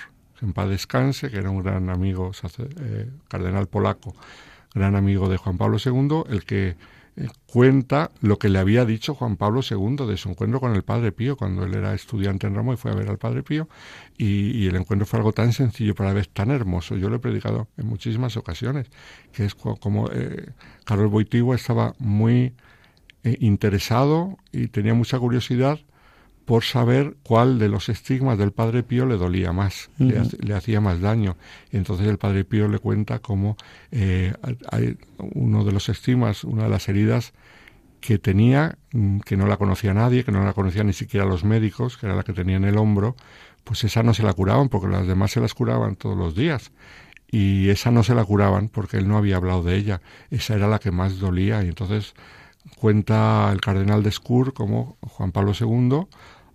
en 0.41 0.53
paz 0.53 0.69
descanse, 0.69 1.29
que 1.29 1.37
era 1.37 1.49
un 1.49 1.61
gran 1.61 1.89
amigo, 1.89 2.31
eh, 2.79 3.11
cardenal 3.27 3.67
polaco, 3.67 4.15
gran 4.73 4.95
amigo 4.95 5.29
de 5.29 5.37
Juan 5.37 5.57
Pablo 5.57 5.77
II, 5.83 6.23
el 6.33 6.45
que 6.45 6.77
cuenta 7.45 8.11
lo 8.21 8.37
que 8.39 8.49
le 8.49 8.59
había 8.59 8.85
dicho 8.85 9.13
Juan 9.13 9.35
Pablo 9.35 9.61
II 9.69 10.07
de 10.07 10.17
su 10.17 10.29
encuentro 10.29 10.59
con 10.59 10.75
el 10.75 10.83
Padre 10.83 11.11
Pío 11.11 11.35
cuando 11.35 11.63
él 11.63 11.73
era 11.73 11.93
estudiante 11.93 12.47
en 12.47 12.55
Roma 12.55 12.73
y 12.73 12.77
fue 12.77 12.91
a 12.91 12.95
ver 12.95 13.09
al 13.09 13.17
Padre 13.17 13.43
Pío 13.43 13.67
y, 14.17 14.67
el 14.67 14.75
encuentro 14.75 15.05
fue 15.05 15.19
algo 15.19 15.33
tan 15.33 15.53
sencillo 15.53 15.95
pero 15.95 16.09
a 16.09 16.13
la 16.13 16.15
vez 16.15 16.29
tan 16.29 16.51
hermoso. 16.51 16.95
Yo 16.95 17.09
lo 17.09 17.17
he 17.17 17.19
predicado 17.19 17.67
en 17.77 17.87
muchísimas 17.87 18.37
ocasiones, 18.37 18.87
que 19.31 19.45
es 19.45 19.55
como 19.55 20.09
eh, 20.11 20.51
Carlos 20.85 21.11
Boitigua 21.11 21.55
estaba 21.55 21.93
muy 21.99 22.53
eh, 23.23 23.37
interesado 23.39 24.37
y 24.51 24.67
tenía 24.67 24.93
mucha 24.93 25.19
curiosidad 25.19 25.79
por 26.45 26.63
saber 26.63 27.15
cuál 27.23 27.59
de 27.59 27.69
los 27.69 27.89
estigmas 27.89 28.37
del 28.37 28.51
Padre 28.51 28.83
Pío 28.83 29.05
le 29.05 29.15
dolía 29.15 29.53
más, 29.53 29.89
le, 29.97 30.53
hacía 30.53 30.81
más 30.81 30.99
daño. 30.99 31.37
Y 31.71 31.77
entonces 31.77 32.07
el 32.07 32.17
Padre 32.17 32.43
Pío 32.45 32.67
le 32.67 32.79
cuenta 32.79 33.19
cómo 33.19 33.57
eh, 33.91 34.33
hay 34.69 34.97
uno 35.17 35.63
de 35.63 35.71
los 35.71 35.89
estigmas, 35.89 36.43
una 36.43 36.63
de 36.63 36.69
las 36.69 36.89
heridas 36.89 37.33
que 38.01 38.17
tenía, 38.17 38.77
mm, 38.91 39.19
que 39.19 39.37
no 39.37 39.47
la 39.47 39.57
conocía 39.57 39.93
nadie, 39.93 40.23
que 40.23 40.31
no 40.31 40.43
la 40.43 40.53
conocía 40.53 40.83
ni 40.83 40.93
siquiera 40.93 41.25
los 41.25 41.43
médicos, 41.43 41.97
que 41.97 42.07
era 42.07 42.15
la 42.15 42.23
que 42.23 42.33
tenía 42.33 42.57
en 42.57 42.65
el 42.65 42.77
hombro, 42.77 43.15
pues 43.63 43.83
esa 43.83 44.03
no 44.03 44.13
se 44.13 44.23
la 44.23 44.33
curaban 44.33 44.69
porque 44.69 44.87
las 44.87 45.07
demás 45.07 45.31
se 45.31 45.39
las 45.39 45.53
curaban 45.53 45.95
todos 45.95 46.17
los 46.17 46.35
días. 46.35 46.71
Y 47.31 47.69
esa 47.69 47.91
no 47.91 48.03
se 48.03 48.13
la 48.13 48.25
curaban 48.25 48.67
porque 48.67 48.97
él 48.97 49.07
no 49.07 49.17
había 49.17 49.37
hablado 49.37 49.63
de 49.63 49.77
ella. 49.77 50.01
Esa 50.31 50.55
era 50.55 50.67
la 50.67 50.79
que 50.79 50.91
más 50.91 51.19
dolía. 51.19 51.63
Y 51.63 51.69
entonces 51.69 52.13
cuenta 52.77 53.49
el 53.51 53.61
cardenal 53.61 54.03
de 54.03 54.11
Skur 54.11 54.53
como 54.53 54.97
Juan 55.01 55.31
Pablo 55.31 55.53
II 55.59 56.07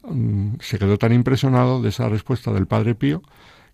Mm, 0.08 0.56
se 0.60 0.78
quedó 0.78 0.98
tan 0.98 1.12
impresionado 1.12 1.82
de 1.82 1.88
esa 1.88 2.08
respuesta 2.08 2.52
del 2.52 2.66
Padre 2.66 2.94
Pío 2.94 3.22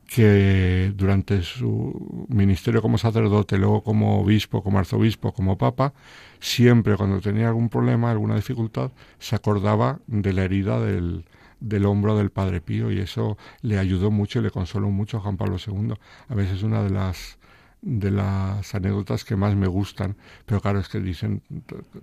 que 0.06 0.92
durante 0.96 1.42
su 1.42 2.26
ministerio 2.28 2.82
como 2.82 2.98
sacerdote, 2.98 3.58
luego 3.58 3.82
como 3.82 4.20
obispo, 4.20 4.62
como 4.62 4.78
arzobispo, 4.78 5.32
como 5.32 5.56
papa, 5.58 5.94
siempre 6.40 6.96
cuando 6.96 7.20
tenía 7.20 7.48
algún 7.48 7.68
problema, 7.70 8.10
alguna 8.10 8.36
dificultad, 8.36 8.92
se 9.18 9.36
acordaba 9.36 10.00
de 10.06 10.32
la 10.34 10.44
herida 10.44 10.80
del, 10.80 11.24
del 11.60 11.86
hombro 11.86 12.16
del 12.16 12.30
Padre 12.30 12.60
Pío 12.60 12.90
y 12.92 12.98
eso 13.00 13.38
le 13.62 13.78
ayudó 13.78 14.10
mucho 14.10 14.40
y 14.40 14.42
le 14.42 14.50
consoló 14.50 14.90
mucho 14.90 15.18
a 15.18 15.20
Juan 15.20 15.36
Pablo 15.36 15.56
II. 15.64 15.94
A 16.28 16.34
veces 16.34 16.58
es 16.58 16.62
una 16.62 16.82
de 16.82 16.90
las 16.90 17.38
de 17.82 18.10
las 18.10 18.74
anécdotas 18.74 19.24
que 19.24 19.36
más 19.36 19.54
me 19.56 19.66
gustan, 19.66 20.16
pero 20.46 20.60
claro, 20.60 20.78
es 20.78 20.88
que 20.88 21.00
dicen 21.00 21.42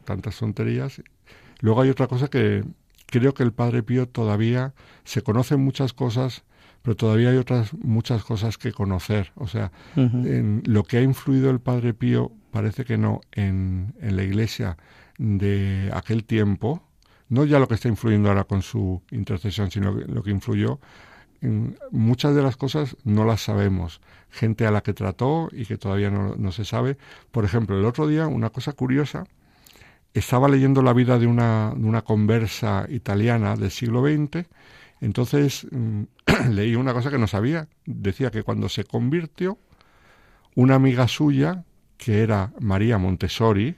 tantas 0.05 0.37
tonterías. 0.37 1.01
Luego 1.61 1.81
hay 1.81 1.89
otra 1.89 2.07
cosa 2.07 2.27
que, 2.27 2.63
creo 3.07 3.33
que 3.33 3.43
el 3.43 3.53
Padre 3.53 3.81
Pío 3.83 4.07
todavía 4.07 4.73
se 5.03 5.21
conocen 5.21 5.61
muchas 5.61 5.93
cosas, 5.93 6.43
pero 6.81 6.95
todavía 6.95 7.29
hay 7.29 7.37
otras 7.37 7.73
muchas 7.73 8.23
cosas 8.23 8.57
que 8.57 8.71
conocer. 8.71 9.31
O 9.35 9.47
sea, 9.47 9.71
en 9.95 10.63
lo 10.65 10.83
que 10.83 10.97
ha 10.97 11.01
influido 11.01 11.49
el 11.49 11.59
Padre 11.59 11.93
Pío 11.93 12.31
parece 12.51 12.85
que 12.85 12.97
no 12.97 13.21
en, 13.31 13.95
en 14.01 14.15
la 14.15 14.23
Iglesia 14.23 14.77
de 15.17 15.91
aquel 15.93 16.23
tiempo, 16.23 16.83
no 17.29 17.45
ya 17.45 17.59
lo 17.59 17.67
que 17.67 17.75
está 17.75 17.87
influyendo 17.87 18.29
ahora 18.29 18.45
con 18.45 18.61
su 18.61 19.01
intercesión, 19.11 19.69
sino 19.71 19.91
lo 19.91 20.23
que 20.23 20.31
influyó. 20.31 20.79
En 21.41 21.77
muchas 21.91 22.35
de 22.35 22.41
las 22.41 22.57
cosas 22.57 22.97
no 23.03 23.25
las 23.25 23.41
sabemos. 23.41 24.01
Gente 24.29 24.65
a 24.65 24.71
la 24.71 24.81
que 24.81 24.93
trató 24.93 25.49
y 25.51 25.65
que 25.65 25.77
todavía 25.77 26.11
no, 26.11 26.35
no 26.35 26.51
se 26.51 26.65
sabe. 26.65 26.97
Por 27.31 27.45
ejemplo, 27.45 27.77
el 27.77 27.85
otro 27.85 28.07
día, 28.07 28.27
una 28.27 28.49
cosa 28.49 28.73
curiosa, 28.73 29.25
estaba 30.13 30.49
leyendo 30.49 30.81
la 30.81 30.93
vida 30.93 31.19
de 31.19 31.27
una, 31.27 31.73
de 31.75 31.85
una 31.85 32.01
conversa 32.01 32.85
italiana 32.89 33.55
del 33.55 33.71
siglo 33.71 34.01
XX, 34.01 34.47
entonces 35.01 35.67
mm, 35.71 36.03
leí 36.49 36.75
una 36.75 36.93
cosa 36.93 37.09
que 37.09 37.17
no 37.17 37.27
sabía. 37.27 37.67
Decía 37.85 38.31
que 38.31 38.43
cuando 38.43 38.69
se 38.69 38.83
convirtió, 38.83 39.57
una 40.55 40.75
amiga 40.75 41.07
suya, 41.07 41.63
que 41.97 42.21
era 42.21 42.53
María 42.59 42.97
Montessori, 42.97 43.77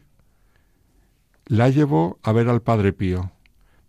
la 1.45 1.70
llevó 1.70 2.20
a 2.24 2.32
ver 2.32 2.49
al 2.49 2.62
Padre 2.62 2.93
Pío 2.93 3.32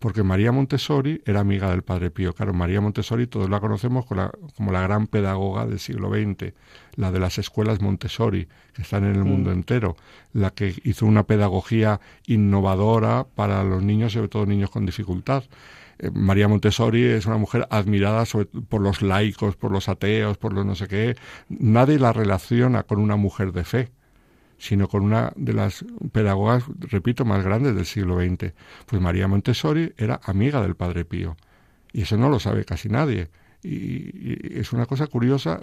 porque 0.03 0.21
María 0.21 0.51
Montessori 0.51 1.21
era 1.25 1.39
amiga 1.39 1.69
del 1.69 1.81
Padre 1.81 2.11
Pío. 2.11 2.33
Claro, 2.33 2.53
María 2.53 2.81
Montessori 2.81 3.25
todos 3.25 3.49
la 3.49 3.61
conocemos 3.61 4.05
como 4.05 4.21
la, 4.21 4.31
como 4.57 4.73
la 4.73 4.81
gran 4.81 5.07
pedagoga 5.07 5.65
del 5.65 5.79
siglo 5.79 6.09
XX, 6.09 6.53
la 6.97 7.09
de 7.09 7.21
las 7.21 7.37
escuelas 7.37 7.79
Montessori, 7.79 8.49
que 8.73 8.81
están 8.81 9.05
en 9.05 9.15
el 9.15 9.23
mundo 9.23 9.49
mm. 9.49 9.53
entero, 9.53 9.95
la 10.33 10.49
que 10.49 10.75
hizo 10.83 11.05
una 11.05 11.23
pedagogía 11.23 12.01
innovadora 12.27 13.25
para 13.33 13.63
los 13.63 13.81
niños, 13.81 14.11
sobre 14.11 14.27
todo 14.27 14.45
niños 14.45 14.71
con 14.71 14.85
dificultad. 14.85 15.45
Eh, 15.99 16.11
María 16.13 16.49
Montessori 16.49 17.05
es 17.05 17.25
una 17.25 17.37
mujer 17.37 17.65
admirada 17.69 18.25
por 18.67 18.81
los 18.81 19.01
laicos, 19.01 19.55
por 19.55 19.71
los 19.71 19.87
ateos, 19.87 20.37
por 20.37 20.51
los 20.51 20.65
no 20.65 20.75
sé 20.75 20.89
qué. 20.89 21.15
Nadie 21.47 21.97
la 21.97 22.11
relaciona 22.11 22.83
con 22.83 22.99
una 22.99 23.15
mujer 23.15 23.53
de 23.53 23.63
fe 23.63 23.89
sino 24.57 24.87
con 24.87 25.03
una 25.03 25.33
de 25.35 25.53
las 25.53 25.85
pedagogas, 26.11 26.63
repito, 26.79 27.25
más 27.25 27.43
grandes 27.43 27.75
del 27.75 27.85
siglo 27.85 28.19
XX. 28.19 28.53
Pues 28.85 29.01
María 29.01 29.27
Montessori 29.27 29.93
era 29.97 30.19
amiga 30.23 30.61
del 30.61 30.75
Padre 30.75 31.05
Pío, 31.05 31.35
y 31.91 32.01
eso 32.01 32.17
no 32.17 32.29
lo 32.29 32.39
sabe 32.39 32.65
casi 32.65 32.89
nadie. 32.89 33.29
Y, 33.61 34.59
es 34.59 34.73
una 34.73 34.85
cosa 34.85 35.07
curiosa 35.07 35.59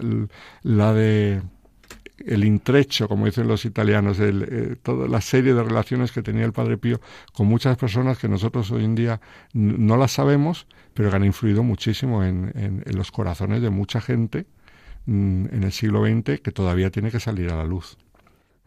la 0.62 0.92
de 0.94 1.42
el 2.18 2.44
intrecho, 2.44 3.08
como 3.08 3.24
dicen 3.24 3.48
los 3.48 3.64
italianos, 3.64 4.18
eh, 4.20 4.76
toda 4.82 5.08
la 5.08 5.22
serie 5.22 5.54
de 5.54 5.62
relaciones 5.62 6.12
que 6.12 6.22
tenía 6.22 6.44
el 6.44 6.52
Padre 6.52 6.76
Pío 6.76 7.00
con 7.32 7.46
muchas 7.46 7.78
personas 7.78 8.18
que 8.18 8.28
nosotros 8.28 8.70
hoy 8.70 8.84
en 8.84 8.94
día 8.94 9.20
no 9.54 9.96
las 9.96 10.12
sabemos, 10.12 10.66
pero 10.92 11.08
que 11.08 11.16
han 11.16 11.24
influido 11.24 11.62
muchísimo 11.62 12.22
en 12.22 12.82
los 12.94 13.10
corazones 13.10 13.62
de 13.62 13.70
mucha 13.70 14.02
gente 14.02 14.46
mm, 15.06 15.46
en 15.52 15.62
el 15.62 15.72
siglo 15.72 16.04
XX 16.04 16.40
que 16.40 16.52
todavía 16.52 16.90
tiene 16.90 17.10
que 17.10 17.20
salir 17.20 17.50
a 17.50 17.56
la 17.56 17.64
luz 17.64 17.96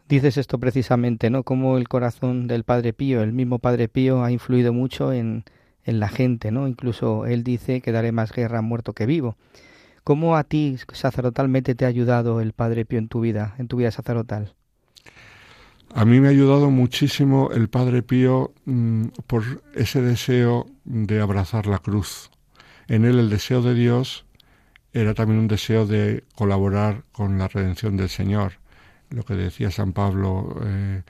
dices 0.08 0.36
esto 0.36 0.58
precisamente, 0.58 1.30
¿no? 1.30 1.42
Como 1.42 1.78
el 1.78 1.88
corazón 1.88 2.46
del 2.46 2.64
Padre 2.64 2.92
Pío, 2.92 3.22
el 3.22 3.32
mismo 3.32 3.58
Padre 3.58 3.88
Pío 3.88 4.22
ha 4.22 4.30
influido 4.30 4.72
mucho 4.72 5.12
en, 5.12 5.44
en 5.84 6.00
la 6.00 6.08
gente, 6.08 6.50
¿no? 6.50 6.68
Incluso 6.68 7.26
él 7.26 7.44
dice 7.44 7.80
que 7.80 7.92
daré 7.92 8.12
más 8.12 8.32
guerra 8.32 8.62
muerto 8.62 8.92
que 8.92 9.06
vivo. 9.06 9.36
¿Cómo 10.02 10.36
a 10.36 10.44
ti 10.44 10.76
sacerdotalmente 10.92 11.74
te 11.74 11.84
ha 11.86 11.88
ayudado 11.88 12.40
el 12.40 12.52
Padre 12.52 12.84
Pío 12.84 12.98
en 12.98 13.08
tu 13.08 13.20
vida, 13.20 13.54
en 13.58 13.68
tu 13.68 13.76
vida 13.78 13.90
sacerdotal? 13.90 14.54
A 15.94 16.04
mí 16.04 16.20
me 16.20 16.28
ha 16.28 16.30
ayudado 16.30 16.70
muchísimo 16.70 17.50
el 17.52 17.68
Padre 17.68 18.02
Pío 18.02 18.52
mm, 18.64 19.06
por 19.26 19.62
ese 19.74 20.02
deseo 20.02 20.66
de 20.84 21.20
abrazar 21.20 21.66
la 21.66 21.78
cruz. 21.78 22.30
En 22.88 23.04
él 23.04 23.18
el 23.18 23.30
deseo 23.30 23.62
de 23.62 23.74
Dios 23.74 24.26
era 24.92 25.14
también 25.14 25.40
un 25.40 25.48
deseo 25.48 25.86
de 25.86 26.24
colaborar 26.34 27.04
con 27.12 27.38
la 27.38 27.48
redención 27.48 27.96
del 27.96 28.08
Señor 28.08 28.63
lo 29.14 29.24
que 29.24 29.34
decía 29.34 29.70
San 29.70 29.92
Pablo, 29.92 30.56
eh, 30.64 31.02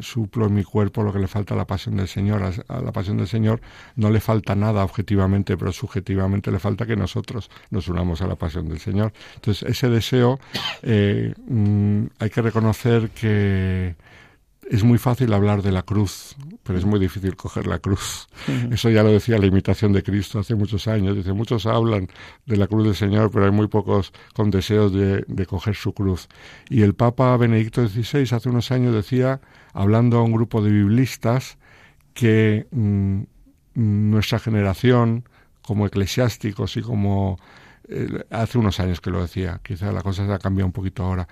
suplo 0.00 0.46
en 0.46 0.54
mi 0.54 0.64
cuerpo 0.64 1.02
lo 1.02 1.12
que 1.12 1.18
le 1.18 1.28
falta 1.28 1.54
a 1.54 1.56
la 1.56 1.66
pasión 1.66 1.96
del 1.96 2.08
Señor. 2.08 2.42
A, 2.42 2.80
la 2.80 2.92
pasión 2.92 3.16
del 3.16 3.26
Señor 3.26 3.60
no 3.96 4.10
le 4.10 4.20
falta 4.20 4.54
nada 4.54 4.84
objetivamente, 4.84 5.56
pero 5.56 5.72
subjetivamente 5.72 6.50
le 6.50 6.58
falta 6.58 6.86
que 6.86 6.96
nosotros 6.96 7.50
nos 7.70 7.88
unamos 7.88 8.22
a 8.22 8.26
la 8.26 8.36
pasión 8.36 8.68
del 8.68 8.78
Señor. 8.78 9.12
Entonces, 9.34 9.68
ese 9.68 9.88
deseo 9.88 10.38
eh, 10.82 11.34
mm, 11.48 12.04
hay 12.18 12.30
que 12.30 12.42
reconocer 12.42 13.10
que 13.10 13.96
es 14.70 14.84
muy 14.84 14.98
fácil 14.98 15.32
hablar 15.32 15.62
de 15.62 15.72
la 15.72 15.82
cruz, 15.82 16.36
pero 16.62 16.78
es 16.78 16.84
muy 16.84 17.00
difícil 17.00 17.36
coger 17.36 17.66
la 17.66 17.78
cruz. 17.78 18.28
Eso 18.70 18.90
ya 18.90 19.02
lo 19.02 19.10
decía 19.10 19.38
la 19.38 19.46
imitación 19.46 19.92
de 19.92 20.02
Cristo 20.02 20.38
hace 20.38 20.54
muchos 20.54 20.86
años. 20.88 21.16
Dice, 21.16 21.32
muchos 21.32 21.66
hablan 21.66 22.08
de 22.44 22.56
la 22.56 22.66
cruz 22.66 22.84
del 22.84 22.94
Señor, 22.94 23.30
pero 23.30 23.46
hay 23.46 23.50
muy 23.50 23.68
pocos 23.68 24.12
con 24.34 24.50
deseos 24.50 24.92
de, 24.92 25.46
coger 25.46 25.74
su 25.74 25.94
cruz. 25.94 26.28
Y 26.68 26.82
el 26.82 26.94
Papa 26.94 27.36
Benedicto 27.36 27.86
XVI 27.86 28.28
hace 28.30 28.48
unos 28.48 28.70
años 28.70 28.94
decía, 28.94 29.40
hablando 29.72 30.18
a 30.18 30.22
un 30.22 30.32
grupo 30.32 30.62
de 30.62 30.70
biblistas, 30.70 31.56
que 32.12 32.66
mm, 32.70 33.22
nuestra 33.74 34.38
generación, 34.38 35.28
como 35.62 35.86
eclesiásticos 35.86 36.76
y 36.76 36.82
como 36.82 37.38
eh, 37.90 38.24
hace 38.30 38.58
unos 38.58 38.80
años 38.80 39.00
que 39.00 39.10
lo 39.10 39.22
decía, 39.22 39.60
quizá 39.62 39.92
la 39.92 40.02
cosa 40.02 40.26
se 40.26 40.32
ha 40.32 40.38
cambiado 40.38 40.66
un 40.66 40.72
poquito 40.72 41.04
ahora, 41.04 41.26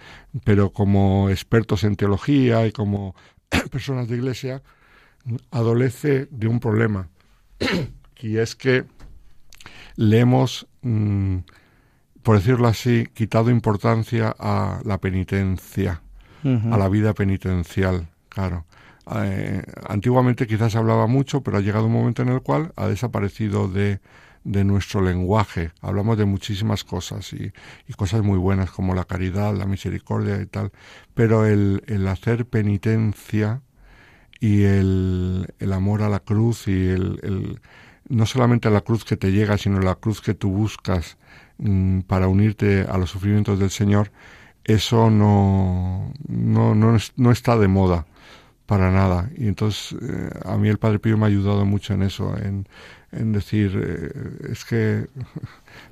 pero 0.45 0.71
como 0.71 1.29
expertos 1.29 1.85
en 1.85 1.97
teología 1.97 2.67
y 2.67 2.73
como 2.73 3.15
personas 3.71 4.09
de 4.09 4.17
iglesia, 4.17 4.63
adolece 5.51 6.29
de 6.31 6.49
un 6.49 6.61
problema, 6.61 7.09
y 8.21 8.39
es 8.39 8.57
que 8.57 8.85
le 9.97 10.21
hemos, 10.21 10.67
mm, 10.83 11.39
por 12.23 12.37
decirlo 12.37 12.69
así, 12.69 13.07
quitado 13.13 13.51
importancia 13.51 14.35
a 14.39 14.81
la 14.85 14.99
penitencia, 14.99 16.03
a 16.45 16.79
la 16.79 16.89
vida 16.89 17.13
penitencial. 17.13 18.09
claro. 18.29 18.65
Eh, 19.15 19.63
antiguamente 19.89 20.47
quizás 20.47 20.75
hablaba 20.75 21.07
mucho, 21.07 21.41
pero 21.41 21.59
ha 21.59 21.61
llegado 21.61 21.87
un 21.87 21.93
momento 21.93 22.23
en 22.23 22.29
el 22.29 22.41
cual 22.41 22.73
ha 22.77 22.89
desaparecido 22.89 23.69
de, 23.69 24.01
de 24.47 24.65
nuestro 24.65 25.03
lenguaje. 25.03 25.73
Hablamos 25.81 26.17
de 26.17 26.25
muchísimas 26.25 26.85
cosas 26.85 27.33
y, 27.33 27.53
y, 27.89 27.93
cosas 27.95 28.23
muy 28.23 28.39
buenas 28.39 28.71
como 28.71 28.95
la 28.95 29.05
caridad, 29.05 29.55
la 29.55 29.67
misericordia 29.67 30.41
y 30.41 30.47
tal, 30.47 30.71
pero 31.15 31.45
el, 31.45 31.83
hacer 32.09 32.47
penitencia 32.47 33.61
y 34.41 34.63
el, 34.63 35.53
el, 35.59 35.73
amor 35.73 36.03
a 36.03 36.09
la 36.09 36.21
cruz 36.21 36.69
y 36.69 36.89
el, 36.89 37.61
no 38.09 38.25
solamente 38.27 38.69
a 38.69 38.71
la 38.71 38.83
cruz 38.83 39.05
que 39.05 39.17
te 39.17 39.33
llega, 39.33 39.59
sino 39.59 39.81
la 39.81 39.97
cruz 39.97 40.21
que 40.21 40.35
tú 40.35 40.51
buscas 40.51 41.19
mm, 41.59 42.01
para 42.03 42.29
unirte 42.29 42.83
a 42.89 42.99
los 42.99 43.11
sufrimientos 43.11 43.59
del 43.59 43.71
Señor, 43.71 44.13
eso 44.65 45.11
no, 45.11 46.13
no, 46.29 46.75
no, 46.77 46.97
no 47.17 47.31
está 47.33 47.59
de 47.59 47.69
moda 47.69 48.07
para 48.67 48.91
nada. 48.91 49.31
Y 49.37 49.49
entonces 49.49 49.97
eh, 50.03 50.31
a 50.45 50.57
mí 50.57 50.69
el 50.69 50.79
Padre 50.79 50.99
Pío 50.99 51.17
me 51.17 51.25
ha 51.25 51.29
ayudado 51.29 51.65
mucho 51.65 51.95
en 51.95 52.03
eso, 52.03 52.37
en, 52.37 52.69
en 53.17 53.33
decir, 53.33 53.79
eh, 53.83 54.53
es 54.53 54.65
que 54.65 55.07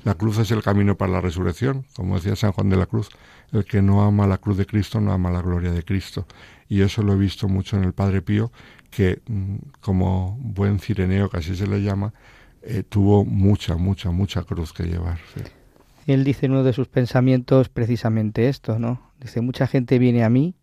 la 0.05 0.15
cruz 0.15 0.39
es 0.39 0.51
el 0.51 0.63
camino 0.63 0.97
para 0.97 1.13
la 1.13 1.21
resurrección, 1.21 1.85
como 1.97 2.17
decía 2.17 2.37
San 2.37 2.53
Juan 2.53 2.69
de 2.69 2.77
la 2.77 2.87
Cruz, 2.87 3.09
el 3.53 3.65
que 3.65 3.83
no 3.83 4.03
ama 4.03 4.27
la 4.27 4.39
cruz 4.39 4.57
de 4.57 4.67
Cristo 4.67 5.01
no 5.01 5.13
ama 5.13 5.31
la 5.31 5.43
gloria 5.43 5.71
de 5.71 5.83
Cristo. 5.83 6.27
Y 6.69 6.83
eso 6.83 7.03
lo 7.03 7.13
he 7.13 7.17
visto 7.17 7.49
mucho 7.49 7.77
en 7.77 7.85
el 7.85 7.93
Padre 7.93 8.23
Pío, 8.23 8.51
que 8.91 9.23
mm, 9.27 9.57
como 9.81 10.37
buen 10.41 10.79
cireneo, 10.79 11.29
que 11.29 11.39
así 11.39 11.55
se 11.57 11.67
le 11.67 11.83
llama, 11.83 12.13
eh, 12.63 12.83
tuvo 12.83 13.25
mucha, 13.25 13.77
mucha, 13.77 14.11
mucha 14.11 14.43
cruz 14.43 14.73
que 14.73 14.85
llevar. 14.85 15.19
Él 16.07 16.25
dice 16.25 16.47
en 16.47 16.53
uno 16.53 16.65
de 16.65 16.73
sus 16.73 16.89
pensamientos 16.89 17.69
precisamente 17.69 18.49
esto, 18.49 18.79
¿no? 18.79 19.13
Dice, 19.21 19.41
mucha 19.41 19.67
gente 19.67 19.99
viene 19.99 20.25
a 20.25 20.31
mí 20.31 20.55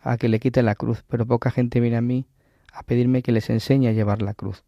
a 0.00 0.16
que 0.16 0.28
le 0.28 0.40
quite 0.40 0.62
la 0.62 0.74
cruz, 0.74 1.04
pero 1.08 1.26
poca 1.26 1.50
gente 1.50 1.80
viene 1.80 1.96
a 1.96 2.02
mí 2.02 2.26
a 2.72 2.82
pedirme 2.82 3.22
que 3.22 3.32
les 3.32 3.50
enseñe 3.50 3.88
a 3.88 3.92
llevar 3.92 4.22
la 4.22 4.34
cruz. 4.34 4.64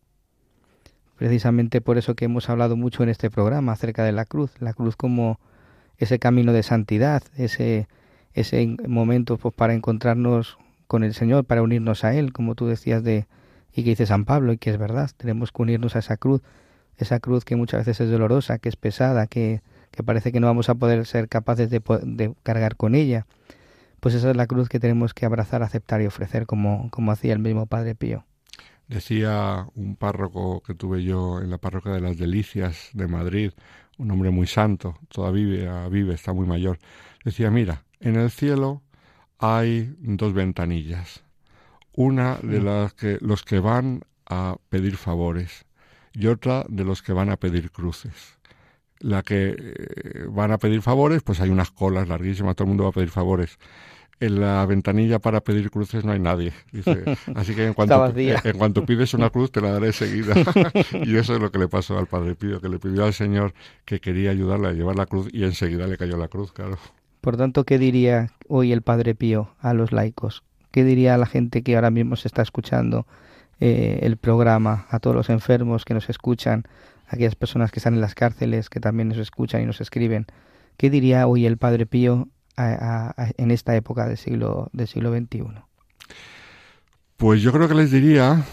Precisamente 1.21 1.83
por 1.83 1.99
eso 1.99 2.15
que 2.15 2.25
hemos 2.25 2.49
hablado 2.49 2.79
mucho 2.79 3.03
en 3.03 3.11
este 3.11 3.29
programa 3.29 3.73
acerca 3.73 4.05
de 4.05 4.13
la 4.13 4.25
cruz, 4.25 4.53
la 4.59 4.73
cruz 4.73 4.97
como 4.97 5.39
ese 5.99 6.19
camino 6.19 6.55
de 6.55 6.63
santidad, 6.63 7.23
ese, 7.37 7.89
ese 8.33 8.75
momento 8.89 9.37
pues, 9.37 9.53
para 9.53 9.75
encontrarnos 9.75 10.57
con 10.87 11.05
el 11.05 11.13
Señor, 11.13 11.45
para 11.45 11.61
unirnos 11.61 12.05
a 12.05 12.15
Él, 12.15 12.33
como 12.33 12.55
tú 12.55 12.69
decías 12.69 13.05
de 13.05 13.27
y 13.75 13.85
que 13.85 13.91
dice 13.91 14.07
San 14.07 14.25
Pablo 14.25 14.55
y 14.55 14.57
que 14.57 14.71
es 14.71 14.79
verdad, 14.79 15.11
tenemos 15.15 15.53
que 15.53 15.61
unirnos 15.61 15.95
a 15.95 15.99
esa 15.99 16.17
cruz, 16.17 16.41
esa 16.97 17.21
cruz 17.21 17.45
que 17.45 17.55
muchas 17.55 17.85
veces 17.85 18.01
es 18.01 18.11
dolorosa, 18.11 18.57
que 18.57 18.71
es 18.71 18.77
pesada, 18.77 19.27
que, 19.27 19.61
que 19.91 20.03
parece 20.03 20.33
que 20.33 20.41
no 20.41 20.47
vamos 20.47 20.71
a 20.71 20.75
poder 20.75 21.05
ser 21.05 21.29
capaces 21.29 21.69
de, 21.69 21.83
de 22.03 22.33
cargar 22.43 22.77
con 22.77 22.95
ella 22.95 23.27
pues 24.01 24.15
esa 24.15 24.31
es 24.31 24.37
la 24.39 24.47
cruz 24.47 24.71
que 24.71 24.81
tenemos 24.81 25.13
que 25.13 25.27
abrazar, 25.27 25.63
aceptar 25.63 26.01
y 26.01 26.07
ofrecer 26.07 26.47
como, 26.47 26.89
como 26.91 27.13
hacía 27.13 27.35
el 27.35 27.41
mismo 27.41 27.67
Padre 27.67 27.95
Pío. 27.95 28.25
Decía 28.91 29.69
un 29.77 29.95
párroco 29.95 30.65
que 30.65 30.75
tuve 30.75 31.05
yo 31.05 31.41
en 31.41 31.49
la 31.49 31.59
parroquia 31.59 31.93
de 31.93 32.01
las 32.01 32.19
Delicias 32.19 32.91
de 32.93 33.07
Madrid, 33.07 33.53
un 33.99 34.11
hombre 34.11 34.31
muy 34.31 34.49
santo, 34.49 34.99
todavía 35.09 35.87
vive, 35.87 36.13
está 36.13 36.33
muy 36.33 36.45
mayor. 36.45 36.81
Decía, 37.25 37.53
mira, 37.53 37.85
en 38.01 38.17
el 38.17 38.33
cielo 38.33 38.83
hay 39.39 39.95
dos 40.01 40.35
ventanillas. 40.35 41.23
Una 41.95 42.39
de 42.43 42.61
las 42.61 42.93
que 42.95 43.19
los 43.21 43.45
que 43.45 43.61
van 43.61 44.03
a 44.27 44.57
pedir 44.71 44.97
favores 44.97 45.67
y 46.13 46.27
otra 46.27 46.67
de 46.69 46.83
los 46.83 47.01
que 47.01 47.13
van 47.13 47.31
a 47.31 47.37
pedir 47.37 47.71
cruces. 47.71 48.41
La 48.99 49.23
que 49.23 49.55
eh, 49.57 50.27
van 50.29 50.51
a 50.51 50.59
pedir 50.59 50.83
favores, 50.83 51.23
pues 51.23 51.41
hay 51.41 51.51
unas 51.51 51.71
colas 51.71 52.09
larguísimas, 52.09 52.57
todo 52.57 52.65
el 52.65 52.71
mundo 52.71 52.83
va 52.83 52.91
a 52.91 52.95
pedir 52.95 53.11
favores 53.11 53.57
en 54.21 54.39
la 54.39 54.65
ventanilla 54.67 55.19
para 55.19 55.41
pedir 55.41 55.71
cruces 55.71 56.05
no 56.05 56.13
hay 56.13 56.21
nadie. 56.21 56.53
Dice. 56.71 57.05
Así 57.35 57.55
que 57.55 57.67
en 57.67 57.75
cuanto, 57.75 58.13
en 58.17 58.59
cuanto 58.59 58.85
pides 58.85 59.15
una 59.15 59.31
cruz 59.31 59.51
te 59.51 59.61
la 59.61 59.73
daré 59.73 59.89
enseguida. 59.89 60.35
y 61.05 61.17
eso 61.17 61.35
es 61.35 61.41
lo 61.41 61.51
que 61.51 61.59
le 61.59 61.69
pasó 61.69 61.99
al 61.99 62.07
Padre 62.07 62.35
Pío, 62.35 62.61
que 62.61 62.69
le 62.69 62.79
pidió 62.79 63.05
al 63.05 63.15
Señor 63.15 63.55
que 63.85 64.01
quería 64.01 64.31
ayudarle 64.31 64.69
a 64.69 64.73
llevar 64.73 64.97
la 64.97 65.07
cruz 65.07 65.29
y 65.33 65.45
enseguida 65.45 65.87
le 65.87 65.97
cayó 65.97 66.19
la 66.19 66.29
cruz, 66.29 66.53
claro. 66.53 66.79
Por 67.23 67.37
tanto, 67.37 67.65
¿qué 67.65 67.79
diría 67.79 68.33
hoy 68.49 68.73
el 68.73 68.83
Padre 68.83 69.15
Pío 69.15 69.51
a 69.61 69.75
los 69.75 69.93
laicos? 69.93 70.43
¿Qué 70.71 70.85
diría 70.85 71.15
a 71.15 71.19
la 71.19 71.27
gente 71.27 71.63
que 71.63 71.75
ahora 71.75 71.91
mismo 71.91 72.17
se 72.17 72.29
está 72.29 72.43
escuchando 72.43 73.07
eh, 73.59 74.01
el 74.03 74.17
programa, 74.17 74.87
a 74.91 75.01
todos 75.01 75.17
los 75.17 75.31
enfermos 75.31 75.85
que 75.85 75.95
nos 75.95 76.09
escuchan, 76.09 76.65
a 77.07 77.17
aquellas 77.17 77.35
personas 77.35 77.73
que 77.73 77.81
están 77.81 77.95
en 77.95 78.01
las 78.01 78.15
cárceles, 78.15 78.71
que 78.71 78.81
también 78.81 79.09
nos 79.09 79.19
escuchan 79.19 79.63
y 79.63 79.67
nos 79.67 79.81
escriben? 79.81 80.27
¿Qué 80.77 80.89
diría 80.89 81.27
hoy 81.27 81.45
el 81.45 81.59
Padre 81.59 81.85
Pío 81.85 82.29
en 83.37 83.51
esta 83.51 83.75
época 83.77 84.07
del 84.07 84.17
siglo, 84.17 84.69
del 84.73 84.87
siglo 84.87 85.13
XXI? 85.13 85.45
Pues 87.17 87.43
yo 87.43 87.53
creo 87.53 87.69
que 87.69 87.75
les 87.75 87.91
diría, 87.91 88.45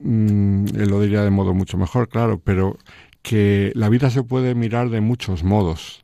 mmm, 0.00 0.66
él 0.76 0.88
lo 0.88 1.00
diría 1.00 1.22
de 1.22 1.30
modo 1.30 1.54
mucho 1.54 1.78
mejor, 1.78 2.08
claro, 2.08 2.40
pero 2.42 2.76
que 3.22 3.72
la 3.74 3.88
vida 3.88 4.10
se 4.10 4.22
puede 4.22 4.54
mirar 4.54 4.90
de 4.90 5.00
muchos 5.00 5.42
modos 5.44 6.02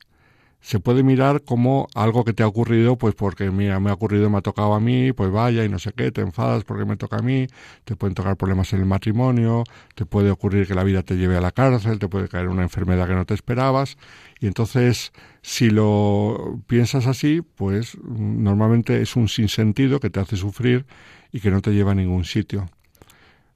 se 0.61 0.79
puede 0.79 1.01
mirar 1.01 1.43
como 1.43 1.87
algo 1.95 2.23
que 2.23 2.33
te 2.33 2.43
ha 2.43 2.47
ocurrido, 2.47 2.95
pues 2.95 3.15
porque 3.15 3.49
mira, 3.49 3.79
me 3.79 3.89
ha 3.89 3.93
ocurrido, 3.93 4.29
me 4.29 4.37
ha 4.37 4.41
tocado 4.41 4.75
a 4.75 4.79
mí, 4.79 5.11
pues 5.11 5.31
vaya 5.31 5.65
y 5.65 5.69
no 5.69 5.79
sé 5.79 5.91
qué, 5.93 6.11
te 6.11 6.21
enfadas 6.21 6.63
porque 6.63 6.85
me 6.85 6.97
toca 6.97 7.17
a 7.17 7.21
mí, 7.21 7.47
te 7.83 7.95
pueden 7.95 8.13
tocar 8.13 8.37
problemas 8.37 8.71
en 8.73 8.79
el 8.79 8.85
matrimonio, 8.85 9.63
te 9.95 10.05
puede 10.05 10.29
ocurrir 10.29 10.67
que 10.67 10.75
la 10.75 10.83
vida 10.83 11.01
te 11.01 11.15
lleve 11.15 11.35
a 11.35 11.41
la 11.41 11.51
cárcel, 11.51 11.97
te 11.97 12.07
puede 12.07 12.27
caer 12.27 12.47
una 12.47 12.61
enfermedad 12.61 13.07
que 13.07 13.15
no 13.15 13.25
te 13.25 13.33
esperabas, 13.33 13.97
y 14.39 14.45
entonces 14.45 15.11
si 15.41 15.71
lo 15.71 16.61
piensas 16.67 17.07
así, 17.07 17.41
pues 17.41 17.97
normalmente 18.03 19.01
es 19.01 19.15
un 19.15 19.27
sinsentido 19.27 19.99
que 19.99 20.11
te 20.11 20.19
hace 20.19 20.37
sufrir 20.37 20.85
y 21.31 21.39
que 21.39 21.49
no 21.49 21.61
te 21.61 21.71
lleva 21.71 21.93
a 21.93 21.95
ningún 21.95 22.23
sitio. 22.23 22.69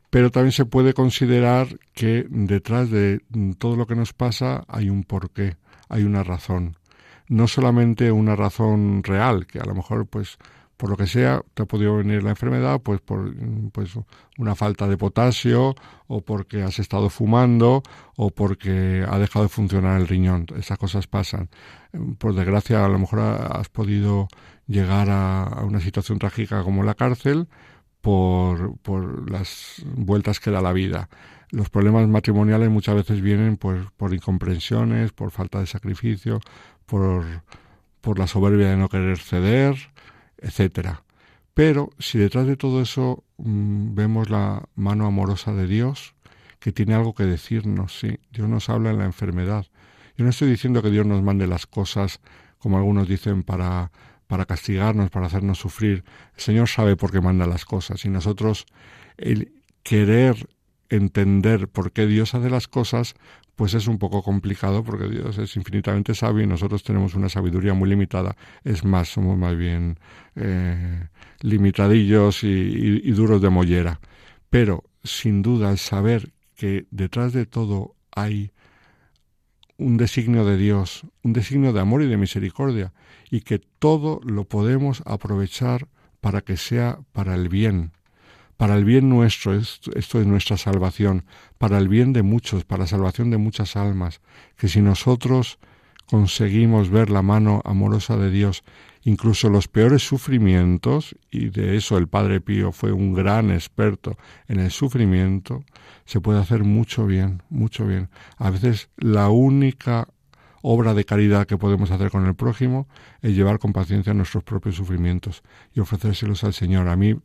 Pero 0.09 0.31
también 0.31 0.53
se 0.53 0.65
puede 0.65 0.93
considerar 0.93 1.77
que 1.93 2.25
detrás 2.29 2.89
de 2.89 3.21
todo 3.59 3.75
lo 3.75 3.85
que 3.85 3.95
nos 3.95 4.13
pasa 4.13 4.63
hay 4.67 4.89
un 4.89 5.03
porqué, 5.03 5.57
hay 5.89 6.03
una 6.03 6.23
razón 6.23 6.77
no 7.27 7.47
solamente 7.47 8.11
una 8.11 8.35
razón 8.35 9.03
real, 9.03 9.47
que 9.47 9.59
a 9.59 9.65
lo 9.65 9.75
mejor 9.75 10.07
pues 10.07 10.37
por 10.77 10.89
lo 10.89 10.97
que 10.97 11.07
sea 11.07 11.41
te 11.53 11.63
ha 11.63 11.65
podido 11.65 11.97
venir 11.97 12.23
la 12.23 12.31
enfermedad, 12.31 12.81
pues 12.81 12.99
por 12.99 13.33
pues 13.71 13.93
una 14.37 14.55
falta 14.55 14.87
de 14.87 14.97
potasio 14.97 15.75
o 16.07 16.21
porque 16.21 16.63
has 16.63 16.79
estado 16.79 17.09
fumando 17.09 17.81
o 18.17 18.29
porque 18.29 19.05
ha 19.07 19.17
dejado 19.17 19.43
de 19.43 19.49
funcionar 19.49 19.99
el 19.99 20.07
riñón. 20.07 20.45
Esas 20.57 20.77
cosas 20.77 21.07
pasan. 21.07 21.49
Por 22.17 22.35
desgracia, 22.35 22.83
a 22.83 22.89
lo 22.89 22.99
mejor 22.99 23.19
has 23.19 23.69
podido 23.69 24.27
llegar 24.67 25.09
a, 25.09 25.43
a 25.43 25.63
una 25.63 25.79
situación 25.79 26.19
trágica 26.19 26.63
como 26.63 26.83
la 26.83 26.95
cárcel 26.95 27.47
por, 28.05 28.77
por 28.79 29.31
las 29.31 29.83
vueltas 29.95 30.39
que 30.39 30.51
da 30.51 30.61
la 30.61 30.73
vida. 30.73 31.09
Los 31.49 31.71
problemas 31.71 32.07
matrimoniales 32.07 32.69
muchas 32.69 32.93
veces 32.93 33.19
vienen 33.21 33.57
pues, 33.57 33.83
por 33.97 34.13
incomprensiones, 34.13 35.11
por 35.11 35.31
falta 35.31 35.59
de 35.59 35.65
sacrificio, 35.65 36.39
por, 36.85 37.25
por 38.01 38.19
la 38.19 38.27
soberbia 38.27 38.69
de 38.69 38.77
no 38.77 38.89
querer 38.89 39.17
ceder, 39.17 39.75
etcétera. 40.37 41.03
Pero 41.53 41.89
si 41.99 42.17
detrás 42.17 42.47
de 42.47 42.57
todo 42.57 42.81
eso 42.81 43.23
mmm, 43.37 43.95
vemos 43.95 44.29
la 44.29 44.63
mano 44.75 45.05
amorosa 45.07 45.53
de 45.53 45.67
Dios, 45.67 46.13
que 46.59 46.71
tiene 46.71 46.95
algo 46.95 47.13
que 47.13 47.23
decirnos, 47.23 47.97
sí, 47.99 48.19
Dios 48.31 48.49
nos 48.49 48.69
habla 48.69 48.91
en 48.91 48.97
la 48.97 49.05
enfermedad. 49.05 49.65
Yo 50.17 50.23
no 50.23 50.29
estoy 50.29 50.49
diciendo 50.49 50.81
que 50.81 50.89
Dios 50.89 51.05
nos 51.05 51.21
mande 51.21 51.47
las 51.47 51.67
cosas, 51.67 52.19
como 52.57 52.77
algunos 52.77 53.07
dicen, 53.07 53.43
para, 53.43 53.91
para 54.27 54.45
castigarnos, 54.45 55.09
para 55.09 55.27
hacernos 55.27 55.59
sufrir. 55.59 56.03
El 56.35 56.41
Señor 56.41 56.67
sabe 56.67 56.95
por 56.95 57.11
qué 57.11 57.21
manda 57.21 57.45
las 57.45 57.65
cosas 57.65 58.03
y 58.05 58.09
nosotros 58.09 58.65
el 59.17 59.53
querer 59.83 60.49
entender 60.89 61.67
por 61.67 61.91
qué 61.91 62.07
Dios 62.07 62.33
hace 62.33 62.49
las 62.49 62.67
cosas, 62.67 63.15
pues 63.55 63.73
es 63.73 63.87
un 63.87 63.97
poco 63.97 64.21
complicado 64.21 64.83
porque 64.83 65.07
Dios 65.07 65.37
es 65.37 65.55
infinitamente 65.55 66.13
sabio 66.13 66.43
y 66.43 66.47
nosotros 66.47 66.83
tenemos 66.83 67.15
una 67.15 67.29
sabiduría 67.29 67.73
muy 67.73 67.89
limitada. 67.89 68.35
Es 68.63 68.83
más, 68.83 69.09
somos 69.09 69.37
más 69.37 69.55
bien 69.55 69.97
eh, 70.35 71.07
limitadillos 71.41 72.43
y, 72.43 72.47
y, 72.47 73.11
duros 73.11 73.41
de 73.41 73.49
mollera. 73.49 73.99
Pero, 74.49 74.83
sin 75.03 75.41
duda, 75.41 75.71
el 75.71 75.77
saber 75.77 76.33
que 76.55 76.85
detrás 76.91 77.33
de 77.33 77.45
todo 77.45 77.95
hay 78.11 78.51
un 79.77 79.97
designio 79.97 80.45
de 80.45 80.57
Dios, 80.57 81.05
un 81.23 81.33
designio 81.33 81.73
de 81.73 81.79
amor 81.79 82.01
y 82.01 82.07
de 82.07 82.17
misericordia, 82.17 82.93
y 83.29 83.41
que 83.41 83.59
todo 83.59 84.19
lo 84.23 84.45
podemos 84.45 85.01
aprovechar 85.05 85.87
para 86.21 86.41
que 86.41 86.57
sea 86.57 86.99
para 87.11 87.35
el 87.35 87.49
bien, 87.49 87.91
para 88.57 88.75
el 88.75 88.85
bien 88.85 89.09
nuestro, 89.09 89.53
esto, 89.53 89.91
es 89.93 90.27
nuestra 90.27 90.57
salvación, 90.57 91.25
para 91.57 91.77
el 91.77 91.87
bien 91.87 92.13
de 92.13 92.23
muchos, 92.23 92.63
para 92.63 92.83
la 92.83 92.87
salvación 92.87 93.29
de 93.29 93.37
muchas 93.37 93.75
almas, 93.75 94.21
que 94.57 94.67
si 94.67 94.81
nosotros 94.81 95.59
conseguimos 96.05 96.89
ver 96.89 97.09
la 97.09 97.21
mano 97.21 97.61
amorosa 97.65 98.17
de 98.17 98.29
Dios, 98.29 98.63
incluso 99.03 99.49
los 99.49 99.67
peores 99.67 100.07
sufrimientos, 100.07 101.15
y 101.31 101.49
de 101.49 101.75
eso 101.75 101.97
el 101.97 102.07
Padre 102.07 102.41
Pío 102.41 102.71
fue 102.71 102.91
un 102.91 103.13
gran 103.13 103.51
experto 103.51 104.17
en 104.47 104.59
el 104.59 104.71
sufrimiento, 104.71 105.63
se 106.05 106.21
puede 106.21 106.39
hacer 106.39 106.63
mucho 106.63 107.05
bien, 107.05 107.43
mucho 107.49 107.85
bien. 107.85 108.09
A 108.37 108.49
veces 108.51 108.89
la 108.97 109.29
única 109.29 110.07
obra 110.61 110.93
de 110.95 111.05
caridad 111.05 111.45
que 111.45 111.57
podemos 111.57 111.91
hacer 111.91 112.09
con 112.09 112.25
el 112.25 112.35
prójimo 112.35 112.87
es 113.21 113.35
llevar 113.35 113.59
con 113.59 113.73
paciencia 113.73 114.15
nuestros 114.15 114.43
propios 114.43 114.75
sufrimientos 114.75 115.43
y 115.73 115.79
ofrecérselos 115.79 116.43
al 116.43 116.53
Señor. 116.53 116.87
A 116.87 116.95
mí 116.95 117.15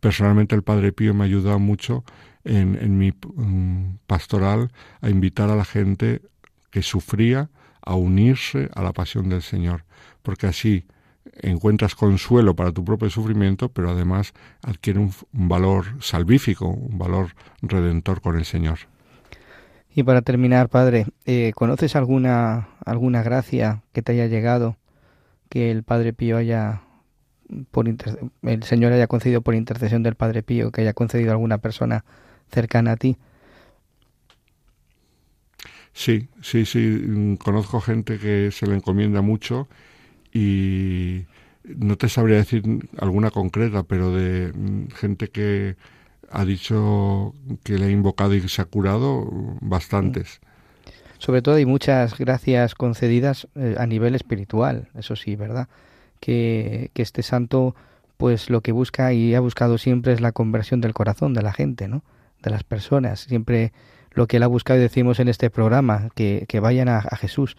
personalmente 0.00 0.54
el 0.54 0.62
Padre 0.62 0.92
Pío 0.92 1.14
me 1.14 1.24
ha 1.24 1.26
ayudado 1.26 1.58
mucho 1.58 2.04
en, 2.44 2.98
mi 2.98 3.12
mm, 3.12 3.98
pastoral 4.06 4.70
a 5.00 5.10
invitar 5.10 5.50
a 5.50 5.56
la 5.56 5.64
gente 5.64 6.22
que 6.70 6.82
sufría 6.82 7.50
a 7.82 7.94
unirse 7.94 8.70
a 8.74 8.82
la 8.82 8.92
pasión 8.92 9.28
del 9.28 9.42
Señor, 9.42 9.84
porque 10.22 10.46
así 10.46 10.84
encuentras 11.42 11.94
consuelo 11.94 12.54
para 12.54 12.72
tu 12.72 12.84
propio 12.84 13.10
sufrimiento, 13.10 13.68
pero 13.68 13.90
además 13.90 14.32
adquiere 14.62 14.98
un, 14.98 15.12
valor 15.32 15.86
salvífico, 16.00 16.66
un 16.66 16.98
valor 16.98 17.34
redentor 17.62 18.20
con 18.20 18.36
el 18.36 18.44
Señor. 18.44 18.78
Y 19.94 20.02
para 20.02 20.22
terminar, 20.22 20.68
Padre, 20.68 21.06
eh, 21.24 21.52
¿conoces 21.54 21.96
alguna, 21.96 22.68
alguna 22.84 23.22
gracia 23.22 23.82
que 23.92 24.02
te 24.02 24.12
haya 24.12 24.26
llegado, 24.26 24.76
que 25.48 25.70
el 25.70 25.82
Padre 25.82 26.12
Pío 26.12 26.36
haya, 26.36 26.82
por 27.70 27.88
el 27.88 28.62
Señor 28.62 28.92
haya 28.92 29.06
concedido 29.06 29.40
por 29.40 29.54
intercesión 29.54 30.02
del 30.02 30.14
Padre 30.14 30.42
Pío, 30.42 30.70
que 30.70 30.82
haya 30.82 30.92
concedido 30.92 31.30
a 31.30 31.32
alguna 31.34 31.58
persona 31.58 32.04
cercana 32.50 32.92
a 32.92 32.96
ti? 32.96 33.16
Sí, 35.92 36.28
sí, 36.42 36.64
sí, 36.64 37.36
conozco 37.42 37.80
gente 37.80 38.18
que 38.18 38.50
se 38.52 38.66
le 38.66 38.76
encomienda 38.76 39.20
mucho 39.20 39.68
y 40.32 41.24
no 41.64 41.96
te 41.96 42.08
sabría 42.08 42.36
decir 42.36 42.62
alguna 42.98 43.30
concreta, 43.30 43.82
pero 43.82 44.14
de 44.14 44.52
mm, 44.52 44.88
gente 44.90 45.28
que 45.28 45.76
ha 46.30 46.44
dicho 46.44 47.34
que 47.64 47.78
le 47.78 47.86
ha 47.86 47.90
invocado 47.90 48.34
y 48.34 48.48
se 48.48 48.62
ha 48.62 48.66
curado, 48.66 49.28
bastantes. 49.60 50.40
Sobre 51.18 51.42
todo 51.42 51.56
hay 51.56 51.66
muchas 51.66 52.16
gracias 52.16 52.74
concedidas 52.74 53.48
eh, 53.56 53.74
a 53.78 53.86
nivel 53.86 54.14
espiritual, 54.14 54.88
eso 54.94 55.16
sí, 55.16 55.34
¿verdad? 55.34 55.68
Que, 56.20 56.90
que 56.94 57.02
este 57.02 57.22
santo 57.22 57.74
pues 58.18 58.50
lo 58.50 58.60
que 58.60 58.72
busca 58.72 59.12
y 59.12 59.34
ha 59.34 59.40
buscado 59.40 59.78
siempre 59.78 60.12
es 60.12 60.20
la 60.20 60.32
conversión 60.32 60.80
del 60.80 60.92
corazón 60.92 61.34
de 61.34 61.42
la 61.42 61.52
gente, 61.52 61.86
¿no? 61.86 62.02
De 62.42 62.50
las 62.50 62.64
personas. 62.64 63.20
Siempre 63.20 63.72
lo 64.10 64.26
que 64.26 64.38
él 64.38 64.42
ha 64.42 64.48
buscado 64.48 64.78
y 64.78 64.82
decimos 64.82 65.20
en 65.20 65.28
este 65.28 65.48
programa, 65.50 66.08
que, 66.16 66.44
que 66.48 66.58
vayan 66.58 66.88
a, 66.88 67.00
Jesús, 67.16 67.56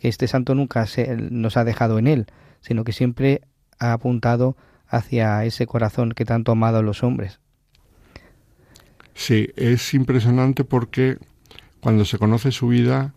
que 0.00 0.08
este 0.08 0.26
santo 0.26 0.56
nunca 0.56 0.86
se, 0.86 1.16
nos 1.16 1.56
ha 1.56 1.64
dejado 1.64 1.98
en 2.00 2.08
él, 2.08 2.26
sino 2.60 2.82
que 2.82 2.92
siempre 2.92 3.42
ha 3.78 3.92
apuntado 3.92 4.56
hacia 4.88 5.44
ese 5.44 5.66
corazón 5.66 6.10
que 6.10 6.24
tanto 6.24 6.50
ha 6.50 6.54
amado 6.54 6.78
a 6.78 6.82
los 6.82 7.04
hombres. 7.04 7.38
Sí, 9.14 9.50
es 9.54 9.94
impresionante 9.94 10.64
porque 10.64 11.18
cuando 11.80 12.04
se 12.04 12.18
conoce 12.18 12.50
su 12.50 12.68
vida 12.68 13.14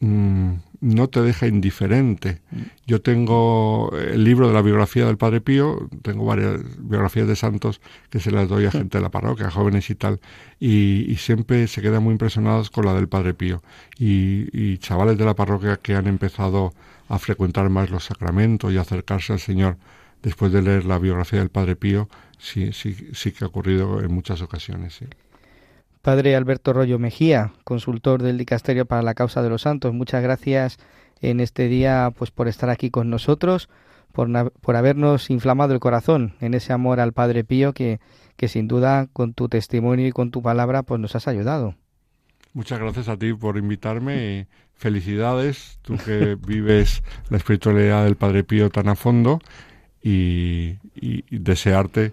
mm, 0.00 0.54
no 0.80 1.08
te 1.08 1.22
deja 1.22 1.46
indiferente. 1.46 2.40
Yo 2.86 3.00
tengo 3.00 3.92
el 3.96 4.24
libro 4.24 4.48
de 4.48 4.54
la 4.54 4.62
biografía 4.62 5.06
del 5.06 5.16
Padre 5.16 5.40
Pío, 5.40 5.88
tengo 6.02 6.24
varias 6.24 6.60
biografías 6.78 7.26
de 7.26 7.36
santos 7.36 7.80
que 8.10 8.20
se 8.20 8.30
las 8.30 8.48
doy 8.48 8.66
a 8.66 8.70
gente 8.70 8.98
de 8.98 9.02
la 9.02 9.10
parroquia, 9.10 9.50
jóvenes 9.50 9.90
y 9.90 9.94
tal, 9.94 10.20
y, 10.60 11.16
siempre 11.16 11.66
se 11.66 11.82
quedan 11.82 12.02
muy 12.02 12.12
impresionados 12.12 12.70
con 12.70 12.86
la 12.86 12.94
del 12.94 13.08
Padre 13.08 13.34
Pío. 13.34 13.62
Y, 13.98 14.78
chavales 14.78 15.18
de 15.18 15.24
la 15.24 15.34
parroquia 15.34 15.76
que 15.76 15.94
han 15.94 16.06
empezado 16.06 16.72
a 17.08 17.18
frecuentar 17.18 17.68
más 17.70 17.90
los 17.90 18.04
sacramentos 18.04 18.72
y 18.72 18.76
acercarse 18.76 19.32
al 19.32 19.40
Señor 19.40 19.76
después 20.22 20.52
de 20.52 20.62
leer 20.62 20.84
la 20.84 20.98
biografía 20.98 21.38
del 21.38 21.50
Padre 21.50 21.76
Pío, 21.76 22.08
sí, 22.38 22.72
sí, 22.72 22.96
sí 23.12 23.32
que 23.32 23.44
ha 23.44 23.48
ocurrido 23.48 24.02
en 24.02 24.12
muchas 24.12 24.42
ocasiones. 24.42 25.00
Padre 26.06 26.36
Alberto 26.36 26.72
Rollo 26.72 27.00
Mejía, 27.00 27.50
consultor 27.64 28.22
del 28.22 28.38
Dicasterio 28.38 28.86
para 28.86 29.02
la 29.02 29.14
Causa 29.14 29.42
de 29.42 29.48
los 29.48 29.62
Santos, 29.62 29.92
muchas 29.92 30.22
gracias 30.22 30.78
en 31.20 31.40
este 31.40 31.66
día 31.66 32.12
pues 32.16 32.30
por 32.30 32.46
estar 32.46 32.70
aquí 32.70 32.90
con 32.90 33.10
nosotros, 33.10 33.68
por, 34.12 34.28
por 34.52 34.76
habernos 34.76 35.30
inflamado 35.30 35.74
el 35.74 35.80
corazón 35.80 36.36
en 36.40 36.54
ese 36.54 36.72
amor 36.72 37.00
al 37.00 37.12
Padre 37.12 37.42
Pío 37.42 37.72
que, 37.72 37.98
que 38.36 38.46
sin 38.46 38.68
duda 38.68 39.08
con 39.12 39.34
tu 39.34 39.48
testimonio 39.48 40.06
y 40.06 40.12
con 40.12 40.30
tu 40.30 40.42
palabra 40.42 40.84
pues 40.84 41.00
nos 41.00 41.16
has 41.16 41.26
ayudado. 41.26 41.74
Muchas 42.52 42.78
gracias 42.78 43.08
a 43.08 43.16
ti 43.16 43.34
por 43.34 43.58
invitarme 43.58 44.46
felicidades, 44.74 45.80
tú 45.82 45.96
que 45.96 46.36
vives 46.46 47.02
la 47.30 47.38
espiritualidad 47.38 48.04
del 48.04 48.14
Padre 48.14 48.44
Pío 48.44 48.70
tan 48.70 48.88
a 48.88 48.94
fondo 48.94 49.40
y 50.00 50.76
desearte 51.36 52.12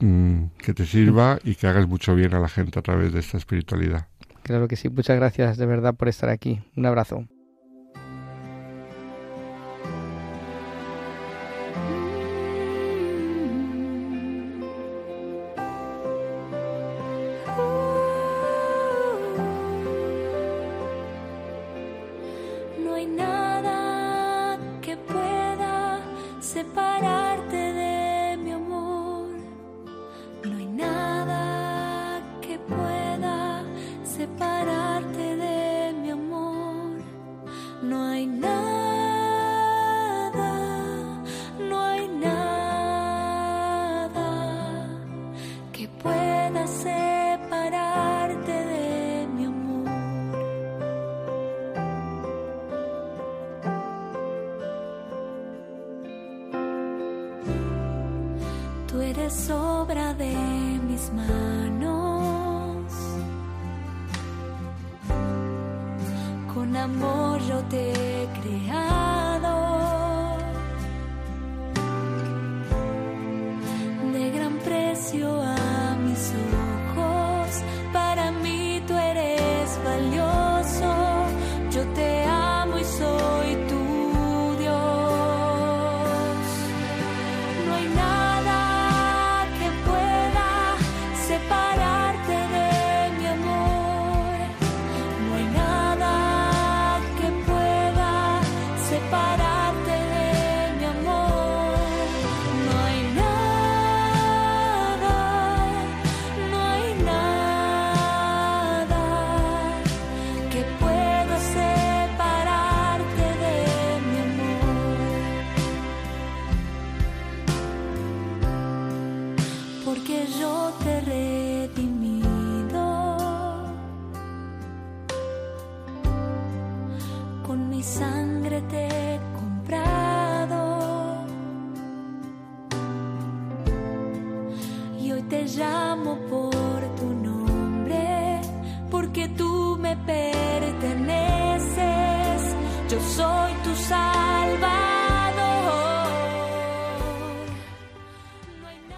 Mm, 0.00 0.46
que 0.58 0.74
te 0.74 0.86
sirva 0.86 1.38
y 1.44 1.54
que 1.54 1.66
hagas 1.66 1.86
mucho 1.88 2.14
bien 2.14 2.34
a 2.34 2.40
la 2.40 2.48
gente 2.48 2.78
a 2.78 2.82
través 2.82 3.12
de 3.12 3.20
esta 3.20 3.38
espiritualidad. 3.38 4.08
Claro 4.42 4.68
que 4.68 4.76
sí, 4.76 4.88
muchas 4.88 5.16
gracias 5.16 5.56
de 5.56 5.66
verdad 5.66 5.94
por 5.94 6.08
estar 6.08 6.28
aquí. 6.28 6.60
Un 6.76 6.86
abrazo. 6.86 7.26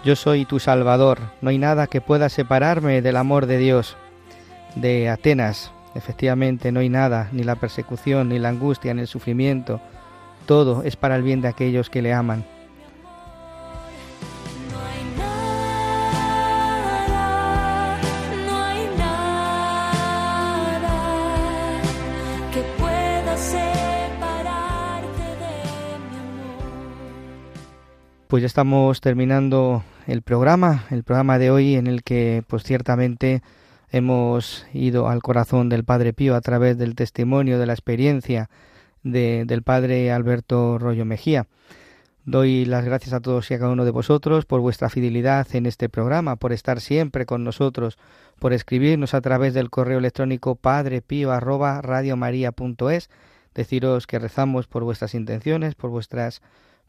Yo 0.03 0.15
soy 0.15 0.45
tu 0.45 0.59
Salvador, 0.59 1.19
no 1.41 1.49
hay 1.49 1.57
nada 1.57 1.87
que 1.87 1.99
pueda 1.99 2.29
separarme 2.29 3.01
del 3.01 3.17
amor 3.17 3.45
de 3.45 3.57
Dios. 3.57 3.97
De 4.75 5.09
Atenas, 5.09 5.73
efectivamente, 5.95 6.71
no 6.71 6.79
hay 6.79 6.87
nada, 6.87 7.27
ni 7.33 7.43
la 7.43 7.55
persecución, 7.55 8.29
ni 8.29 8.39
la 8.39 8.49
angustia, 8.49 8.93
ni 8.93 9.01
el 9.01 9.07
sufrimiento. 9.07 9.81
Todo 10.45 10.83
es 10.83 10.95
para 10.95 11.15
el 11.15 11.23
bien 11.23 11.41
de 11.41 11.49
aquellos 11.49 11.89
que 11.89 12.01
le 12.01 12.13
aman. 12.13 12.45
Pues 28.27 28.41
ya 28.41 28.47
estamos 28.47 28.99
terminando 28.99 29.85
el 30.05 30.21
programa, 30.21 30.83
el 30.89 31.05
programa 31.05 31.39
de 31.39 31.49
hoy 31.49 31.75
en 31.75 31.87
el 31.87 32.03
que 32.03 32.43
pues 32.47 32.63
ciertamente 32.63 33.41
hemos 33.89 34.65
ido 34.73 35.07
al 35.07 35.21
corazón 35.21 35.69
del 35.69 35.85
Padre 35.85 36.11
Pío 36.11 36.35
a 36.35 36.41
través 36.41 36.77
del 36.77 36.93
testimonio, 36.93 37.57
de 37.57 37.65
la 37.65 37.71
experiencia 37.71 38.49
de, 39.01 39.45
del 39.47 39.63
Padre 39.63 40.11
Alberto 40.11 40.77
Rollo 40.77 41.05
Mejía. 41.05 41.47
Doy 42.25 42.65
las 42.65 42.83
gracias 42.83 43.13
a 43.13 43.21
todos 43.21 43.49
y 43.49 43.53
a 43.53 43.59
cada 43.59 43.71
uno 43.71 43.85
de 43.85 43.91
vosotros 43.91 44.45
por 44.45 44.59
vuestra 44.59 44.89
fidelidad 44.89 45.47
en 45.53 45.65
este 45.65 45.87
programa, 45.87 46.35
por 46.35 46.51
estar 46.51 46.81
siempre 46.81 47.25
con 47.25 47.45
nosotros, 47.45 47.97
por 48.39 48.51
escribirnos 48.51 49.13
a 49.13 49.21
través 49.21 49.53
del 49.53 49.69
correo 49.69 49.99
electrónico 49.99 50.55
padrepío@radiomaria.es, 50.55 53.09
deciros 53.55 54.05
que 54.05 54.19
rezamos 54.19 54.67
por 54.67 54.83
vuestras 54.83 55.15
intenciones, 55.15 55.75
por 55.75 55.91
vuestras 55.91 56.41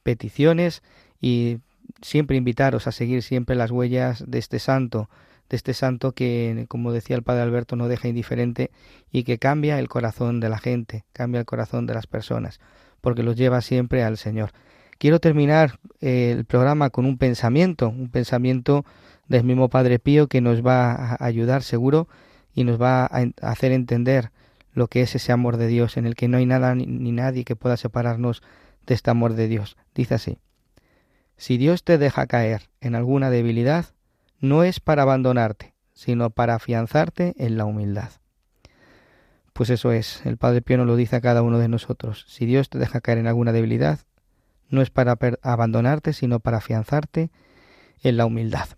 peticiones 0.02 0.82
y 1.20 1.58
siempre 2.02 2.36
invitaros 2.36 2.86
a 2.86 2.92
seguir 2.92 3.22
siempre 3.22 3.56
las 3.56 3.70
huellas 3.70 4.24
de 4.26 4.38
este 4.38 4.58
santo, 4.58 5.08
de 5.48 5.56
este 5.56 5.74
santo 5.74 6.12
que, 6.12 6.66
como 6.68 6.92
decía 6.92 7.16
el 7.16 7.22
padre 7.22 7.42
Alberto, 7.42 7.76
no 7.76 7.88
deja 7.88 8.08
indiferente 8.08 8.70
y 9.10 9.24
que 9.24 9.38
cambia 9.38 9.78
el 9.78 9.88
corazón 9.88 10.40
de 10.40 10.48
la 10.48 10.58
gente, 10.58 11.04
cambia 11.12 11.40
el 11.40 11.46
corazón 11.46 11.86
de 11.86 11.94
las 11.94 12.06
personas, 12.06 12.60
porque 13.00 13.22
los 13.22 13.36
lleva 13.36 13.60
siempre 13.60 14.02
al 14.02 14.16
Señor. 14.16 14.50
Quiero 14.98 15.20
terminar 15.20 15.78
eh, 16.00 16.34
el 16.36 16.44
programa 16.44 16.90
con 16.90 17.06
un 17.06 17.18
pensamiento, 17.18 17.88
un 17.88 18.10
pensamiento 18.10 18.84
del 19.28 19.44
mismo 19.44 19.68
Padre 19.68 19.98
Pío 19.98 20.26
que 20.26 20.40
nos 20.40 20.66
va 20.66 20.92
a 20.92 21.24
ayudar 21.24 21.62
seguro 21.62 22.08
y 22.54 22.64
nos 22.64 22.80
va 22.80 23.04
a 23.04 23.26
hacer 23.42 23.72
entender 23.72 24.30
lo 24.72 24.88
que 24.88 25.02
es 25.02 25.14
ese 25.14 25.32
amor 25.32 25.56
de 25.56 25.68
Dios 25.68 25.96
en 25.96 26.06
el 26.06 26.14
que 26.14 26.28
no 26.28 26.38
hay 26.38 26.46
nada 26.46 26.74
ni 26.74 27.12
nadie 27.12 27.44
que 27.44 27.56
pueda 27.56 27.76
separarnos 27.76 28.42
de 28.86 28.94
este 28.94 29.10
amor 29.10 29.34
de 29.34 29.48
Dios. 29.48 29.76
Dice 29.94 30.14
así, 30.14 30.38
si 31.38 31.56
Dios 31.56 31.84
te 31.84 31.96
deja 31.96 32.26
caer 32.26 32.68
en 32.80 32.94
alguna 32.94 33.30
debilidad, 33.30 33.86
no 34.40 34.64
es 34.64 34.80
para 34.80 35.02
abandonarte, 35.02 35.72
sino 35.94 36.30
para 36.30 36.56
afianzarte 36.56 37.34
en 37.38 37.56
la 37.56 37.64
humildad. 37.64 38.10
Pues 39.52 39.70
eso 39.70 39.92
es, 39.92 40.24
el 40.26 40.36
Padre 40.36 40.62
Pío 40.62 40.76
nos 40.76 40.86
lo 40.86 40.96
dice 40.96 41.16
a 41.16 41.20
cada 41.20 41.42
uno 41.42 41.58
de 41.58 41.68
nosotros. 41.68 42.24
Si 42.28 42.44
Dios 42.44 42.68
te 42.68 42.78
deja 42.78 43.00
caer 43.00 43.18
en 43.18 43.26
alguna 43.26 43.52
debilidad, 43.52 44.00
no 44.68 44.82
es 44.82 44.90
para 44.90 45.16
abandonarte, 45.42 46.12
sino 46.12 46.40
para 46.40 46.58
afianzarte 46.58 47.30
en 48.02 48.16
la 48.16 48.26
humildad. 48.26 48.68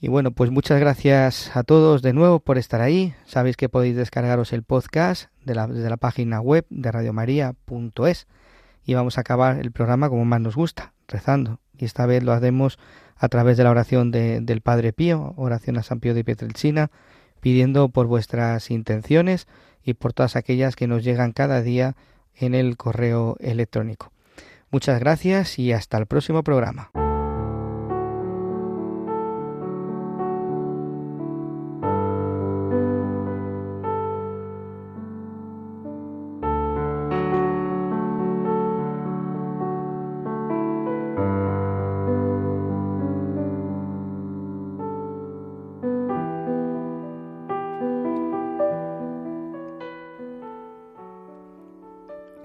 Y 0.00 0.08
bueno, 0.08 0.30
pues 0.30 0.50
muchas 0.50 0.78
gracias 0.78 1.56
a 1.56 1.62
todos 1.62 2.02
de 2.02 2.12
nuevo 2.12 2.40
por 2.40 2.58
estar 2.58 2.80
ahí. 2.80 3.14
Sabéis 3.24 3.56
que 3.56 3.68
podéis 3.68 3.96
descargaros 3.96 4.52
el 4.52 4.62
podcast 4.62 5.30
de 5.44 5.54
desde 5.54 5.90
la 5.90 5.96
página 5.96 6.40
web 6.40 6.66
de 6.68 6.92
radiomaria.es 6.92 8.26
y 8.84 8.94
vamos 8.94 9.16
a 9.16 9.22
acabar 9.22 9.58
el 9.58 9.72
programa 9.72 10.08
como 10.08 10.24
más 10.24 10.40
nos 10.40 10.54
gusta, 10.54 10.92
rezando. 11.08 11.60
Y 11.76 11.84
esta 11.84 12.06
vez 12.06 12.22
lo 12.22 12.32
hacemos 12.32 12.78
a 13.16 13.28
través 13.28 13.56
de 13.56 13.64
la 13.64 13.70
oración 13.70 14.10
del 14.10 14.60
Padre 14.60 14.92
Pío, 14.92 15.34
oración 15.36 15.78
a 15.78 15.82
San 15.82 16.00
Pío 16.00 16.14
de 16.14 16.24
Pietrelcina, 16.24 16.90
pidiendo 17.40 17.88
por 17.88 18.06
vuestras 18.06 18.70
intenciones 18.70 19.46
y 19.82 19.94
por 19.94 20.12
todas 20.12 20.36
aquellas 20.36 20.76
que 20.76 20.86
nos 20.86 21.04
llegan 21.04 21.32
cada 21.32 21.62
día 21.62 21.96
en 22.34 22.54
el 22.54 22.76
correo 22.76 23.36
electrónico. 23.40 24.12
Muchas 24.70 25.00
gracias 25.00 25.58
y 25.58 25.72
hasta 25.72 25.96
el 25.96 26.06
próximo 26.06 26.42
programa. 26.42 26.90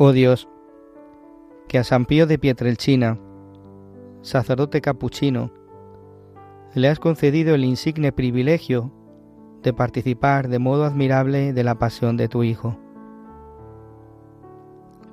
Oh 0.03 0.13
Dios, 0.13 0.49
que 1.67 1.77
a 1.77 1.83
San 1.83 2.05
Pío 2.05 2.25
de 2.25 2.39
Pietrelcina, 2.39 3.19
sacerdote 4.23 4.81
capuchino, 4.81 5.51
le 6.73 6.87
has 6.87 6.99
concedido 6.99 7.53
el 7.53 7.63
insigne 7.63 8.11
privilegio 8.11 8.91
de 9.61 9.73
participar 9.73 10.47
de 10.47 10.57
modo 10.57 10.85
admirable 10.85 11.53
de 11.53 11.63
la 11.63 11.75
pasión 11.75 12.17
de 12.17 12.27
tu 12.27 12.41
Hijo. 12.41 12.79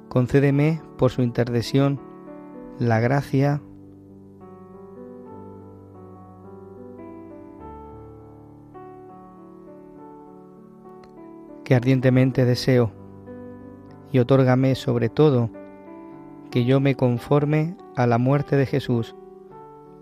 Concédeme, 0.08 0.80
por 0.96 1.10
su 1.10 1.20
intercesión, 1.20 2.00
la 2.78 2.98
gracia 2.98 3.60
que 11.62 11.74
ardientemente 11.74 12.46
deseo 12.46 12.97
y 14.12 14.18
otórgame 14.18 14.74
sobre 14.74 15.08
todo 15.08 15.50
que 16.50 16.64
yo 16.64 16.80
me 16.80 16.94
conforme 16.94 17.76
a 17.96 18.06
la 18.06 18.18
muerte 18.18 18.56
de 18.56 18.66
Jesús 18.66 19.14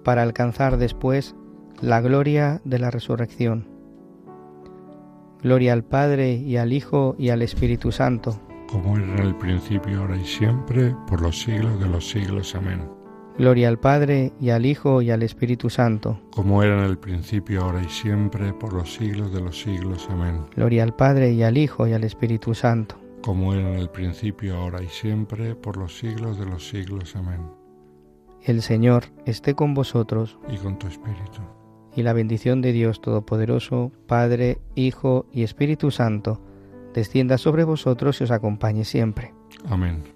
para 0.05 0.23
alcanzar 0.23 0.77
después 0.77 1.35
la 1.81 2.01
gloria 2.01 2.61
de 2.65 2.79
la 2.79 2.91
resurrección. 2.91 3.69
Gloria 5.43 5.73
al 5.73 5.85
Padre 5.85 6.35
y 6.35 6.57
al 6.57 6.73
Hijo 6.73 7.15
y 7.19 7.31
al 7.31 7.43
Espíritu 7.43 7.93
Santo. 7.93 8.41
Como 8.71 8.97
era 8.97 9.07
en 9.07 9.19
el 9.19 9.37
principio, 9.37 10.01
ahora 10.01 10.17
y 10.17 10.25
siempre, 10.25 10.95
por 11.09 11.21
los 11.21 11.41
siglos 11.41 11.79
de 11.79 11.89
los 11.89 12.09
siglos. 12.09 12.55
Amén. 12.55 12.89
Gloria 13.39 13.69
al 13.69 13.79
Padre 13.79 14.33
y 14.41 14.51
al 14.51 14.65
Hijo 14.65 15.03
y 15.03 15.11
al 15.11 15.23
Espíritu 15.23 15.69
Santo. 15.69 16.19
Como 16.31 16.63
era 16.63 16.79
en 16.79 16.85
el 16.85 16.99
principio, 16.99 17.63
ahora 17.63 17.83
y 17.83 17.89
siempre, 17.89 18.53
por 18.55 18.73
los 18.73 18.95
siglos 18.95 19.33
de 19.33 19.41
los 19.41 19.61
siglos. 19.61 20.09
Amén. 20.11 20.41
Gloria 20.57 20.83
al 20.83 20.95
Padre 20.95 21.33
y 21.33 21.43
al 21.43 21.59
Hijo 21.59 21.87
y 21.87 21.93
al 21.93 22.05
Espíritu 22.05 22.55
Santo 22.55 23.06
como 23.27 23.53
era 23.53 23.73
en 23.73 23.81
el 23.81 23.91
principio, 23.91 24.57
ahora 24.57 24.81
y 24.81 24.89
siempre, 24.89 25.57
por 25.57 25.77
los 25.77 25.99
siglos 25.99 26.39
de 26.39 26.47
los 26.47 26.69
siglos. 26.69 27.17
Amén. 27.17 27.41
El 28.45 28.63
Señor 28.63 29.07
esté 29.25 29.55
con 29.55 29.75
vosotros. 29.75 30.39
Y 30.49 30.57
con 30.59 30.79
tu 30.79 30.87
espíritu. 30.87 31.43
Y 31.97 32.05
la 32.05 32.13
bendición 32.13 32.63
de 32.63 32.71
Dios 32.71 33.01
Todopoderoso, 33.01 33.91
Padre, 34.07 34.59
Hijo 34.77 35.27
y 35.33 35.43
Espíritu 35.43 35.91
Santo, 35.91 36.41
descienda 36.95 37.37
sobre 37.37 37.65
vosotros 37.65 38.21
y 38.21 38.25
os 38.25 38.31
acompañe 38.31 38.85
siempre. 38.85 39.35
Amén. 39.69 40.16